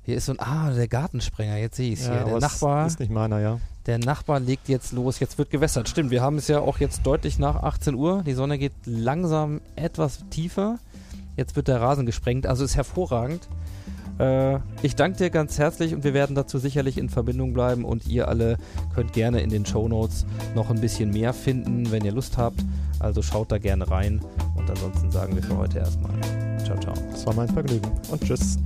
Hier 0.04 0.16
ist 0.16 0.26
so 0.26 0.32
ein, 0.32 0.40
ah, 0.40 0.70
der 0.72 0.88
Gartensprenger, 0.88 1.56
jetzt 1.56 1.76
sehe 1.76 1.92
ich 1.92 2.00
es 2.00 2.06
hier. 2.06 2.20
aber 2.20 2.30
Der 2.30 2.40
Nachbar, 2.40 2.86
Ist 2.86 2.98
nicht 2.98 3.12
meiner, 3.12 3.38
ja. 3.38 3.60
der 3.86 3.98
Nachbar 3.98 4.40
legt 4.40 4.68
jetzt 4.68 4.92
los, 4.92 5.20
jetzt 5.20 5.38
wird 5.38 5.50
gewässert. 5.50 5.88
Stimmt, 5.88 6.10
wir 6.10 6.22
haben 6.22 6.38
es 6.38 6.48
ja 6.48 6.60
auch 6.60 6.78
jetzt 6.78 7.06
deutlich 7.06 7.38
nach 7.38 7.62
18 7.62 7.94
Uhr. 7.94 8.22
Die 8.26 8.32
Sonne 8.32 8.58
geht 8.58 8.72
langsam 8.84 9.60
etwas 9.76 10.24
tiefer. 10.30 10.78
Jetzt 11.36 11.56
wird 11.56 11.68
der 11.68 11.80
Rasen 11.80 12.04
gesprengt, 12.04 12.46
also 12.46 12.64
ist 12.64 12.76
hervorragend. 12.76 13.48
Äh, 14.18 14.58
ich 14.82 14.96
danke 14.96 15.18
dir 15.18 15.30
ganz 15.30 15.58
herzlich 15.58 15.94
und 15.94 16.04
wir 16.04 16.14
werden 16.14 16.34
dazu 16.36 16.58
sicherlich 16.58 16.98
in 16.98 17.08
Verbindung 17.08 17.54
bleiben 17.54 17.84
und 17.84 18.06
ihr 18.06 18.28
alle 18.28 18.58
könnt 18.94 19.12
gerne 19.12 19.40
in 19.40 19.50
den 19.50 19.64
Show 19.64 19.88
Notes 19.88 20.26
noch 20.54 20.68
ein 20.68 20.80
bisschen 20.80 21.10
mehr 21.10 21.32
finden, 21.32 21.90
wenn 21.90 22.04
ihr 22.04 22.12
Lust 22.12 22.36
habt. 22.36 22.62
Also 22.98 23.22
schaut 23.22 23.50
da 23.50 23.58
gerne 23.58 23.90
rein 23.90 24.20
und 24.54 24.68
ansonsten 24.68 25.10
sagen 25.10 25.34
wir 25.34 25.42
für 25.42 25.56
heute 25.56 25.78
erstmal 25.78 26.12
ciao, 26.64 26.78
ciao. 26.78 26.94
Das 27.10 27.26
war 27.26 27.34
mein 27.34 27.48
Vergnügen. 27.48 27.90
Und 28.10 28.22
tschüss. 28.22 28.58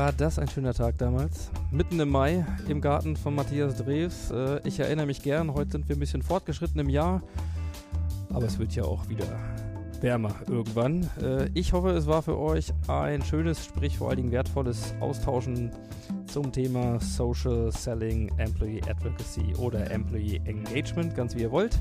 War 0.00 0.12
das 0.14 0.38
ein 0.38 0.48
schöner 0.48 0.72
Tag 0.72 0.96
damals. 0.96 1.50
Mitten 1.70 2.00
im 2.00 2.08
Mai 2.08 2.46
im 2.68 2.80
Garten 2.80 3.16
von 3.16 3.34
Matthias 3.34 3.76
Drews. 3.76 4.30
Äh, 4.30 4.66
ich 4.66 4.80
erinnere 4.80 5.04
mich 5.04 5.20
gern, 5.22 5.52
heute 5.52 5.72
sind 5.72 5.90
wir 5.90 5.96
ein 5.96 5.98
bisschen 5.98 6.22
fortgeschritten 6.22 6.80
im 6.80 6.88
Jahr. 6.88 7.20
Aber 8.32 8.46
es 8.46 8.58
wird 8.58 8.74
ja 8.74 8.84
auch 8.84 9.10
wieder 9.10 9.26
wärmer 10.00 10.34
irgendwann. 10.48 11.10
Äh, 11.22 11.50
ich 11.52 11.74
hoffe, 11.74 11.90
es 11.90 12.06
war 12.06 12.22
für 12.22 12.38
euch 12.38 12.72
ein 12.88 13.22
schönes, 13.22 13.62
sprich 13.62 13.98
vor 13.98 14.08
allen 14.08 14.16
Dingen 14.16 14.32
wertvolles 14.32 14.94
Austauschen 15.00 15.70
zum 16.28 16.50
Thema 16.50 16.98
Social 17.00 17.70
Selling, 17.70 18.32
Employee 18.38 18.80
Advocacy 18.88 19.54
oder 19.58 19.90
Employee 19.90 20.40
Engagement, 20.46 21.14
ganz 21.14 21.36
wie 21.36 21.42
ihr 21.42 21.50
wollt. 21.50 21.78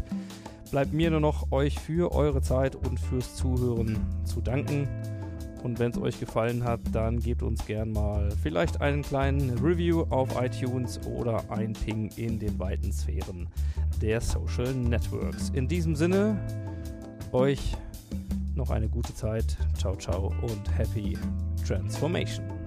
Bleibt 0.72 0.92
mir 0.92 1.10
nur 1.10 1.22
noch, 1.22 1.54
euch 1.54 1.80
für 1.80 2.12
eure 2.12 2.42
Zeit 2.42 2.76
und 2.76 3.00
fürs 3.00 3.38
Zuhören 3.38 3.98
zu 4.26 4.42
danken. 4.42 4.90
Und 5.64 5.80
wenn 5.80 5.92
es 5.92 5.98
euch 5.98 6.20
gefallen 6.20 6.64
hat, 6.64 6.80
dann 6.92 7.20
gebt 7.20 7.44
uns 7.44 7.66
gern 7.66 7.92
mal 7.92 8.30
vielleicht 8.42 8.82
einen 8.82 9.02
kleinen 9.02 9.58
Review 9.60 10.06
auf 10.10 10.30
iTunes 10.42 11.00
oder 11.06 11.44
ein 11.52 11.74
Ping 11.74 12.10
in 12.16 12.40
den 12.40 12.58
weiten 12.60 12.92
Sphären 12.92 13.48
der 14.02 14.22
Social 14.22 14.74
Networks. 14.74 15.50
In 15.50 15.68
diesem 15.68 15.96
Sinne, 15.96 16.40
euch 17.32 17.76
noch 18.56 18.70
eine 18.70 18.88
gute 18.88 19.14
Zeit. 19.14 19.58
Ciao, 19.78 19.96
ciao 19.96 20.34
und 20.42 20.78
happy 20.78 21.18
Transformation. 21.66 22.59